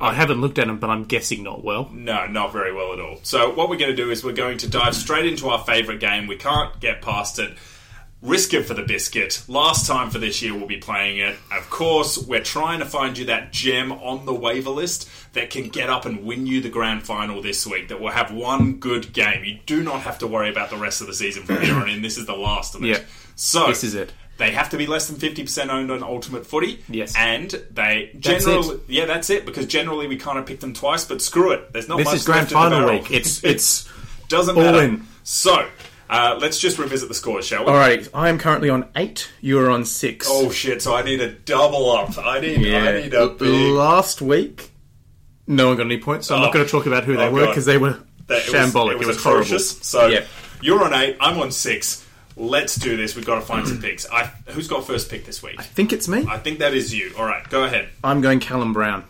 [0.00, 1.88] I haven't looked at them, but I'm guessing not well.
[1.90, 3.18] No, not very well at all.
[3.22, 6.00] So what we're going to do is we're going to dive straight into our favourite
[6.00, 6.26] game.
[6.26, 7.56] We can't get past it.
[8.22, 9.42] Risk it for the biscuit.
[9.46, 11.36] Last time for this year, we'll be playing it.
[11.52, 15.68] Of course, we're trying to find you that gem on the waiver list that can
[15.68, 17.88] get up and win you the grand final this week.
[17.88, 19.44] That will have one good game.
[19.44, 21.88] You do not have to worry about the rest of the season from here on
[21.88, 22.02] in.
[22.02, 22.88] This is the last of it.
[22.88, 23.00] Yeah.
[23.34, 24.12] So This is it.
[24.38, 26.84] They have to be less than fifty percent owned on Ultimate Footy.
[26.88, 27.14] Yes.
[27.16, 28.80] and they That's generally it.
[28.88, 29.46] yeah, that's it.
[29.46, 31.72] Because generally we kind of pick them twice, but screw it.
[31.72, 33.10] There's not This much is grand left in the final week.
[33.10, 33.88] It's- it's
[34.28, 34.82] doesn't all matter.
[34.82, 35.06] in.
[35.24, 35.66] So
[36.10, 37.70] uh, let's just revisit the scores, shall we?
[37.70, 39.28] All right, I am currently on eight.
[39.40, 40.26] You are on six.
[40.30, 40.82] Oh shit!
[40.82, 42.16] So I need a double up.
[42.18, 42.74] I need.
[42.74, 43.72] I need a big.
[43.72, 44.70] Last week,
[45.46, 46.44] no one got any points, so I'm Oh.
[46.44, 49.00] not going to talk about who they Oh, were because they were that- shambolic.
[49.00, 49.42] It was, horrible.
[49.46, 49.78] atrocious.
[49.82, 50.24] So Yeah.
[50.60, 51.16] you're on eight.
[51.20, 52.05] I'm on six.
[52.36, 53.16] Let's do this.
[53.16, 54.06] We've got to find some picks.
[54.10, 55.56] I, who's got first pick this week?
[55.58, 56.26] I think it's me.
[56.28, 57.12] I think that is you.
[57.18, 57.88] All right, go ahead.
[58.04, 59.04] I'm going Callum Brown.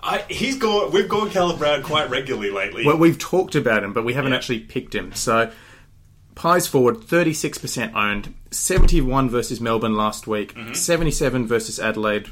[0.00, 0.92] I, he's gone.
[0.92, 2.84] We've gone Callum Brown quite regularly lately.
[2.86, 4.38] Well, we've talked about him, but we haven't Yeah.
[4.38, 5.12] actually picked him.
[5.14, 5.50] So,
[6.34, 8.34] Pies forward, 36% owned.
[8.52, 10.54] 71 versus Melbourne last week.
[10.54, 10.72] Mm-hmm.
[10.74, 12.30] 77 versus Adelaide.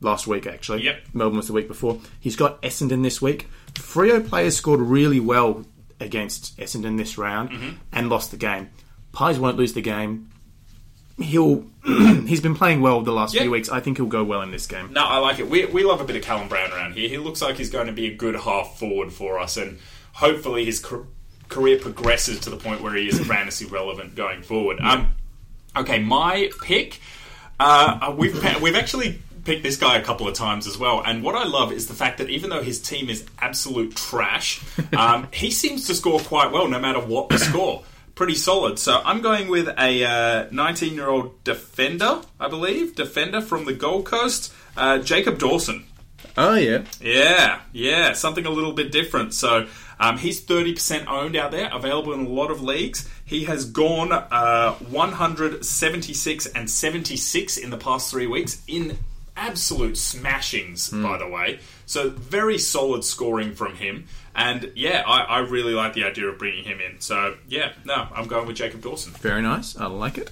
[0.00, 0.82] last week actually.
[0.84, 1.00] Yep.
[1.14, 2.00] Melbourne was the week before.
[2.18, 3.48] He's got Essendon this week.
[3.74, 5.64] Freo players scored really well
[6.00, 7.70] against Essendon this round Mm-hmm.
[7.92, 8.70] and lost the game.
[9.12, 10.30] Pies won't lose the game.
[11.20, 11.64] He'll
[12.26, 13.42] he's been playing well the last Yeah.
[13.42, 13.68] few weeks.
[13.68, 14.92] I think he'll go well in this game.
[14.92, 15.48] No, I like it.
[15.48, 17.08] We, we love a bit of Callum Brown around here.
[17.08, 19.78] He looks like he's going to be a good half forward for us, and
[20.12, 21.04] hopefully his car-
[21.48, 24.80] career progresses to the point where he is fantasy relevant going forward.
[24.80, 25.14] Um,
[25.76, 27.00] okay, my pick.
[27.60, 31.22] Uh, we've pa- we've actually picked this guy a couple of times as well, and
[31.22, 34.62] what I love is the fact that even though his team is absolute trash,
[34.96, 37.82] um, he seems to score quite well no matter what the score.
[38.14, 38.78] Pretty solid.
[38.78, 44.04] So I'm going with a 19 year old defender, I believe, defender from the Gold
[44.04, 45.86] Coast, uh, Jacob Dawson.
[46.36, 46.84] Oh yeah.
[47.00, 49.34] Yeah, yeah, something a little bit different.
[49.34, 49.66] So
[50.00, 53.08] um, he's 30% owned out there, available in a lot of leagues.
[53.24, 58.98] He has gone uh, 176 and 76 in the past three weeks in
[59.36, 61.60] absolute smashings, by the way.
[61.86, 64.06] So very solid scoring from him.
[64.34, 67.00] And yeah, I, I really like the idea of bringing him in.
[67.00, 69.12] So yeah, no, I'm going with Jacob Dawson.
[69.12, 69.76] Very nice.
[69.76, 70.30] I like it.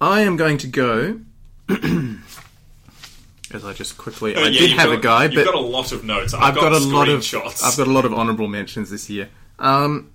[0.00, 1.20] I am going to go.
[3.52, 5.54] As I just quickly, I Uh, Yeah, did you've got, a guy, but You've got
[5.54, 6.34] a lot of notes.
[6.34, 7.62] I've, I've got, a lot of screenshots.
[7.62, 9.28] I've got a lot of honourable mentions this year.
[9.58, 10.10] Um,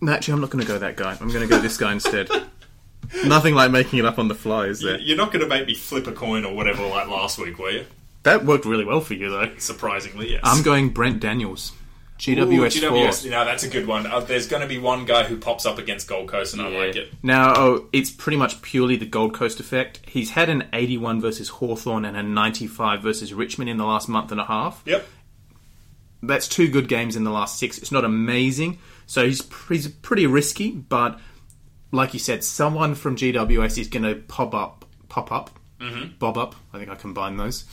[0.00, 1.16] no, actually, I'm not going to go that guy.
[1.20, 2.28] I'm going to go this guy instead.
[3.24, 4.98] Nothing like making it up on the fly, is there?
[5.00, 7.70] You're not going to make me flip a coin or whatever like last week, were
[7.70, 7.86] you?
[8.22, 9.50] That worked really well for you, though.
[9.58, 10.40] Surprisingly, yes.
[10.44, 11.72] I'm going Brent Daniels,
[12.20, 12.90] GWS four.
[12.90, 13.24] GWS.
[13.24, 14.06] You know, that's a good one.
[14.06, 16.68] Uh, there's going to be one guy who pops up against Gold Coast, and I
[16.68, 17.14] like it.
[17.22, 20.00] Now, oh, it's pretty much purely the Gold Coast effect.
[20.06, 24.30] He's had an 81 versus Hawthorn and a 95 versus Richmond in the last month
[24.32, 24.82] and a half.
[24.84, 25.06] Yep.
[26.22, 27.78] That's two good games in the last six.
[27.78, 30.72] It's not amazing, so he's he's pretty risky.
[30.72, 31.18] But
[31.90, 36.18] like you said, someone from GWS is going to pop up, pop up, mm-hmm.
[36.18, 36.54] bob up.
[36.74, 37.64] I think I combined those.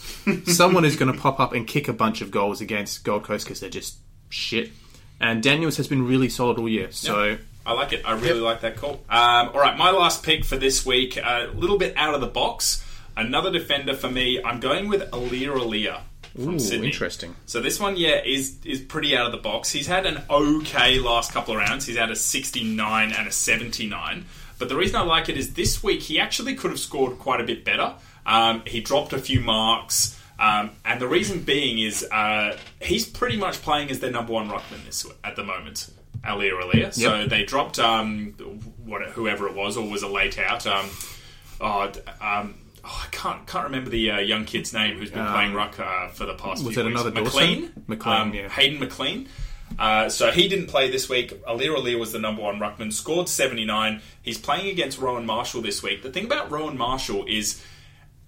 [0.45, 3.45] someone is going to pop up and kick a bunch of goals against Gold Coast
[3.45, 3.97] because they're just
[4.29, 4.71] shit.
[5.19, 6.91] And Daniels has been really solid all year.
[6.91, 8.03] So I like it.
[8.05, 9.01] I really like that call.
[9.09, 12.27] Um, all right, my last pick for this week, a little bit out of the
[12.27, 12.83] box.
[13.15, 14.41] Another defender for me.
[14.43, 16.01] I'm going with Aliir Aliir
[16.35, 16.87] from Ooh, Sydney.
[16.87, 17.35] interesting.
[17.47, 19.71] So this one, yeah, is is pretty out of the box.
[19.71, 21.85] He's had an okay last couple of rounds.
[21.87, 24.25] He's had a 69 and a 79.
[24.59, 27.41] But the reason I like it is this week he actually could have scored quite
[27.41, 27.95] a bit better.
[28.25, 30.16] Um, he dropped a few marks.
[30.39, 34.49] Um, and the reason being is uh, he's pretty much playing as their number one
[34.49, 35.89] ruckman this at the moment,
[36.23, 36.93] Aliir Aliir.
[36.93, 37.29] So Yep.
[37.29, 38.33] they dropped um,
[38.85, 40.67] what, whoever it was, or was a late out.
[40.67, 40.89] Um,
[41.59, 41.91] oh,
[42.21, 42.55] um,
[42.85, 46.09] oh, I can't can't remember the uh, young kid's name who's been playing ruck uh,
[46.09, 46.63] for the past.
[46.63, 47.01] was few it weeks.
[47.01, 47.73] another McLean?
[47.87, 48.47] McLean, Um, yeah.
[48.49, 49.27] Hayden McLean.
[49.77, 51.43] Uh, so he didn't play this week.
[51.45, 54.01] Aliir Aliir was the number one ruckman, scored 79.
[54.21, 56.03] He's playing against Rowan Marshall this week.
[56.03, 57.61] The thing about Rowan Marshall is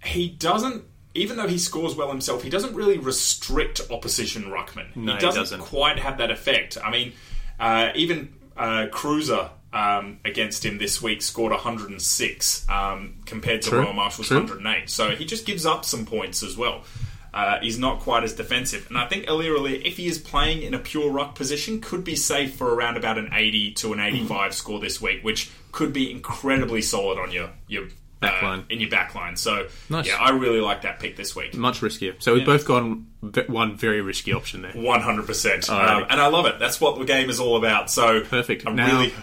[0.03, 0.83] he doesn't,
[1.13, 4.95] even though he scores well himself, he doesn't really restrict opposition ruckman.
[4.95, 5.61] No, he he doesn't, doesn't.
[5.61, 6.77] quite have that effect.
[6.83, 7.13] I mean,
[7.59, 13.79] uh, even uh, Kreuzer um, against him this week scored 106 um, compared to True,
[13.81, 14.37] Rowan Marshall's true.
[14.37, 14.89] 108.
[14.89, 16.83] So he just gives up some points as well.
[17.31, 18.87] Uh, he's not quite as defensive.
[18.89, 22.03] And I think Aliir Aliir, if he is playing in a pure ruck position, could
[22.03, 25.93] be safe for around about an 80 to an 85 score this week, which could
[25.93, 27.87] be incredibly solid on your, your
[28.21, 28.59] Backline.
[28.59, 29.37] Uh, in your back line.
[29.37, 30.07] So, Nice.
[30.07, 31.55] yeah, I really like that pick this week.
[31.55, 32.15] much riskier.
[32.21, 33.07] So we've both gone
[33.47, 34.73] one very risky option there.
[34.73, 36.59] One hundred percent, Um, and I love it.
[36.59, 37.89] That's what the game is all about.
[37.89, 38.67] So Perfect.
[38.67, 39.13] I'm Now- really.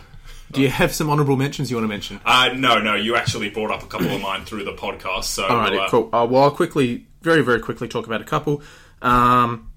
[0.52, 2.20] Do you have some honourable mentions you want to mention?
[2.24, 5.24] Uh, no, no, you actually brought up a couple of mine through the podcast.
[5.24, 6.08] So, all right, we'll, uh, cool.
[6.12, 8.62] Uh, well, I'll quickly, very, very quickly talk about a couple.
[9.02, 9.72] Um,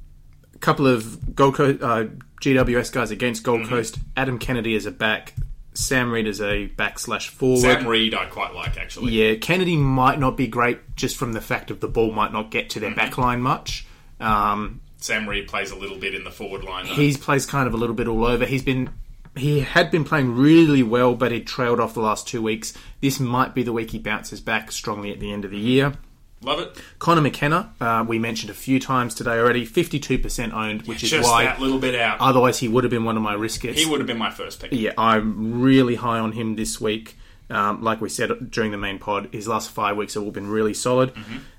[0.54, 2.06] a couple of Gold Coast, uh,
[2.42, 3.70] GWS guys against Gold Mm-hmm.
[3.70, 3.98] Coast.
[4.16, 5.34] Adam Kennedy is a back.
[5.80, 7.62] Sam Reid is a backslash forward.
[7.62, 9.12] Sam Reid, I quite like actually.
[9.14, 12.52] Yeah, Kennedy might not be great just from the fact of the ball might not
[12.52, 13.00] get to their Mm-hmm.
[13.00, 13.86] back line much.
[14.20, 16.86] Um, Sam Reid plays a little bit in the forward line.
[16.86, 16.94] Though.
[16.94, 18.46] he's plays kind of a little bit all over.
[18.46, 18.90] He's been
[19.38, 22.74] he had been playing really well, but he trailed off the last two weeks.
[23.00, 25.94] This might be the week he bounces back strongly at the end of the year.
[26.42, 26.78] Love it.
[27.00, 31.10] Connor McKenna, uh, we mentioned a few times today already, fifty-two percent owned, which is
[31.10, 32.20] Just why that little bit out.
[32.22, 33.76] otherwise he would have been one of my riskers.
[33.76, 34.72] he would have been my first pick.
[34.72, 37.18] Yeah, I'm really high on him this week.
[37.50, 40.48] Um, like we said during the main pod, his last five weeks have all been
[40.48, 41.12] really solid.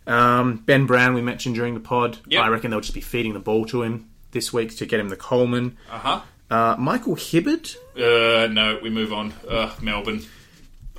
[0.07, 2.16] Um, ben Brown, we mentioned during the pod.
[2.19, 2.31] Mm-hmm.
[2.32, 2.43] Yep.
[2.44, 5.09] I reckon they'll just be feeding the ball to him this week to get him
[5.09, 5.77] the Coleman.
[5.90, 6.20] Uh huh.
[6.51, 9.32] Uh, Michael Hibberd, Uh, no, we move on.
[9.48, 10.23] Uh, Melbourne.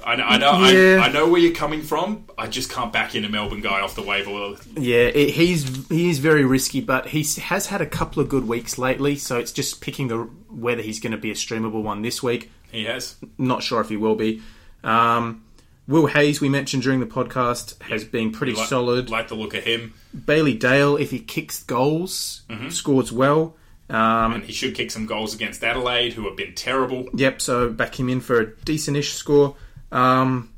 [0.05, 1.01] I know, I know, Yeah.
[1.01, 2.25] I, I know where you're coming from.
[2.37, 4.55] I just can't back in a Melbourne guy off the waiver.
[4.77, 8.47] yeah, it, he's he is very risky, but he has had a couple of good
[8.47, 9.15] weeks lately.
[9.15, 10.17] So it's just picking the
[10.49, 12.51] whether he's going to be a streamable one this week.
[12.71, 13.15] He has.
[13.37, 14.41] Not sure if he will be.
[14.83, 15.43] Um,
[15.87, 19.09] Will Hayes, we mentioned during the podcast, has been pretty Like- solid.
[19.09, 19.93] Like the look of him.
[20.25, 22.69] Bailey Dale, if he kicks goals, Mm-hmm.
[22.69, 23.55] scores well.
[23.89, 27.09] Um, And he should kick some goals against Adelaide, who have been terrible.
[27.13, 29.55] Yep, so back him in for a decent-ish score.
[29.91, 30.53] Um,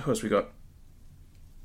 [0.00, 0.48] who else we got?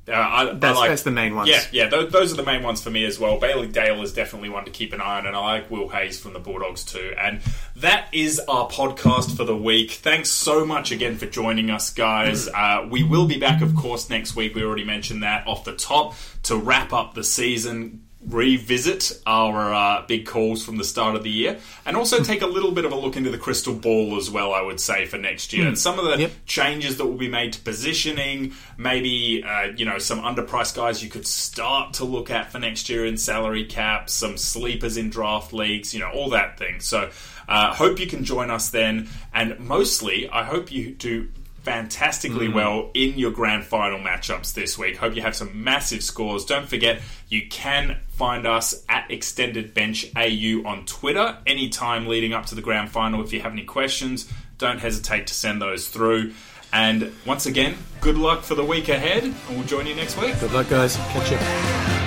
[0.10, 1.50] Uh, I, I That's, like, that's the main ones.
[1.50, 3.40] Yeah, yeah, those, those are the main ones for me as well.
[3.40, 6.18] Bailey Dale is definitely one to keep an eye on, and I like Will Hayes
[6.18, 7.14] from the Bulldogs too.
[7.20, 7.42] And
[7.76, 9.92] that is our podcast for the week.
[9.92, 12.48] Thanks so much again for joining us, guys.
[12.48, 14.56] Uh, we will be back, of course, next week.
[14.56, 18.07] We already mentioned that off the top to wrap up the season.
[18.30, 22.48] Revisit our uh, big calls from the start of the year, and also take a
[22.48, 24.54] little bit of a look into the crystal ball as well.
[24.54, 26.32] I would say for next year, and some of the Yep.
[26.46, 31.10] changes that will be made to positioning, maybe uh, you know some underpriced guys you
[31.10, 35.54] could start to look at for next year in salary caps, some sleepers in draft
[35.54, 36.82] leagues, you know all that thing.
[36.82, 37.10] So
[37.48, 41.30] uh, hope you can join us then, and mostly I hope you do
[41.68, 42.54] fantastically hmm.
[42.54, 44.96] well in your grand final matchups this week.
[44.96, 46.46] Hope you have some massive scores.
[46.46, 52.46] Don't forget, you can find us at Extended Bench AU on Twitter anytime leading up
[52.46, 53.22] to the grand final.
[53.22, 56.32] If you have any questions, don't hesitate to send those through.
[56.72, 60.40] And once again, good luck for the week ahead, and we'll join you next week.
[60.40, 60.96] Good luck, guys.
[60.96, 62.07] Catch you.